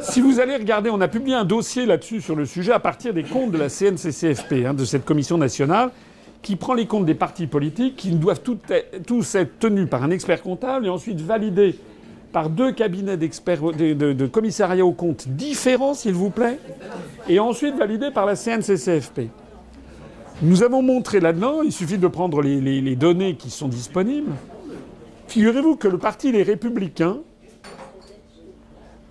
Si 0.00 0.20
vous 0.20 0.38
allez 0.38 0.56
regarder, 0.56 0.90
on 0.90 1.00
a 1.00 1.08
publié 1.08 1.34
un 1.34 1.44
dossier 1.44 1.84
là-dessus 1.84 2.20
sur 2.20 2.36
le 2.36 2.46
sujet 2.46 2.72
à 2.72 2.78
partir 2.78 3.12
des 3.12 3.24
comptes 3.24 3.50
de 3.50 3.58
la 3.58 3.68
CNCCFP, 3.68 4.66
hein, 4.66 4.74
de 4.74 4.84
cette 4.84 5.04
commission 5.04 5.38
nationale, 5.38 5.90
qui 6.40 6.54
prend 6.54 6.74
les 6.74 6.86
comptes 6.86 7.04
des 7.04 7.14
partis 7.14 7.48
politiques, 7.48 7.96
qui 7.96 8.12
doivent 8.12 8.40
tous 8.40 9.34
être 9.34 9.58
tenus 9.58 9.88
par 9.88 10.04
un 10.04 10.10
expert 10.10 10.42
comptable 10.42 10.86
et 10.86 10.88
ensuite 10.88 11.20
validés 11.20 11.76
par 12.32 12.48
deux 12.48 12.72
cabinets 12.72 13.16
d'experts 13.16 13.72
de, 13.72 14.26
commissariat 14.26 14.84
aux 14.84 14.92
comptes 14.92 15.26
différents, 15.28 15.94
s'il 15.94 16.14
vous 16.14 16.30
plaît, 16.30 16.58
et 17.28 17.40
ensuite 17.40 17.74
validés 17.76 18.10
par 18.10 18.24
la 18.24 18.36
CNCCFP. 18.36 19.30
Nous 20.42 20.62
avons 20.62 20.82
montré 20.82 21.18
là-dedans, 21.18 21.62
il 21.62 21.72
suffit 21.72 21.98
de 21.98 22.06
prendre 22.06 22.40
les, 22.42 22.60
les 22.60 22.96
données 22.96 23.34
qui 23.34 23.50
sont 23.50 23.66
disponibles. 23.66 24.30
Figurez-vous 25.26 25.74
que 25.76 25.88
le 25.88 25.98
parti 25.98 26.30
Les 26.30 26.44
Républicains, 26.44 27.18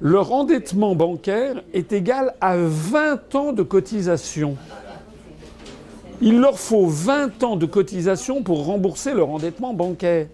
leur 0.02 0.32
endettement 0.32 0.95
bancaire 0.95 1.64
est 1.74 1.91
égal 1.91 2.36
à 2.39 2.56
20 2.58 3.36
ans 3.36 3.54
de 3.54 3.64
cotisation. 3.64 4.56
Il 6.22 6.39
leur 6.39 6.60
faut 6.60 6.88
20 6.88 7.43
ans 7.43 7.56
de 7.56 7.66
cotisation 7.66 8.43
pour 8.43 8.66
rembourser 8.66 9.14
leur 9.14 9.30
endettement 9.30 9.74
bancaire. 9.74 10.28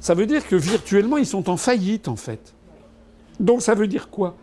Ça 0.00 0.14
veut 0.14 0.26
dire 0.26 0.46
que 0.46 0.56
virtuellement, 0.56 1.16
ils 1.16 1.26
sont 1.26 1.48
en 1.50 1.56
faillite, 1.56 2.08
en 2.08 2.16
fait. 2.16 2.54
Donc 3.40 3.62
ça 3.62 3.74
veut 3.74 3.86
dire 3.86 4.08
quoi? 4.10 4.36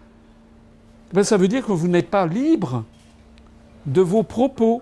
Ben, 1.13 1.24
Ça 1.24 1.38
veut 1.38 1.47
dire 1.47 1.65
que 1.65 1.71
vous 1.71 1.88
n'êtes 1.88 2.09
pas 2.09 2.26
libre 2.26 2.84
de 3.86 4.01
vos 4.01 4.24
propos. 4.24 4.82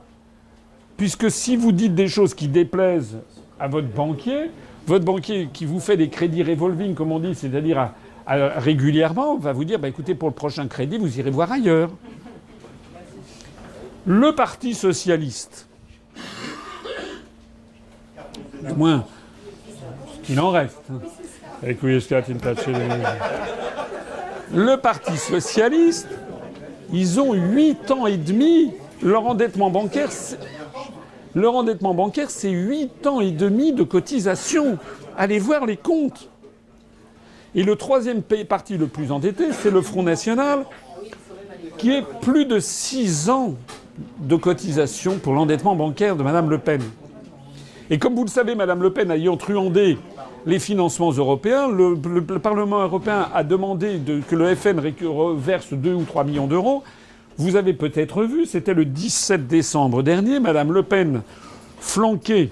Puisque 0.97 1.31
si 1.31 1.55
vous 1.55 1.71
dites 1.71 1.95
des 1.95 2.07
choses 2.07 2.33
qui 2.33 2.47
déplaisent 2.47 3.17
à 3.59 3.67
votre 3.67 3.87
banquier, 3.87 4.51
votre 4.85 5.05
banquier 5.05 5.49
qui 5.51 5.65
vous 5.65 5.79
fait 5.79 5.97
des 5.97 6.09
crédits 6.09 6.43
revolving, 6.43 6.93
comme 6.93 7.11
on 7.11 7.19
dit, 7.19 7.33
c'est-à-dire 7.33 7.91
régulièrement, 8.59 9.37
va 9.37 9.53
vous 9.53 9.65
dire 9.65 9.79
bah, 9.79 9.87
écoutez, 9.87 10.15
pour 10.15 10.29
le 10.29 10.35
prochain 10.35 10.67
crédit, 10.67 10.97
vous 10.97 11.19
irez 11.19 11.29
voir 11.31 11.51
ailleurs. 11.51 11.89
Le 14.05 14.33
Parti 14.33 14.73
socialiste, 14.73 15.67
du 18.67 18.73
moins, 18.73 19.05
ce 20.15 20.25
qu'il 20.25 20.39
en 20.39 20.49
reste. 20.49 20.81
hein. 20.91 20.99
Le 24.53 24.75
Parti 24.77 25.15
socialiste, 25.17 26.07
ils 26.91 27.19
ont 27.19 27.33
8 27.33 27.91
ans 27.91 28.07
et 28.07 28.17
demi. 28.17 28.71
Leur 29.03 29.25
endettement 29.27 29.69
bancaire, 29.69 30.11
c'est- 30.11 30.39
leur 31.35 31.55
endettement 31.55 31.93
bancaire, 31.93 32.29
c'est 32.31 32.49
8 32.49 33.05
ans 33.07 33.19
et 33.21 33.31
demi 33.31 33.71
de 33.73 33.83
cotisation. 33.83 34.77
Allez 35.17 35.37
voir 35.39 35.65
les 35.67 35.77
comptes. 35.77 36.27
Et 37.55 37.63
le 37.63 37.75
troisième 37.75 38.21
parti 38.21 38.77
le 38.77 38.87
plus 38.87 39.11
endetté, 39.11 39.51
c'est 39.51 39.71
le 39.71 39.81
Front 39.81 40.03
National, 40.03 40.65
qui 41.77 41.91
est 41.91 42.03
plus 42.21 42.45
de 42.45 42.59
6 42.59 43.29
ans 43.29 43.55
de 44.19 44.35
cotisation 44.35 45.17
pour 45.17 45.33
l'endettement 45.33 45.75
bancaire 45.75 46.15
de 46.15 46.23
Mme 46.23 46.49
Le 46.49 46.57
Pen. 46.57 46.81
Et 47.89 47.99
comme 47.99 48.15
vous 48.15 48.23
le 48.23 48.29
savez, 48.29 48.55
Mme 48.55 48.81
Le 48.81 48.93
Pen 48.93 49.11
ayant 49.11 49.35
truandé 49.35 49.97
les 50.45 50.59
financements 50.59 51.11
européens, 51.11 51.67
le, 51.67 51.93
le- 51.95 52.25
le 52.27 52.39
Parlement 52.39 52.81
européen 52.81 53.27
a 53.33 53.43
demandé 53.43 53.97
de- 53.97 54.21
que 54.21 54.35
le 54.35 54.55
FN 54.55 54.79
récu- 54.79 55.35
verse 55.37 55.73
2 55.73 55.93
ou 55.93 56.03
3 56.03 56.23
millions 56.23 56.47
d'euros. 56.47 56.83
Vous 57.37 57.57
avez 57.57 57.73
peut-être 57.73 58.23
vu, 58.23 58.45
c'était 58.45 58.73
le 58.73 58.85
17 58.85 59.47
décembre 59.47 60.03
dernier, 60.03 60.39
Mme 60.39 60.71
Le 60.71 60.83
Pen, 60.83 61.21
flanquée 61.79 62.49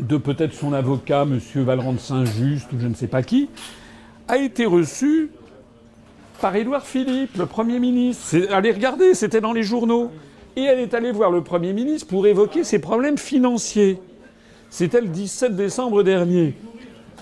de 0.00 0.16
peut-être 0.16 0.54
son 0.54 0.72
avocat, 0.72 1.22
M. 1.22 1.40
Valrand 1.64 1.98
Saint-Just 1.98 2.72
ou 2.72 2.80
je 2.80 2.86
ne 2.86 2.94
sais 2.94 3.06
pas 3.06 3.22
qui, 3.22 3.48
a 4.28 4.38
été 4.38 4.66
reçue 4.66 5.30
par 6.40 6.56
Édouard 6.56 6.86
Philippe, 6.86 7.36
le 7.36 7.46
Premier 7.46 7.78
ministre. 7.78 8.36
Allez 8.50 8.72
regarder, 8.72 9.14
c'était 9.14 9.40
dans 9.40 9.52
les 9.52 9.62
journaux. 9.62 10.10
Et 10.56 10.62
elle 10.62 10.80
est 10.80 10.94
allée 10.94 11.12
voir 11.12 11.30
le 11.30 11.42
Premier 11.42 11.72
ministre 11.72 12.08
pour 12.08 12.26
évoquer 12.26 12.64
ses 12.64 12.78
problèmes 12.78 13.18
financiers. 13.18 13.98
C'était 14.68 15.00
le 15.00 15.08
17 15.08 15.54
décembre 15.54 16.02
dernier. 16.02 16.54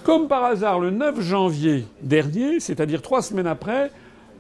Comme 0.05 0.29
par 0.29 0.45
hasard, 0.45 0.81
le 0.81 0.91
9 0.91 1.21
janvier 1.21 1.85
dernier, 2.01 2.61
c'est-à-dire 2.61 3.03
trois 3.03 3.21
semaines 3.21 3.47
après, 3.47 3.91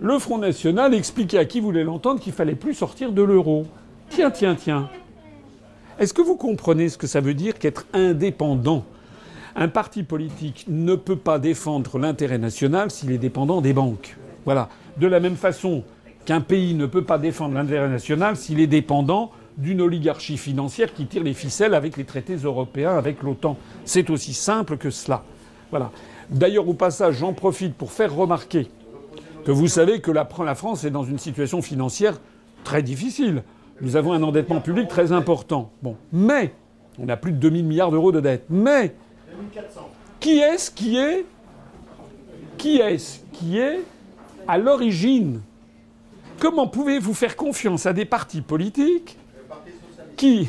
le 0.01 0.18
Front 0.18 0.39
National 0.39 0.95
expliquait 0.95 1.39
à 1.39 1.45
qui 1.45 1.61
voulait 1.61 1.84
l'entendre 1.84 2.20
qu'il 2.20 2.32
fallait 2.32 2.55
plus 2.55 2.74
sortir 2.74 3.12
de 3.12 3.22
l'euro. 3.22 3.66
Tiens, 4.11 4.30
tiens, 4.30 4.55
tiens. 4.55 4.89
Est-ce 5.99 6.14
que 6.14 6.22
vous 6.22 6.36
comprenez 6.36 6.88
ce 6.88 6.96
que 6.96 7.09
ça 7.09 7.20
veut 7.20 7.34
dire 7.34 7.59
qu'être 7.59 7.86
indépendant? 7.92 8.84
Un 9.57 9.66
parti 9.66 10.05
politique 10.05 10.64
ne 10.68 10.94
peut 10.94 11.16
pas 11.16 11.40
défendre 11.40 11.99
l'intérêt 11.99 12.38
national 12.38 12.92
s'il 12.92 13.11
est 13.11 13.18
dépendant 13.18 13.61
des 13.61 13.72
banques. 13.72 14.16
Voilà. 14.44 14.68
De 14.99 15.09
la 15.09 15.18
même 15.18 15.34
façon 15.34 15.82
qu'un 16.24 16.40
pays 16.40 16.74
ne 16.74 16.86
peut 16.86 17.03
pas 17.03 17.18
défendre 17.18 17.55
l'intérêt 17.55 17.88
national 17.88 18.36
s'il 18.36 18.61
est 18.61 18.68
dépendant 18.68 19.32
d'une 19.57 19.80
oligarchie 19.80 20.36
financière 20.36 20.94
qui 20.94 21.07
tire 21.07 21.24
les 21.24 21.34
ficelles 21.34 21.74
avec 21.74 21.96
les 21.96 22.05
traités 22.05 22.36
européens, 22.36 22.96
avec 22.96 23.24
l'OTAN. 23.24 23.57
C'est 23.84 24.09
aussi 24.11 24.34
simple 24.34 24.76
que 24.76 24.90
cela. 24.90 25.24
Voilà. 25.70 25.90
D'ailleurs, 26.30 26.68
au 26.68 26.74
passage, 26.74 27.16
j'en 27.16 27.32
profite 27.32 27.74
pour 27.74 27.90
faire 27.90 28.14
remarquer 28.14 28.68
que 29.44 29.51
vous 29.51 29.66
savez 29.66 30.01
que 30.01 30.12
la, 30.12 30.26
France 30.55 30.84
est 30.84 30.90
dans 30.90 31.03
une 31.03 31.18
situation 31.18 31.61
financière 31.61 32.20
très 32.62 32.84
difficile. 32.84 33.42
Nous 33.81 33.97
avons 33.97 34.12
un 34.12 34.22
endettement 34.22 34.61
public 34.61 34.89
très 34.89 35.12
important. 35.12 35.70
Bon. 35.83 35.97
Mais, 36.12 36.53
on 36.99 37.09
a 37.09 37.16
plus 37.16 37.33
de 37.33 37.39
2000 37.39 37.64
milliards 37.64 37.91
d'euros 37.91 38.12
de 38.12 38.20
dette. 38.20 38.45
Mais, 38.49 38.95
qui 40.20 40.39
est-ce 40.39 40.70
qui 40.70 40.99
est, 40.99 41.24
qui 42.57 42.79
est-ce 42.79 43.20
qui 43.33 43.59
est 43.59 43.81
à 44.47 44.59
l'origine? 44.59 45.41
Comment 46.41 46.66
pouvez-vous 46.66 47.14
faire 47.14 47.37
confiance 47.37 47.87
à 47.87 47.93
des 47.93 48.05
partis 48.05 48.41
politiques 48.41 49.16
qui. 50.16 50.49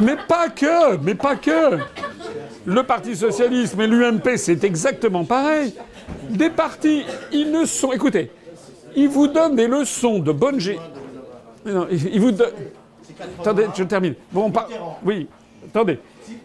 Mais 0.00 0.16
pas 0.28 0.48
que, 0.48 0.96
mais 0.96 1.14
pas 1.14 1.36
que. 1.36 1.78
Le 2.64 2.82
Parti 2.82 3.14
socialiste, 3.14 3.76
mais 3.78 3.86
l'UMP, 3.86 4.36
c'est 4.36 4.64
exactement 4.64 5.24
pareil. 5.24 5.72
Des 6.30 6.50
partis, 6.50 7.04
ils 7.32 7.52
ne 7.52 7.64
sont. 7.64 7.92
Écoutez, 7.92 8.32
ils 8.96 9.08
vous 9.08 9.28
donnent 9.28 9.54
des 9.54 9.68
leçons 9.68 10.18
de 10.18 10.32
bonne 10.32 10.58
gé. 10.58 10.78
Non, 11.66 11.86
ils 11.90 12.20
vous 12.20 12.32
donnent. 12.32 12.52
Attendez, 13.40 13.66
je 13.76 13.84
termine. 13.84 14.14
Bon, 14.32 14.50
on 14.50 14.52
Oui, 15.04 15.28
attendez. 15.66 15.98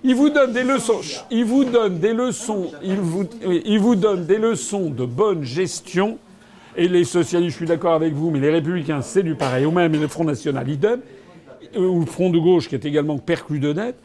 Ils 0.03 0.15
vous 0.15 0.29
donnent 0.29 0.53
des 0.53 0.63
leçons. 0.63 1.01
Ils 1.29 1.45
vous 1.45 1.63
donnent 1.63 1.99
des 1.99 2.13
leçons. 2.13 2.71
Ils 2.83 2.99
vous, 3.79 3.95
donnent 3.95 4.25
des 4.25 4.37
leçons 4.37 4.89
de 4.89 5.05
bonne 5.05 5.43
gestion. 5.43 6.17
Et 6.75 6.87
les 6.87 7.03
socialistes, 7.03 7.53
je 7.53 7.57
suis 7.57 7.65
d'accord 7.65 7.93
avec 7.93 8.13
vous, 8.13 8.31
mais 8.31 8.39
les 8.39 8.49
républicains, 8.49 9.01
c'est 9.01 9.23
du 9.23 9.35
pareil. 9.35 9.65
Ou 9.65 9.71
même 9.71 9.91
le 9.91 10.07
Front 10.07 10.23
National, 10.23 10.67
ils 10.67 10.79
donnent. 10.79 11.01
Ou 11.75 11.99
le 11.99 12.05
Front 12.05 12.29
de 12.29 12.39
gauche, 12.39 12.69
qui 12.69 12.75
est 12.75 12.85
également 12.85 13.17
perclus 13.17 13.59
de 13.59 13.73
dette. 13.73 13.97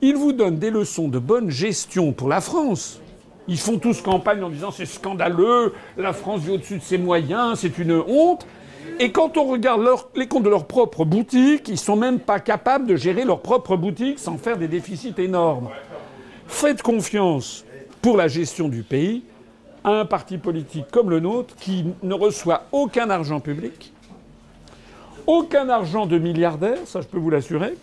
Ils 0.00 0.16
vous 0.16 0.32
donnent 0.32 0.58
des 0.58 0.70
leçons 0.70 1.08
de 1.08 1.18
bonne 1.18 1.50
gestion 1.50 2.12
pour 2.12 2.28
la 2.28 2.40
France. 2.40 3.00
Ils 3.48 3.58
font 3.58 3.78
tous 3.78 4.00
campagne 4.02 4.42
en 4.42 4.50
disant 4.50 4.70
c'est 4.70 4.86
scandaleux, 4.86 5.74
la 5.96 6.12
France 6.12 6.42
vit 6.42 6.52
au-dessus 6.52 6.78
de 6.78 6.82
ses 6.82 6.98
moyens, 6.98 7.58
c'est 7.60 7.78
une 7.78 7.92
honte. 8.06 8.46
Et 8.98 9.10
quand 9.12 9.36
on 9.36 9.44
regarde 9.44 9.82
leur- 9.82 10.08
les 10.14 10.26
comptes 10.28 10.44
de 10.44 10.48
leurs 10.48 10.66
propres 10.66 11.04
boutiques, 11.04 11.68
ils 11.68 11.78
sont 11.78 11.96
même 11.96 12.20
pas 12.20 12.40
capables 12.40 12.86
de 12.86 12.96
gérer 12.96 13.24
leurs 13.24 13.40
propres 13.40 13.76
boutiques 13.76 14.18
sans 14.18 14.36
faire 14.38 14.56
des 14.58 14.68
déficits 14.68 15.14
énormes. 15.18 15.68
Faites 16.46 16.82
confiance 16.82 17.64
pour 18.00 18.16
la 18.16 18.28
gestion 18.28 18.68
du 18.68 18.82
pays 18.82 19.22
à 19.84 19.90
un 20.00 20.04
parti 20.04 20.38
politique 20.38 20.84
comme 20.92 21.10
le 21.10 21.20
nôtre 21.20 21.54
qui 21.56 21.84
ne 22.02 22.14
reçoit 22.14 22.64
aucun 22.72 23.10
argent 23.10 23.40
public, 23.40 23.92
aucun 25.26 25.68
argent 25.68 26.06
de 26.06 26.18
milliardaires, 26.18 26.78
ça 26.84 27.00
je 27.00 27.06
peux 27.06 27.18
vous 27.18 27.30
l'assurer. 27.30 27.74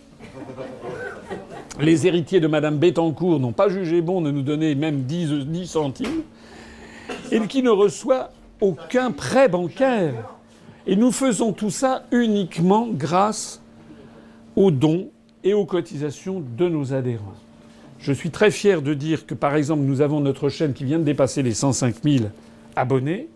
Les 1.80 2.06
héritiers 2.06 2.40
de 2.40 2.46
Madame 2.46 2.76
Bettencourt 2.76 3.40
n'ont 3.40 3.52
pas 3.52 3.68
jugé 3.68 4.02
bon 4.02 4.20
de 4.20 4.30
nous 4.30 4.42
donner 4.42 4.74
même 4.74 5.02
10, 5.02 5.46
10 5.46 5.66
centimes, 5.66 6.22
et 7.32 7.40
qui 7.46 7.62
ne 7.62 7.70
reçoit 7.70 8.30
aucun 8.60 9.10
prêt 9.12 9.48
bancaire. 9.48 10.12
Et 10.86 10.96
nous 10.96 11.12
faisons 11.12 11.52
tout 11.52 11.70
ça 11.70 12.04
uniquement 12.10 12.88
grâce 12.90 13.62
aux 14.56 14.70
dons 14.70 15.08
et 15.44 15.54
aux 15.54 15.66
cotisations 15.66 16.42
de 16.56 16.68
nos 16.68 16.92
adhérents. 16.92 17.34
Je 17.98 18.12
suis 18.12 18.30
très 18.30 18.50
fier 18.50 18.80
de 18.80 18.94
dire 18.94 19.26
que, 19.26 19.34
par 19.34 19.54
exemple, 19.56 19.82
nous 19.82 20.00
avons 20.00 20.20
notre 20.20 20.48
chaîne 20.48 20.72
qui 20.72 20.84
vient 20.84 20.98
de 20.98 21.04
dépasser 21.04 21.42
les 21.42 21.52
105 21.52 21.96
000 22.02 22.24
abonnés. 22.74 23.28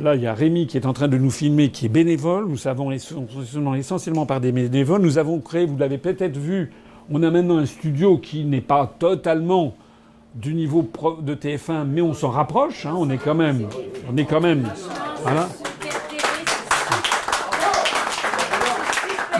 Là, 0.00 0.16
il 0.16 0.22
y 0.22 0.26
a 0.26 0.34
Rémi 0.34 0.66
qui 0.66 0.76
est 0.76 0.84
en 0.84 0.92
train 0.92 1.08
de 1.08 1.16
nous 1.16 1.30
filmer, 1.30 1.70
qui 1.70 1.86
est 1.86 1.90
bénévole. 1.90 2.46
Nous 2.46 2.56
savons 2.56 2.90
essentiellement, 2.90 4.26
par 4.26 4.40
des 4.40 4.52
bénévoles. 4.52 5.00
Nous 5.00 5.16
avons 5.16 5.40
créé, 5.40 5.64
vous 5.64 5.78
l'avez 5.78 5.98
peut-être 5.98 6.36
vu, 6.36 6.72
on 7.10 7.22
a 7.22 7.30
maintenant 7.30 7.58
un 7.58 7.66
studio 7.66 8.18
qui 8.18 8.44
n'est 8.44 8.60
pas 8.60 8.94
totalement 8.98 9.74
du 10.34 10.54
niveau 10.54 10.88
de 11.20 11.34
TF1, 11.34 11.84
mais 11.84 12.00
on 12.00 12.14
s'en 12.14 12.30
rapproche. 12.30 12.86
hein. 12.86 12.94
on 12.96 13.10
est 13.10 13.18
quand 13.18 13.34
même, 13.34 13.68
on 14.12 14.16
est 14.16 14.24
quand 14.24 14.40
même, 14.40 14.68
voilà. 15.22 15.48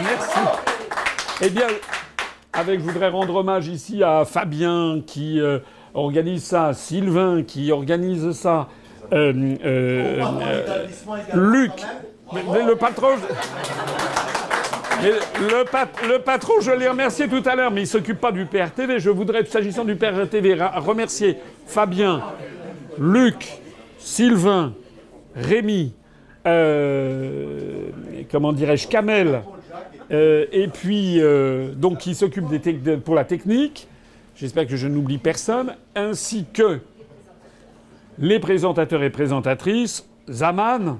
Merci. 0.01 0.39
Eh 1.41 1.49
bien, 1.49 1.67
avec, 2.53 2.79
je 2.79 2.85
voudrais 2.85 3.09
rendre 3.09 3.35
hommage 3.35 3.67
ici 3.67 4.03
à 4.03 4.25
Fabien 4.25 5.01
qui 5.05 5.39
euh, 5.39 5.59
organise 5.93 6.43
ça, 6.43 6.73
Sylvain 6.73 7.43
qui 7.43 7.71
organise 7.71 8.31
ça, 8.31 8.67
euh, 9.13 9.55
euh, 9.63 10.23
Luc, 11.33 11.71
le 12.33 12.75
patron. 12.75 13.15
Le, 15.01 15.63
pat- 15.63 15.89
le 16.07 16.19
patron, 16.19 16.53
je 16.61 16.71
l'ai 16.71 16.87
remercié 16.87 17.27
tout 17.27 17.41
à 17.45 17.55
l'heure, 17.55 17.71
mais 17.71 17.81
il 17.83 17.87
s'occupe 17.87 18.19
pas 18.19 18.31
du 18.31 18.45
PRTV. 18.45 18.99
Je 18.99 19.09
voudrais, 19.09 19.45
s'agissant 19.45 19.85
du 19.85 19.95
PRTV, 19.95 20.55
remercier 20.75 21.37
Fabien, 21.67 22.21
Luc, 22.99 23.47
Sylvain, 23.97 24.73
Rémi, 25.35 25.93
euh, 26.45 27.89
comment 28.31 28.51
dirais-je, 28.51 28.87
Kamel, 28.87 29.43
euh, 30.11 30.45
et 30.51 30.67
puis 30.67 31.21
euh, 31.21 31.71
donc 31.73 31.99
qui 31.99 32.15
s'occupe 32.15 32.45
pour 33.05 33.15
la 33.15 33.23
technique. 33.23 33.87
J'espère 34.35 34.67
que 34.67 34.75
je 34.75 34.87
n'oublie 34.87 35.17
personne, 35.17 35.75
ainsi 35.95 36.45
que 36.53 36.79
les 38.17 38.39
présentateurs 38.39 39.03
et 39.03 39.09
présentatrices, 39.09 40.05
Zaman. 40.29 40.97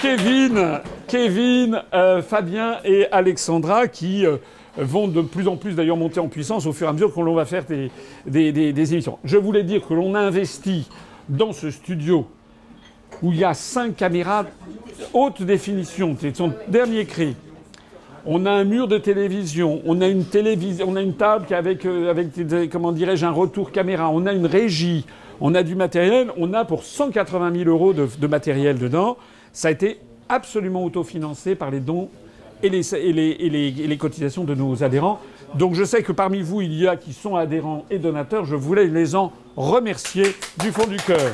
Kevin, 0.00 1.82
euh, 1.92 2.22
Fabien 2.22 2.76
et 2.84 3.06
Alexandra 3.10 3.88
qui 3.88 4.24
euh, 4.24 4.36
vont 4.76 5.08
de 5.08 5.22
plus 5.22 5.48
en 5.48 5.56
plus 5.56 5.74
d'ailleurs 5.74 5.96
monter 5.96 6.20
en 6.20 6.28
puissance 6.28 6.66
au 6.66 6.72
fur 6.72 6.86
et 6.86 6.90
à 6.90 6.92
mesure 6.92 7.12
que 7.12 7.20
l'on 7.20 7.34
va 7.34 7.44
faire 7.44 7.64
des, 7.64 8.92
émissions. 8.92 9.18
Je 9.24 9.36
voulais 9.36 9.64
dire 9.64 9.86
que 9.86 9.94
l'on 9.94 10.14
a 10.14 10.20
investi 10.20 10.88
dans 11.28 11.52
ce 11.52 11.70
studio 11.70 12.26
où 13.22 13.32
il 13.32 13.38
y 13.38 13.44
a 13.44 13.54
cinq 13.54 13.96
caméras 13.96 14.44
haute 15.12 15.42
définition, 15.42 16.16
c'est 16.20 16.36
son 16.36 16.52
dernier 16.68 17.04
cri. 17.04 17.34
On 18.24 18.46
a 18.46 18.52
un 18.52 18.64
mur 18.64 18.86
de 18.86 18.98
télévision, 18.98 19.80
on 19.84 20.00
a 20.00 20.06
une 20.06 20.24
télévision, 20.24 20.86
on 20.88 20.96
une 20.96 21.14
table 21.14 21.46
euh, 21.50 22.10
avec 22.10 22.70
comment 22.70 22.92
dirais-je 22.92 23.26
un 23.26 23.30
retour 23.30 23.72
caméra, 23.72 24.10
on 24.10 24.26
a 24.26 24.32
une 24.32 24.46
régie, 24.46 25.06
On 25.40 25.54
a 25.54 25.62
du 25.62 25.74
matériel, 25.74 26.30
on 26.36 26.52
a 26.52 26.64
pour 26.64 26.82
180 26.82 27.52
000 27.64 27.70
euros 27.70 27.92
de, 27.92 28.26
matériel 28.26 28.78
dedans. 28.78 29.16
Ça 29.52 29.68
a 29.68 29.70
été 29.70 29.98
absolument 30.28 30.84
autofinancé 30.84 31.54
par 31.54 31.70
les 31.70 31.80
dons 31.80 32.08
et 32.62 32.68
les, 32.70 33.96
cotisations 33.98 34.44
de 34.44 34.54
nos 34.54 34.82
adhérents. 34.82 35.20
Donc 35.54 35.74
je 35.74 35.84
sais 35.84 36.02
que 36.02 36.12
parmi 36.12 36.42
vous, 36.42 36.60
il 36.60 36.74
y 36.74 36.88
a 36.88 36.96
qui 36.96 37.12
sont 37.12 37.36
adhérents 37.36 37.84
et 37.90 37.98
donateurs. 37.98 38.44
Je 38.44 38.56
voulais 38.56 38.86
les 38.86 39.14
en 39.14 39.32
remercier 39.56 40.34
du 40.58 40.72
fond 40.72 40.86
du 40.86 40.96
cœur. 40.96 41.32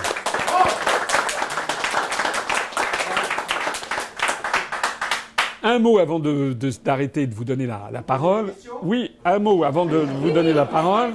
Un 5.66 5.78
mot 5.78 5.98
avant 5.98 6.20
d'arrêter 6.20 7.26
de, 7.26 7.34
vous 7.34 7.44
donner 7.44 7.66
la, 7.66 8.02
parole. 8.06 8.52
Oui, 8.82 9.12
un 9.24 9.38
mot 9.38 9.64
avant 9.64 9.86
de 9.86 9.96
vous 9.96 10.30
donner 10.30 10.52
la 10.52 10.66
parole. 10.66 11.12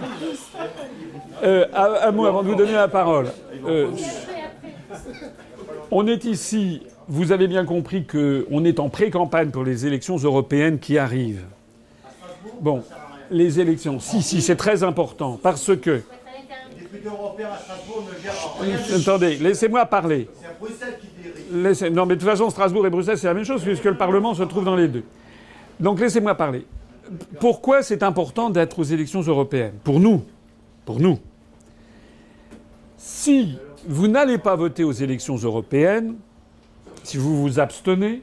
Euh, 1.44 1.66
un, 1.74 2.12
mot 2.12 2.26
avant 2.26 2.42
de 2.42 2.48
vous 2.48 2.56
donner 2.56 2.74
la 2.74 2.88
parole. 2.88 3.28
Euh, 3.68 3.92
on 5.92 6.08
est 6.08 6.26
ici, 6.26 6.82
vous 7.08 7.32
avez 7.32 7.48
bien 7.48 7.66
compris 7.66 8.06
qu'on 8.06 8.64
est 8.66 8.80
en 8.80 8.90
pré-campagne 8.90 9.50
pour 9.50 9.64
les 9.64 9.86
élections 9.86 10.18
européennes 10.18 10.80
qui 10.80 10.98
arrivent. 10.98 11.46
Bon, 12.62 12.84
les 13.32 13.60
élections, 13.60 14.00
si, 14.00 14.22
si, 14.22 14.42
c'est 14.42 14.56
très 14.56 14.84
important, 14.84 15.40
parce 15.42 15.76
que... 15.76 16.02
Attendez, 18.96 19.38
laissez-moi 19.38 19.86
parler. 19.86 20.28
Non, 21.52 22.06
mais 22.06 22.16
de 22.16 22.20
toute 22.20 22.30
façon, 22.30 22.50
Strasbourg 22.50 22.86
et 22.86 22.90
Bruxelles, 22.90 23.18
c'est 23.18 23.28
la 23.28 23.34
même 23.34 23.46
chose, 23.46 23.64
puisque 23.64 23.86
le 23.86 23.98
Parlement 23.98 24.34
se 24.34 24.44
trouve 24.44 24.66
dans 24.66 24.76
les 24.76 24.88
deux. 24.88 25.04
Donc 25.80 26.00
laissez-moi 26.00 26.36
parler. 26.36 26.66
Pourquoi 27.40 27.82
c'est 27.82 28.04
important 28.04 28.50
d'être 28.50 28.80
aux 28.80 28.84
élections 28.84 29.22
européennes? 29.22 29.74
Pour 29.84 30.00
nous. 30.00 30.24
Pour 30.86 31.00
nous. 31.00 31.20
Si 32.98 33.58
vous 33.88 34.08
n'allez 34.08 34.38
pas 34.38 34.56
voter 34.56 34.84
aux 34.84 34.92
élections 34.92 35.36
européennes, 35.36 36.16
si 37.04 37.18
vous 37.18 37.42
vous 37.42 37.60
abstenez, 37.60 38.22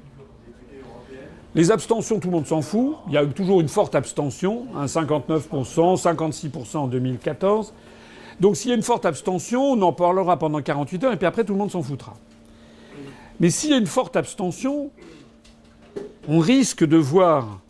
les 1.55 1.71
abstentions, 1.71 2.21
tout 2.21 2.29
le 2.29 2.35
monde 2.35 2.47
s'en 2.47 2.61
fout. 2.61 2.97
Il 3.07 3.15
y 3.15 3.17
a 3.17 3.25
toujours 3.25 3.63
une 3.63 3.69
forte 3.69 3.95
abstention, 3.95 4.67
59%, 4.85 6.03
56% 6.03 6.77
en 6.77 6.87
2014. 6.87 7.73
Donc 8.41 8.57
s'il 8.57 8.69
y 8.69 8.73
a 8.73 8.77
une 8.77 8.83
forte 8.83 9.07
abstention, 9.07 9.73
on 9.73 9.81
en 9.81 9.95
parlera 9.95 10.39
pendant 10.39 10.61
48 10.61 11.05
heures 11.05 11.13
et 11.15 11.17
puis 11.17 11.27
après 11.27 11.45
tout 11.45 11.55
le 11.55 11.59
monde 11.59 11.71
s'en 11.71 11.83
foutra. 11.83 12.15
Mais 13.41 13.49
s'il 13.49 13.71
y 13.71 13.73
a 13.73 13.79
une 13.79 13.87
forte 13.87 14.17
abstention, 14.17 14.91
on 16.29 16.39
risque 16.39 16.85
de 16.85 16.99
voir 16.99 17.61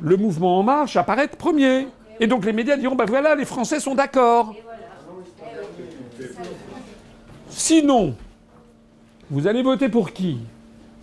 le 0.00 0.16
mouvement 0.16 0.58
En 0.58 0.64
Marche 0.64 0.96
apparaître 0.96 1.36
premier. 1.36 1.86
Et 2.18 2.26
donc 2.26 2.44
les 2.44 2.52
médias 2.52 2.76
diront, 2.76 2.96
ben 2.96 3.04
voilà, 3.06 3.36
les 3.36 3.44
Français 3.44 3.78
sont 3.78 3.94
d'accord. 3.94 4.56
Sinon, 7.58 8.14
vous 9.30 9.46
allez 9.46 9.62
voter 9.62 9.88
pour 9.88 10.12
qui? 10.12 10.40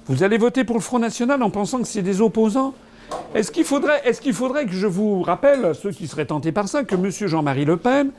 Vous 0.06 0.22
allez 0.22 0.38
voter 0.38 0.64
pour 0.64 0.76
le 0.76 0.84
Front 0.84 1.00
National 1.00 1.42
en 1.42 1.50
pensant 1.50 1.80
que 1.80 1.88
c'est 1.88 2.04
des 2.04 2.22
opposants? 2.22 2.76
Est-ce 3.34 3.52
qu'il 3.52 3.66
faudrait, 3.66 4.66
que 4.68 4.72
je 4.72 4.86
vous 4.86 5.24
rappelle, 5.24 5.74
ceux 5.74 5.90
qui 5.90 6.08
seraient 6.08 6.28
tentés 6.28 6.52
par 6.52 6.68
ça, 6.68 6.84
que 6.84 6.94
M. 6.94 7.10
Jean-Marie 7.10 7.66
Le 7.66 7.78
Pen 7.78 8.12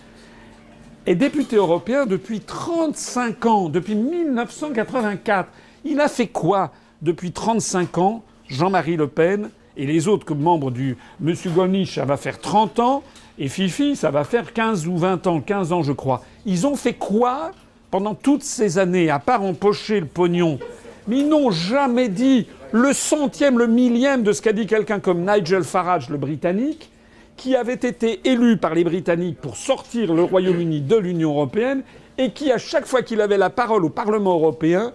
est 1.07 1.15
député 1.15 1.55
européen 1.55 2.07
depuis 2.07 2.41
35 2.41 3.47
ans, 3.47 3.69
depuis 3.69 3.95
1984. 3.95 5.49
Il 5.85 6.01
a 6.01 6.09
fait 6.09 6.27
quoi 6.27 6.73
depuis 7.03 7.31
35 7.31 7.99
ans, 7.99 8.25
Jean-Marie 8.49 8.97
Le 8.97 9.07
Pen 9.07 9.49
et 9.77 9.87
les 9.87 10.09
autres 10.09 10.27
comme 10.27 10.41
membres 10.41 10.73
du 10.73 10.97
M. 11.25 11.35
Golnisch, 11.55 11.95
ça 11.95 12.05
va 12.05 12.17
faire 12.17 12.41
30 12.41 12.81
ans, 12.81 13.05
et 13.39 13.49
Fifi, 13.49 13.95
ça 13.95 14.11
va 14.11 14.25
faire 14.25 14.53
15 14.53 14.89
ou 14.89 14.99
20 14.99 15.29
ans, 15.29 15.41
15 15.41 15.73
ans 15.73 15.85
je 15.85 15.93
crois. 15.93 16.25
Ils 16.47 16.67
ont 16.67 16.75
fait 16.75 16.95
quoi 16.95 17.53
pendant 17.95 18.17
toutes 18.17 18.43
ces 18.43 18.79
années, 18.79 19.09
à 19.09 19.21
part 19.21 19.45
empocher 19.45 20.01
le 20.01 20.07
pognon 20.07 20.59
Mais 21.07 21.19
ils 21.19 21.29
n'ont 21.29 21.53
jamais 21.53 22.09
dit 22.09 22.49
le 22.73 22.93
centième, 22.93 23.57
le 23.57 23.69
millième 23.69 24.25
de 24.25 24.33
ce 24.33 24.43
qu'a 24.43 24.53
dit 24.53 24.67
quelqu'un 24.67 24.99
comme 24.99 25.25
Nigel 25.25 25.63
Farage, 25.63 26.11
le 26.11 26.17
Britannique, 26.17 26.91
qui 27.37 27.55
avait 27.55 27.75
été 27.75 28.21
élu 28.29 28.57
par 28.57 28.75
les 28.75 28.83
Britanniques 28.83 29.41
pour 29.41 29.57
sortir 29.57 30.13
le 30.13 30.25
Royaume-Uni 30.25 30.81
de 30.81 30.97
l'Union 30.97 31.31
européenne 31.31 31.85
et 32.19 32.33
qui, 32.33 32.51
à 32.51 32.59
chaque 32.59 32.87
fois 32.87 33.03
qu'il 33.03 33.21
avait 33.21 33.39
la 33.39 33.49
parole 33.49 33.85
au 33.85 33.91
Parlement 33.91 34.35
européen, 34.35 34.93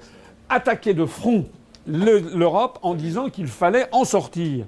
attaquait 0.50 0.94
de 0.94 1.06
front 1.06 1.46
l'Europe 1.88 2.80
en 2.82 2.96
disant 2.96 3.30
qu'il 3.30 3.48
fallait 3.48 3.88
en 3.94 4.04
sortir. 4.04 4.66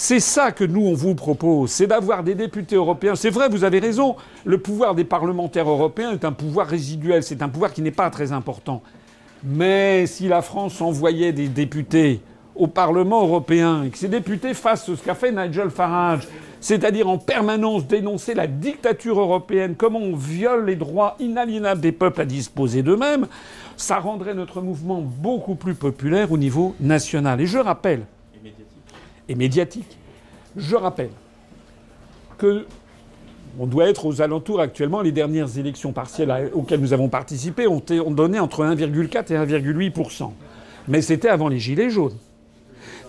C'est 0.00 0.20
ça 0.20 0.52
que 0.52 0.62
nous, 0.62 0.86
on 0.86 0.94
vous 0.94 1.16
propose, 1.16 1.72
c'est 1.72 1.88
d'avoir 1.88 2.22
des 2.22 2.36
députés 2.36 2.76
européens. 2.76 3.16
C'est 3.16 3.30
vrai, 3.30 3.48
vous 3.48 3.64
avez 3.64 3.80
raison, 3.80 4.14
le 4.44 4.58
pouvoir 4.58 4.94
des 4.94 5.02
parlementaires 5.02 5.68
européens 5.68 6.12
est 6.12 6.24
un 6.24 6.30
pouvoir 6.30 6.68
résiduel, 6.68 7.24
c'est 7.24 7.42
un 7.42 7.48
pouvoir 7.48 7.72
qui 7.72 7.82
n'est 7.82 7.90
pas 7.90 8.08
très 8.08 8.30
important. 8.30 8.80
Mais 9.42 10.06
si 10.06 10.28
la 10.28 10.40
France 10.40 10.80
envoyait 10.80 11.32
des 11.32 11.48
députés 11.48 12.20
au 12.54 12.68
Parlement 12.68 13.22
européen 13.22 13.82
et 13.82 13.88
que 13.90 13.98
ces 13.98 14.06
députés 14.06 14.54
fassent 14.54 14.86
ce 14.86 14.92
qu'a 14.92 15.16
fait 15.16 15.32
Nigel 15.32 15.68
Farage, 15.68 16.28
c'est-à-dire 16.60 17.08
en 17.08 17.18
permanence 17.18 17.84
dénoncer 17.84 18.34
la 18.34 18.46
dictature 18.46 19.18
européenne, 19.18 19.74
comment 19.76 19.98
on 19.98 20.14
viole 20.14 20.66
les 20.66 20.76
droits 20.76 21.16
inaliénables 21.18 21.80
des 21.80 21.90
peuples 21.90 22.20
à 22.20 22.24
disposer 22.24 22.84
d'eux-mêmes, 22.84 23.26
ça 23.76 23.98
rendrait 23.98 24.34
notre 24.34 24.60
mouvement 24.60 25.02
beaucoup 25.02 25.56
plus 25.56 25.74
populaire 25.74 26.30
au 26.30 26.38
niveau 26.38 26.76
national. 26.78 27.40
Et 27.40 27.46
je 27.46 27.58
rappelle, 27.58 28.02
et 29.28 29.34
médiatique, 29.34 29.98
je 30.56 30.76
rappelle 30.76 31.10
que 32.38 32.66
on 33.58 33.66
doit 33.66 33.88
être 33.88 34.06
aux 34.06 34.22
alentours 34.22 34.60
actuellement. 34.60 35.00
Les 35.00 35.12
dernières 35.12 35.58
élections 35.58 35.92
partielles 35.92 36.50
auxquelles 36.54 36.80
nous 36.80 36.92
avons 36.92 37.08
participé 37.08 37.66
ont, 37.66 37.80
donné 38.10 38.38
entre 38.38 38.64
1,4 38.64 39.32
et 39.32 39.58
1,8% 39.58 40.30
Mais 40.86 41.02
c'était 41.02 41.28
avant 41.28 41.48
les 41.48 41.58
Gilets 41.58 41.90
jaunes. 41.90 42.16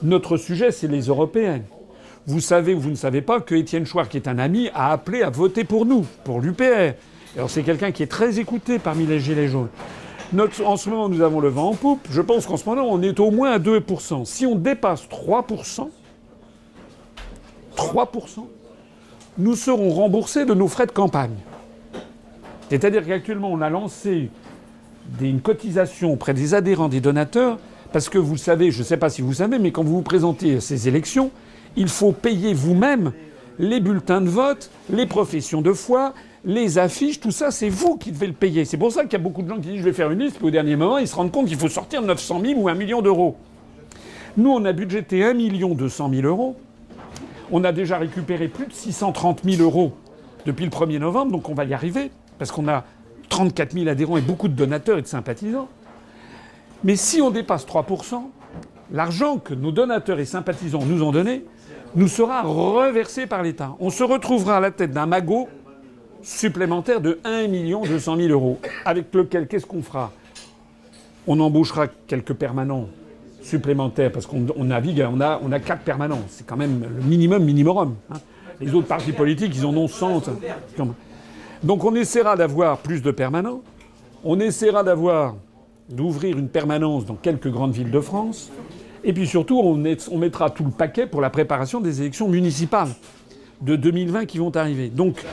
Notre 0.01 0.38
sujet, 0.38 0.72
c'est 0.72 0.88
les 0.88 1.03
européennes. 1.03 1.65
Vous 2.26 2.39
savez 2.39 2.74
ou 2.74 2.80
vous 2.80 2.89
ne 2.89 2.95
savez 2.95 3.22
pas 3.22 3.41
que 3.41 3.55
Étienne 3.55 3.86
Chouard, 3.86 4.09
qui 4.09 4.17
est 4.17 4.28
un 4.28 4.39
ami, 4.39 4.70
a 4.74 4.91
appelé 4.91 5.22
à 5.22 5.30
voter 5.30 5.63
pour 5.63 5.86
nous, 5.86 6.05
pour 6.24 6.41
l'UPR. 6.41 6.93
Alors 7.36 7.49
c'est 7.49 7.63
quelqu'un 7.63 7.91
qui 7.91 8.03
est 8.03 8.07
très 8.07 8.39
écouté 8.39 8.80
parmi 8.80 9.05
les 9.05 9.20
Gilets 9.20 9.47
jaunes. 9.47 9.70
en 10.65 10.78
ce 10.78 10.89
moment, 10.89 11.09
nous 11.09 11.22
avons 11.22 11.41
le 11.41 11.49
vent 11.49 11.70
en 11.70 11.76
poupe. 11.76 12.07
Je 12.11 12.22
pense 12.22 12.45
qu'en 12.45 12.57
ce 12.57 12.67
moment, 12.67 12.88
on 12.89 13.01
est 13.01 13.20
au 13.20 13.30
moins 13.30 13.51
à 13.51 13.59
2%. 13.59 14.26
Si 14.26 14.45
on 14.45 14.55
dépasse 14.55 15.07
3%, 15.07 15.89
3%, 17.80 18.45
nous 19.38 19.55
serons 19.55 19.91
remboursés 19.91 20.45
de 20.45 20.53
nos 20.53 20.67
frais 20.67 20.86
de 20.86 20.91
campagne. 20.91 21.36
C'est-à-dire 22.69 23.05
qu'actuellement, 23.05 23.51
on 23.51 23.61
a 23.61 23.69
lancé 23.69 24.30
une 25.21 25.41
cotisation 25.41 26.13
auprès 26.13 26.34
des 26.34 26.53
adhérents, 26.53 26.89
des 26.89 27.01
donateurs, 27.01 27.57
parce 27.91 28.09
que 28.09 28.17
vous 28.17 28.38
savez, 28.38 28.69
je 28.69 28.80
ne 28.80 28.84
sais 28.84 28.97
pas 28.97 29.09
si 29.09 29.21
vous 29.21 29.34
savez, 29.34 29.57
mais 29.57 29.71
quand 29.71 29.84
vous 29.84 29.95
vous 29.95 30.01
présentez 30.01 30.57
à 30.57 30.61
ces 30.61 30.88
élections, 30.88 31.32
il 31.75 31.88
faut 31.88 32.11
payer 32.11 32.53
vous-même 32.53 33.13
les 33.57 33.80
bulletins 33.80 34.21
de 34.21 34.30
vote, 34.30 34.69
les 34.91 35.05
professions 35.05 35.61
de 35.61 35.73
foi, 35.73 36.13
les 36.45 36.77
affiches, 36.77 37.19
tout 37.19 37.32
ça, 37.32 37.49
c'est 37.49 37.69
vous 37.69 37.97
qui 37.97 38.11
devez 38.11 38.27
le 38.27 38.34
payer. 38.34 38.65
C'est 38.65 38.77
pour 38.77 38.91
ça 38.91 39.03
qu'il 39.03 39.13
y 39.13 39.15
a 39.15 39.19
beaucoup 39.19 39.41
de 39.41 39.49
gens 39.49 39.55
qui 39.55 39.69
disent 39.69 39.80
je 39.80 39.84
vais 39.84 39.93
faire 39.93 40.11
une 40.11 40.19
liste, 40.19 40.38
puis 40.38 40.47
au 40.47 40.51
dernier 40.51 40.75
moment, 40.75 40.97
ils 40.97 41.07
se 41.07 41.15
rendent 41.15 41.32
compte 41.32 41.47
qu'il 41.47 41.57
faut 41.57 41.69
sortir 41.69 42.01
900 42.01 42.41
000 42.45 42.61
ou 42.61 42.69
1 42.69 42.75
million 42.75 43.01
d'euros. 43.01 43.38
Nous, 44.38 44.51
on 44.51 44.63
a 44.65 44.73
budgété 44.73 45.23
1 45.23 45.34
million 45.34 45.73
200 45.73 46.11
000 46.13 46.27
euros. 46.27 46.55
On 47.52 47.64
a 47.64 47.72
déjà 47.72 47.97
récupéré 47.97 48.47
plus 48.47 48.68
de 48.68 48.74
630 48.74 49.41
000 49.43 49.62
euros 49.62 49.93
depuis 50.45 50.66
le 50.66 50.72
1er 50.72 51.00
novembre, 51.00 51.32
donc 51.32 51.50
on 51.50 51.54
va 51.54 51.66
y 51.66 51.74
arriver, 51.74 52.12
parce 52.38 52.52
qu'on 52.52 52.68
a 52.68 52.86
34 53.30 53.74
000 53.74 53.88
adhérents 53.88 54.18
et 54.18 54.22
beaucoup 54.22 54.47
de 54.47 54.54
donateurs 54.54 54.97
et 54.97 55.02
de 55.02 55.08
sympathisants. 55.08 55.68
Mais 56.84 56.95
si 56.95 57.22
on 57.22 57.32
dépasse 57.32 57.66
3% 57.66 58.22
l'argent 58.91 59.38
que 59.38 59.54
nos 59.54 59.72
donateurs 59.72 60.20
et 60.20 60.26
sympathisants 60.26 60.86
nous 60.86 61.04
ont 61.04 61.12
donné, 61.12 61.45
nous 61.95 62.08
sera 62.08 62.41
reversé 62.43 63.26
par 63.26 63.43
l'État. 63.43 63.76
On 63.80 63.89
se 63.89 64.04
retrouvera 64.04 64.58
à 64.58 64.60
la 64.60 64.72
tête 64.72 64.91
d'un 64.91 65.06
magot 65.06 65.47
supplémentaire 66.22 67.02
de 67.02 67.20
1 67.24 67.47
200 67.47 68.18
000 68.18 68.30
euros, 68.30 68.60
avec 68.86 69.14
lequel 69.14 69.47
qu'est-ce 69.47 69.66
qu'on 69.66 69.82
fera? 69.82 70.12
On 71.28 71.39
embauchera 71.39 71.88
quelques 72.08 72.34
permanents 72.34 72.88
supplémentaires, 73.42 74.12
parce 74.12 74.26
qu'on 74.26 74.64
navigue, 74.64 75.06
on 75.12 75.22
a, 75.22 75.40
on 75.44 75.52
a 75.52 75.60
quatre 75.60 75.84
permanents. 75.84 76.22
C'est 76.30 76.46
quand 76.46 76.58
même 76.58 76.82
le 76.82 77.04
minimum 77.04 77.44
minimum. 77.44 77.96
Hein. 78.12 78.18
Les 78.62 78.74
autres 78.74 78.88
partis 78.88 79.14
politiques, 79.14 79.54
ils 79.56 79.66
en 79.66 79.76
ont 79.76 79.88
100. 79.88 80.24
Donc 81.64 81.84
on 81.84 81.96
essaiera 81.96 82.36
d'avoir 82.36 82.80
plus 82.80 83.02
de 83.02 83.12
permanents. 83.12 83.62
On 84.24 84.40
essaiera 84.40 84.84
d'avoir 84.84 85.36
d'ouvrir 85.90 86.38
une 86.38 86.50
permanence 86.50 87.06
dans 87.06 87.16
quelques 87.16 87.50
grandes 87.50 87.72
villes 87.72 87.92
de 87.92 88.00
France. 88.00 88.52
Et 89.04 89.14
puis 89.14 89.28
surtout, 89.28 89.60
on, 89.60 89.76
mettra 90.18 90.50
tout 90.50 90.66
le 90.66 90.72
paquet 90.72 91.08
pour 91.08 91.22
la 91.22 91.30
préparation 91.30 91.80
des 91.80 92.02
élections 92.02 92.28
municipales 92.28 92.90
de 93.62 93.76
2020 93.76 94.26
qui 94.26 94.38
vont 94.38 94.56
arriver. 94.56 94.90
Donc, 94.90 95.24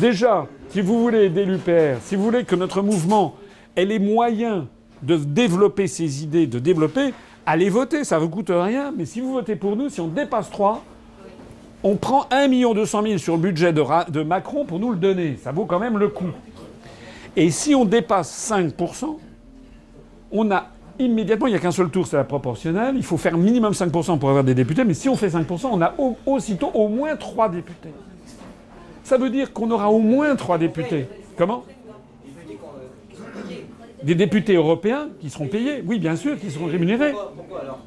déjà, 0.00 0.46
si 0.70 0.80
vous 0.80 1.00
voulez 1.00 1.26
aider 1.26 1.44
l'UPR, 1.44 2.00
si 2.02 2.16
vous 2.16 2.24
voulez 2.24 2.44
que 2.44 2.56
notre 2.56 2.82
mouvement 2.82 3.36
ait 3.76 3.84
les 3.84 3.98
moyens 3.98 4.64
de 5.02 5.16
développer 5.16 5.86
ses 5.86 6.22
idées, 6.22 6.46
de 6.46 6.58
développer, 6.58 7.12
allez 7.46 7.68
voter, 7.68 8.04
ça 8.04 8.16
ne 8.16 8.22
vous 8.22 8.28
coûte 8.28 8.50
rien. 8.50 8.92
Mais 8.96 9.04
si 9.04 9.20
vous 9.20 9.32
votez 9.32 9.56
pour 9.56 9.76
nous, 9.76 9.88
si 9.88 10.00
on 10.00 10.08
dépasse 10.08 10.50
3, 10.50 10.82
on 11.84 11.96
prend 11.96 12.26
1 12.30 12.48
200 12.48 13.02
000 13.02 13.18
sur 13.18 13.34
le 13.34 13.42
budget 13.42 13.72
de, 13.72 13.82
de 14.10 14.22
Macron 14.22 14.64
pour 14.64 14.78
nous 14.78 14.90
le 14.90 14.98
donner. 14.98 15.38
Ça 15.42 15.52
vaut 15.52 15.64
quand 15.64 15.78
même 15.78 15.98
le 15.98 16.08
coup. 16.08 16.30
Et 17.36 17.50
si 17.50 17.74
on 17.74 17.84
dépasse 17.84 18.50
5%, 18.50 19.16
on 20.32 20.50
a 20.50 20.66
immédiatement, 20.98 21.46
il 21.46 21.50
n'y 21.50 21.56
a 21.56 21.60
qu'un 21.60 21.70
seul 21.72 21.88
tour, 21.88 22.06
c'est 22.06 22.16
la 22.16 22.24
proportionnelle. 22.24 22.94
Il 22.96 23.02
faut 23.02 23.16
faire 23.16 23.36
minimum 23.36 23.72
5% 23.72 24.18
pour 24.18 24.28
avoir 24.28 24.44
des 24.44 24.54
députés, 24.54 24.84
mais 24.84 24.94
si 24.94 25.08
on 25.08 25.16
fait 25.16 25.28
5%, 25.28 25.68
on 25.72 25.82
a 25.82 25.94
aussitôt 26.26 26.70
au 26.74 26.88
moins 26.88 27.16
3 27.16 27.48
députés. 27.48 27.92
Ça 29.02 29.16
veut 29.16 29.30
dire 29.30 29.52
qu'on 29.52 29.70
aura 29.70 29.90
au 29.90 29.98
moins 29.98 30.36
3 30.36 30.58
députés. 30.58 31.08
Comment? 31.36 31.64
Des 34.02 34.14
députés 34.14 34.54
européens 34.54 35.08
qui 35.20 35.30
seront 35.30 35.46
payés, 35.46 35.82
oui, 35.86 35.98
bien 35.98 36.16
sûr, 36.16 36.38
qui 36.38 36.50
seront 36.50 36.66
rémunérés. 36.66 37.12
Pourquoi 37.12 37.60
alors 37.60 37.78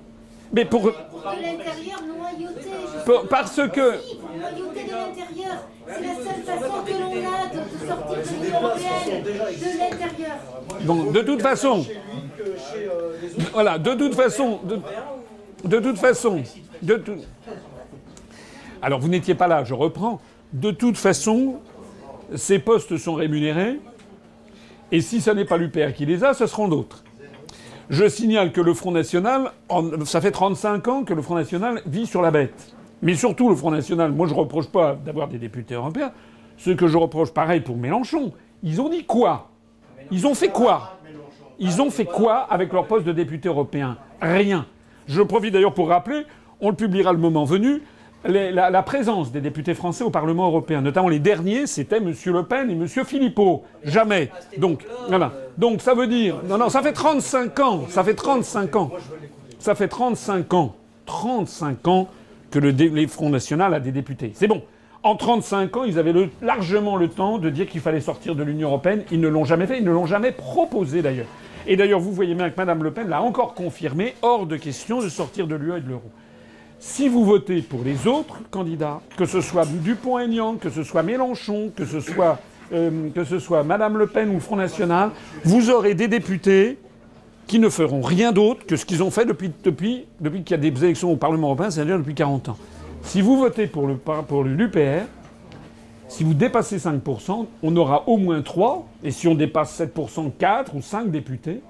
mais 0.55 0.65
pour. 0.65 0.83
De 0.83 0.87
l'intérieur, 0.87 2.01
noyauté. 2.01 2.69
Parce 3.29 3.55
que. 3.55 3.81
Noyauté 3.81 4.83
de 4.85 4.91
l'intérieur. 4.91 5.67
C'est 5.87 6.01
la 6.01 6.15
seule 6.15 6.43
façon 6.45 6.73
que 6.85 6.91
l'on 6.91 7.11
a 7.11 7.47
de 7.47 7.87
sortir 7.87 8.17
de 8.17 8.45
l'Union 8.45 8.61
européenne. 8.61 9.23
De 9.23 9.29
l'intérieur. 9.29 10.37
Bon, 10.83 11.11
de 11.11 11.21
toute 11.21 11.41
façon. 11.41 11.85
Voilà, 13.53 13.77
de 13.77 13.93
toute 13.95 14.15
façon. 14.15 14.59
De, 15.63 15.79
toute 15.79 15.97
façon. 15.97 16.43
De 16.81 16.95
tout... 16.95 17.17
Alors, 18.81 18.99
vous 18.99 19.09
n'étiez 19.09 19.35
pas 19.35 19.47
là, 19.47 19.63
je 19.63 19.73
reprends. 19.73 20.21
De 20.53 20.71
toute 20.71 20.97
façon, 20.97 21.55
ces 22.35 22.59
postes 22.59 22.97
sont 22.97 23.15
rémunérés. 23.15 23.79
Et 24.91 25.01
si 25.01 25.21
ce 25.21 25.31
n'est 25.31 25.45
pas 25.45 25.57
l'UPR 25.57 25.93
qui 25.93 26.05
les 26.05 26.23
a, 26.23 26.33
ce 26.33 26.45
seront 26.45 26.67
d'autres. 26.67 27.03
Je 27.89 28.07
signale 28.07 28.51
que 28.51 28.61
le 28.61 28.73
Front 28.73 28.91
National, 28.91 29.51
ça 30.05 30.21
fait 30.21 30.31
35 30.31 30.87
ans 30.87 31.03
que 31.03 31.13
le 31.13 31.21
Front 31.21 31.35
National 31.35 31.81
vit 31.85 32.07
sur 32.07 32.21
la 32.21 32.31
bête. 32.31 32.73
Mais 33.01 33.13
surtout 33.13 33.49
le 33.49 33.55
Front 33.55 33.71
National, 33.71 34.11
moi 34.11 34.27
je 34.27 34.33
ne 34.33 34.39
reproche 34.39 34.67
pas 34.67 34.95
d'avoir 34.95 35.27
des 35.27 35.37
députés 35.37 35.75
européens. 35.75 36.11
Ce 36.57 36.71
que 36.71 36.87
je 36.87 36.97
reproche, 36.97 37.31
pareil 37.31 37.59
pour 37.61 37.77
Mélenchon, 37.77 38.31
ils 38.63 38.81
ont 38.81 38.89
dit 38.89 39.05
quoi? 39.05 39.49
Ils 40.11 40.25
ont 40.25 40.33
fait 40.33 40.49
quoi? 40.49 40.97
Ils 41.59 41.81
ont 41.81 41.91
fait 41.91 42.05
quoi 42.05 42.37
avec 42.37 42.73
leur 42.73 42.87
poste 42.87 43.05
de 43.05 43.11
député 43.11 43.49
européen? 43.49 43.97
Rien. 44.21 44.65
Je 45.07 45.21
profite 45.21 45.53
d'ailleurs 45.53 45.73
pour 45.73 45.89
rappeler, 45.89 46.23
on 46.61 46.69
le 46.69 46.75
publiera 46.75 47.11
le 47.11 47.19
moment 47.19 47.43
venu, 47.43 47.81
la, 48.27 48.83
présence 48.83 49.31
des 49.31 49.41
députés 49.41 49.73
français 49.73 50.03
au 50.03 50.09
Parlement 50.09 50.47
européen, 50.47 50.81
notamment 50.81 51.09
les 51.09 51.19
derniers, 51.19 51.67
c'était 51.67 51.97
M. 51.97 52.13
Le 52.25 52.43
Pen 52.43 52.69
et 52.69 52.73
M. 52.73 52.87
Philippot. 52.87 53.63
Jamais. 53.83 54.29
Donc, 54.57 54.83
ça 55.81 55.93
veut 55.93 56.07
dire. 56.07 56.37
Non, 56.47 56.57
non, 56.57 56.69
ça 56.69 56.81
fait 56.81 56.93
35 56.93 57.59
ans. 57.59 57.83
Ça 57.89 58.03
fait 58.03 58.15
35 58.15 58.75
ans. 58.75 58.91
Ça 59.59 59.75
fait 59.75 59.87
35 59.87 60.53
ans. 60.53 60.75
35 61.05 61.87
ans 61.87 62.07
que 62.51 62.59
le, 62.59 63.07
Front 63.07 63.29
National 63.29 63.73
a 63.73 63.79
des 63.79 63.91
députés. 63.91 64.31
C'est 64.33 64.47
bon. 64.47 64.63
En 65.03 65.15
35 65.15 65.77
ans, 65.77 65.83
ils 65.83 65.99
avaient 65.99 66.13
largement 66.41 66.95
le 66.95 67.09
temps 67.09 67.37
de 67.37 67.51
dire 67.51 67.67
qu'il 67.67 67.81
fallait 67.81 68.01
sortir 68.01 68.35
de 68.35 68.41
l'Union 68.41 68.69
européenne. 68.69 69.03
Ils 69.11 69.19
ne 69.19 69.27
l'ont 69.27 69.45
jamais 69.45 69.67
fait. 69.67 69.77
Ils 69.77 69.83
ne 69.83 69.91
l'ont 69.91 70.07
jamais 70.07 70.31
proposé 70.31 71.03
d'ailleurs. 71.03 71.27
Et 71.67 71.75
d'ailleurs, 71.75 71.99
vous 71.99 72.11
voyez 72.11 72.33
bien 72.33 72.49
que 72.49 72.57
Mme 72.57 72.83
Le 72.83 72.91
Pen 72.91 73.07
l'a 73.07 73.21
encore 73.21 73.53
confirmé. 73.53 74.15
Hors 74.23 74.47
de 74.47 74.57
question 74.57 75.01
de 75.01 75.09
sortir 75.09 75.45
de 75.45 75.55
l'UE 75.55 75.77
et 75.77 75.81
de 75.81 75.89
l'euro. 75.89 76.11
Si 76.79 77.07
vous 77.07 77.25
votez 77.25 77.61
pour 77.61 77.83
les 77.83 78.07
autres 78.07 78.41
candidats, 78.51 79.01
que 79.17 79.25
ce 79.25 79.41
soit 79.41 79.65
Dupont-Aignan, 79.65 80.55
que 80.55 80.69
ce 80.69 80.83
soit 80.83 81.03
Mélenchon, 81.03 81.71
que 81.75 81.85
ce 81.85 81.99
soit, 81.99 82.39
euh, 82.73 83.09
que 83.13 83.23
ce 83.23 83.39
soit 83.39 83.63
Madame 83.63 83.97
Le 83.97 84.07
Pen 84.07 84.29
ou 84.29 84.39
Front 84.39 84.57
National, 84.57 85.11
vous 85.43 85.69
aurez 85.69 85.95
des 85.95 86.07
députés 86.07 86.77
qui 87.47 87.59
ne 87.59 87.69
feront 87.69 88.01
rien 88.01 88.31
d'autre 88.31 88.65
que 88.65 88.75
ce 88.75 88.85
qu'ils 88.85 89.03
ont 89.03 89.11
fait 89.11 89.25
depuis, 89.25 90.05
qu'il 90.19 90.51
y 90.51 90.53
a 90.53 90.57
des 90.57 90.83
élections 90.83 91.11
au 91.11 91.15
Parlement 91.15 91.47
européen, 91.47 91.69
c'est-à-dire 91.69 91.97
depuis 91.97 92.15
40 92.15 92.49
ans. 92.49 92.57
Si 93.03 93.21
vous 93.21 93.37
votez 93.37 93.67
pour 93.67 93.87
le 93.87 93.95
pour 93.95 94.43
l'UPR, 94.43 95.05
si 96.07 96.23
vous 96.23 96.33
dépassez 96.33 96.77
5%, 96.77 97.45
on 97.61 97.75
aura 97.75 98.07
au 98.07 98.17
moins 98.17 98.41
3, 98.41 98.87
et 99.03 99.11
si 99.11 99.27
on 99.27 99.35
dépasse 99.35 99.79
7%, 99.79 100.31
4 100.37 100.75
ou 100.75 100.81
5 100.81 101.11
députés 101.11 101.61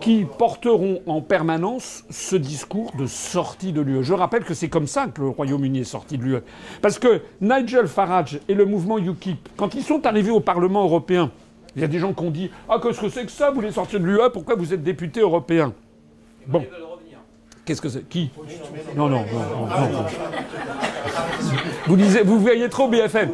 qui 0.00 0.26
porteront 0.38 1.00
en 1.06 1.20
permanence 1.20 2.04
ce 2.10 2.36
discours 2.36 2.92
de 2.98 3.06
sortie 3.06 3.72
de 3.72 3.80
l'UE. 3.80 4.02
Je 4.02 4.14
rappelle 4.14 4.44
que 4.44 4.54
c'est 4.54 4.68
comme 4.68 4.86
ça 4.86 5.06
que 5.06 5.20
le 5.20 5.28
Royaume-Uni 5.28 5.80
est 5.80 5.84
sorti 5.84 6.18
de 6.18 6.24
l'UE. 6.24 6.40
Parce 6.82 6.98
que 6.98 7.22
Nigel 7.40 7.86
Farage 7.86 8.40
et 8.48 8.54
le 8.54 8.64
mouvement 8.64 8.98
UKIP, 8.98 9.48
quand 9.56 9.74
ils 9.74 9.82
sont 9.82 10.06
arrivés 10.06 10.30
au 10.30 10.40
Parlement 10.40 10.84
européen, 10.84 11.30
il 11.76 11.82
y 11.82 11.84
a 11.84 11.88
des 11.88 11.98
gens 11.98 12.12
qui 12.12 12.22
ont 12.24 12.30
dit 12.30 12.50
Ah, 12.68 12.78
qu'est-ce 12.82 13.00
que 13.00 13.08
c'est 13.08 13.24
que 13.24 13.32
ça 13.32 13.50
Vous 13.50 13.56
voulez 13.56 13.72
sortir 13.72 14.00
de 14.00 14.04
l'UE 14.04 14.18
Pourquoi 14.32 14.54
vous 14.54 14.72
êtes 14.72 14.82
député 14.82 15.20
européen? 15.20 15.72
Bon. 16.46 16.64
Qu'est-ce 17.64 17.80
que 17.80 17.88
c'est? 17.88 18.06
Qui? 18.08 18.30
Non 18.94 19.08
non, 19.08 19.24
non, 19.32 19.66
non, 19.90 20.04
Vous, 22.24 22.38
voyez 22.38 22.68
trop 22.68 22.88
BFM. 22.88 23.30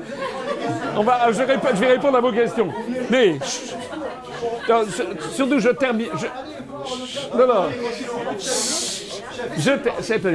On 0.96 1.02
va, 1.02 1.32
je, 1.32 1.42
vais 1.42 1.86
répondre 1.86 2.16
à 2.16 2.20
vos 2.20 2.32
questions. 2.32 2.68
Mais. 3.10 3.38
Surtout, 5.34 5.58
je 5.58 5.70
termine. 5.70 6.08
Je, 6.16 6.26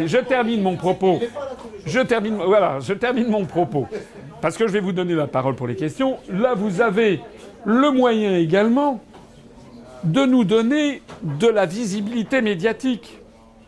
je, 0.05 0.17
termine 0.19 0.61
mon 0.61 0.75
propos. 0.75 1.19
Je 1.85 1.99
termine, 1.99 2.35
voilà, 2.35 2.79
je 2.79 2.93
termine 2.93 3.29
mon 3.29 3.45
propos. 3.45 3.87
Parce 4.41 4.57
que 4.57 4.67
je 4.67 4.73
vais 4.73 4.79
vous 4.79 4.91
donner 4.91 5.13
la 5.13 5.27
parole 5.27 5.55
pour 5.55 5.67
les 5.67 5.75
questions. 5.75 6.17
Là, 6.29 6.53
vous 6.55 6.81
avez 6.81 7.21
le 7.65 7.91
moyen 7.91 8.37
également 8.37 9.01
de 10.03 10.25
nous 10.25 10.43
donner 10.43 11.01
de 11.23 11.47
la 11.47 11.65
visibilité 11.65 12.41
médiatique. 12.41 13.17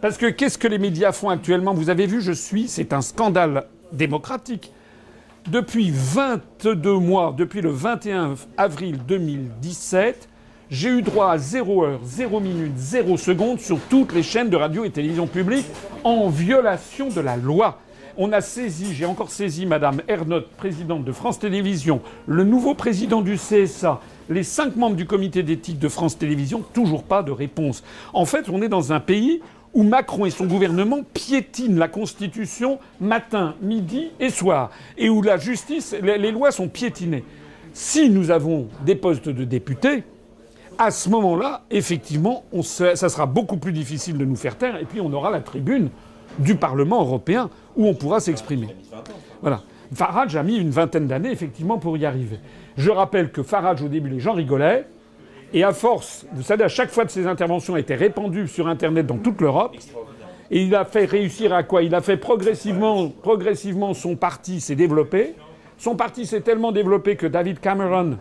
Parce 0.01 0.17
que 0.17 0.27
qu'est-ce 0.27 0.57
que 0.57 0.67
les 0.67 0.77
médias 0.77 1.11
font 1.11 1.29
actuellement? 1.29 1.73
Vous 1.73 1.89
avez 1.89 2.05
vu, 2.05 2.21
je 2.21 2.31
suis, 2.31 2.67
c'est 2.67 2.93
un 2.93 3.01
scandale 3.01 3.65
démocratique. 3.91 4.71
Depuis 5.47 5.91
22 5.91 6.93
mois, 6.93 7.33
depuis 7.35 7.61
le 7.61 7.69
21 7.69 8.35
avril 8.57 8.99
2017, 9.07 10.29
j'ai 10.69 10.89
eu 10.89 11.01
droit 11.01 11.31
à 11.31 11.37
0 11.37 11.83
heure, 11.83 11.99
0 12.03 12.39
minute, 12.39 12.73
0 12.77 13.17
seconde 13.17 13.59
sur 13.59 13.79
toutes 13.89 14.13
les 14.13 14.23
chaînes 14.23 14.49
de 14.49 14.57
radio 14.57 14.83
et 14.83 14.89
télévision 14.89 15.27
publiques 15.27 15.67
en 16.03 16.29
violation 16.29 17.09
de 17.09 17.21
la 17.21 17.37
loi. 17.37 17.79
On 18.17 18.31
a 18.31 18.41
saisi, 18.41 18.95
j'ai 18.95 19.05
encore 19.05 19.29
saisi 19.29 19.65
Madame 19.65 20.01
Ernotte, 20.07 20.49
présidente 20.57 21.05
de 21.05 21.11
France 21.11 21.37
Télévisions, 21.37 22.01
le 22.25 22.43
nouveau 22.43 22.73
président 22.73 23.21
du 23.21 23.35
CSA, 23.35 24.01
les 24.29 24.43
cinq 24.43 24.75
membres 24.75 24.95
du 24.95 25.05
comité 25.05 25.43
d'éthique 25.43 25.77
de 25.79 25.87
France 25.87 26.17
Télévisions, 26.17 26.63
toujours 26.73 27.03
pas 27.03 27.21
de 27.21 27.31
réponse. 27.31 27.83
En 28.13 28.25
fait, 28.25 28.49
on 28.49 28.61
est 28.61 28.69
dans 28.69 28.91
un 28.91 28.99
pays 28.99 29.41
où 29.73 29.83
Macron 29.83 30.25
et 30.25 30.31
son 30.31 30.45
gouvernement 30.47 31.03
piétinent 31.13 31.77
la 31.77 31.87
Constitution 31.87 32.79
matin, 32.99 33.53
midi 33.61 34.09
et 34.19 34.31
soir, 34.31 34.71
et 34.97 35.09
où 35.09 35.21
la 35.21 35.37
justice, 35.37 35.95
les, 36.01 36.31
lois 36.31 36.51
sont 36.51 36.67
piétinées. 36.67 37.23
Si 37.73 38.09
nous 38.09 38.31
avons 38.31 38.67
des 38.83 38.95
postes 38.95 39.29
de 39.29 39.43
députés, 39.43 40.03
à 40.77 40.91
ce 40.91 41.09
moment-là, 41.09 41.61
effectivement, 41.71 42.43
ça 42.61 42.95
sera 42.95 43.25
beaucoup 43.25 43.57
plus 43.57 43.71
difficile 43.71 44.17
de 44.17 44.25
nous 44.25 44.35
faire 44.35 44.57
taire, 44.57 44.77
et 44.77 44.85
puis 44.85 45.01
on 45.01 45.11
aura 45.13 45.31
la 45.31 45.41
tribune 45.41 45.89
du 46.39 46.55
Parlement 46.55 47.01
européen 47.01 47.49
où 47.75 47.87
on 47.87 47.93
pourra 47.93 48.19
s'exprimer. 48.19 48.67
Voilà. 49.41 49.61
Farage 49.93 50.35
a 50.35 50.43
mis 50.43 50.57
une 50.57 50.69
vingtaine 50.69 51.07
d'années, 51.07 51.31
effectivement, 51.31 51.77
pour 51.77 51.97
y 51.97 52.05
arriver. 52.05 52.39
Je 52.77 52.91
rappelle 52.91 53.31
que 53.31 53.41
Farage, 53.41 53.81
au 53.81 53.87
début, 53.87 54.09
les 54.09 54.19
gens 54.19 54.33
rigolaient. 54.33 54.85
Et 55.53 55.63
à 55.63 55.71
force, 55.71 56.25
vous 56.33 56.43
savez, 56.43 56.65
à 56.65 56.67
chaque 56.67 56.89
fois 56.89 57.05
que 57.05 57.11
ses 57.11 57.25
interventions 57.25 57.77
étaient 57.77 57.95
répandues 57.95 58.49
sur 58.49 58.67
Internet 58.67 59.07
dans 59.07 59.17
toute 59.17 59.39
l'Europe, 59.39 59.77
et 60.51 60.61
il 60.61 60.75
a 60.75 60.83
fait 60.83 61.05
réussir 61.05 61.53
à 61.53 61.63
quoi? 61.63 61.83
Il 61.83 61.95
a 61.95 62.01
fait 62.01 62.17
progressivement, 62.17 63.09
progressivement, 63.09 63.93
son 63.93 64.15
parti 64.15 64.59
s'est 64.59 64.75
développé. 64.75 65.35
Son 65.77 65.95
parti 65.95 66.25
s'est 66.25 66.41
tellement 66.41 66.71
développé 66.71 67.15
que 67.15 67.27
David 67.27 67.59
Cameron, 67.59 68.17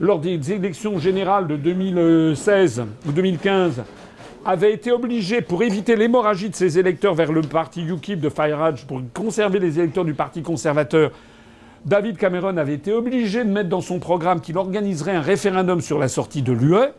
lors 0.00 0.18
des 0.18 0.52
élections 0.52 0.98
générales 0.98 1.46
de 1.46 1.56
2016 1.56 2.84
ou 3.06 3.12
2015, 3.12 3.82
avait 4.44 4.72
été 4.72 4.92
obligé, 4.92 5.40
pour 5.40 5.62
éviter 5.62 5.96
l'hémorragie 5.96 6.50
de 6.50 6.54
ses 6.54 6.78
électeurs 6.78 7.14
vers 7.14 7.32
le 7.32 7.40
parti 7.40 7.82
UKIP 7.82 8.20
de 8.20 8.28
Farage, 8.28 8.86
pour 8.86 9.00
conserver 9.12 9.58
les 9.58 9.78
électeurs 9.78 10.04
du 10.04 10.14
Parti 10.14 10.42
conservateur, 10.42 11.10
David 11.84 12.16
Cameron 12.16 12.56
avait 12.56 12.74
été 12.74 12.92
obligé 12.92 13.44
de 13.44 13.50
mettre 13.50 13.68
dans 13.68 13.80
son 13.80 13.98
programme 13.98 14.40
qu'il 14.40 14.58
organiserait 14.58 15.14
un 15.14 15.20
référendum 15.20 15.80
sur 15.80 15.98
la 15.98 16.08
sortie 16.08 16.42
de 16.42 16.52
l'UE. 16.52 16.90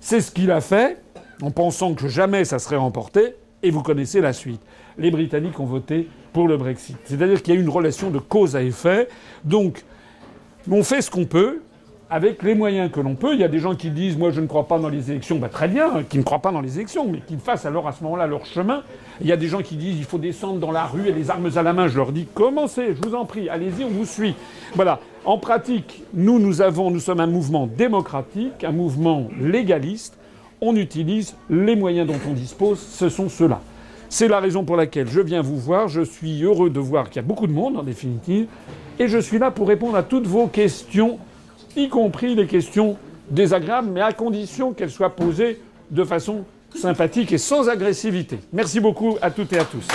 C'est 0.00 0.20
ce 0.20 0.30
qu'il 0.30 0.50
a 0.50 0.60
fait, 0.60 1.02
en 1.42 1.50
pensant 1.50 1.94
que 1.94 2.08
jamais 2.08 2.44
ça 2.44 2.58
serait 2.58 2.76
remporté, 2.76 3.34
et 3.62 3.70
vous 3.70 3.82
connaissez 3.82 4.20
la 4.20 4.34
suite. 4.34 4.60
Les 4.98 5.10
Britanniques 5.10 5.58
ont 5.58 5.64
voté 5.64 6.08
pour 6.32 6.48
le 6.48 6.56
Brexit. 6.56 6.96
C'est-à-dire 7.04 7.42
qu'il 7.42 7.54
y 7.54 7.56
a 7.56 7.60
eu 7.60 7.62
une 7.62 7.70
relation 7.70 8.10
de 8.10 8.18
cause 8.18 8.56
à 8.56 8.62
effet. 8.62 9.08
Donc, 9.42 9.84
on 10.70 10.82
fait 10.82 11.02
ce 11.02 11.10
qu'on 11.10 11.26
peut 11.26 11.60
avec 12.10 12.42
les 12.42 12.54
moyens 12.54 12.90
que 12.90 13.00
l'on 13.00 13.14
peut. 13.14 13.34
Il 13.34 13.40
y 13.40 13.44
a 13.44 13.48
des 13.48 13.58
gens 13.58 13.74
qui 13.74 13.90
disent 13.90 14.16
Moi, 14.16 14.30
je 14.30 14.40
ne 14.40 14.46
crois 14.46 14.68
pas 14.68 14.78
dans 14.78 14.88
les 14.88 15.10
élections. 15.10 15.38
Bah, 15.38 15.48
très 15.48 15.68
bien, 15.68 16.02
qui 16.08 16.18
ne 16.18 16.22
croient 16.22 16.40
pas 16.40 16.52
dans 16.52 16.60
les 16.60 16.76
élections, 16.76 17.06
mais 17.10 17.20
qu'ils 17.20 17.38
fassent 17.38 17.66
alors 17.66 17.88
à 17.88 17.92
ce 17.92 18.02
moment-là 18.04 18.26
leur 18.26 18.46
chemin. 18.46 18.82
Il 19.20 19.26
y 19.26 19.32
a 19.32 19.36
des 19.36 19.48
gens 19.48 19.62
qui 19.62 19.76
disent 19.76 19.98
Il 19.98 20.04
faut 20.04 20.18
descendre 20.18 20.58
dans 20.58 20.72
la 20.72 20.84
rue 20.84 21.08
et 21.08 21.12
les 21.12 21.30
armes 21.30 21.50
à 21.54 21.62
la 21.62 21.72
main. 21.72 21.88
Je 21.88 21.96
leur 21.96 22.12
dis 22.12 22.26
Commencez, 22.34 22.94
je 22.94 23.08
vous 23.08 23.14
en 23.14 23.24
prie, 23.24 23.48
allez-y, 23.48 23.84
on 23.84 23.88
vous 23.90 24.06
suit. 24.06 24.34
Voilà. 24.74 25.00
En 25.24 25.38
pratique, 25.38 26.02
nous, 26.12 26.38
nous, 26.38 26.60
avons, 26.60 26.90
nous 26.90 27.00
sommes 27.00 27.20
un 27.20 27.26
mouvement 27.26 27.66
démocratique, 27.66 28.62
un 28.62 28.72
mouvement 28.72 29.28
légaliste. 29.40 30.18
On 30.60 30.76
utilise 30.76 31.34
les 31.50 31.76
moyens 31.76 32.06
dont 32.06 32.20
on 32.28 32.32
dispose, 32.32 32.78
ce 32.78 33.08
sont 33.08 33.28
ceux-là. 33.28 33.60
C'est 34.16 34.28
la 34.28 34.38
raison 34.38 34.62
pour 34.62 34.76
laquelle 34.76 35.08
je 35.10 35.20
viens 35.20 35.42
vous 35.42 35.58
voir. 35.58 35.88
Je 35.88 36.00
suis 36.00 36.44
heureux 36.44 36.70
de 36.70 36.78
voir 36.78 37.08
qu'il 37.10 37.16
y 37.16 37.18
a 37.18 37.26
beaucoup 37.26 37.48
de 37.48 37.52
monde, 37.52 37.76
en 37.76 37.82
définitive. 37.82 38.46
Et 39.00 39.08
je 39.08 39.18
suis 39.18 39.40
là 39.40 39.50
pour 39.50 39.66
répondre 39.66 39.96
à 39.96 40.04
toutes 40.04 40.28
vos 40.28 40.46
questions, 40.46 41.18
y 41.74 41.88
compris 41.88 42.36
les 42.36 42.46
questions 42.46 42.96
désagréables, 43.28 43.90
mais 43.90 44.02
à 44.02 44.12
condition 44.12 44.72
qu'elles 44.72 44.92
soient 44.92 45.16
posées 45.16 45.60
de 45.90 46.04
façon 46.04 46.44
sympathique 46.76 47.32
et 47.32 47.38
sans 47.38 47.68
agressivité. 47.68 48.38
Merci 48.52 48.78
beaucoup 48.78 49.16
à 49.20 49.32
toutes 49.32 49.52
et 49.52 49.58
à 49.58 49.64
tous. 49.64 49.88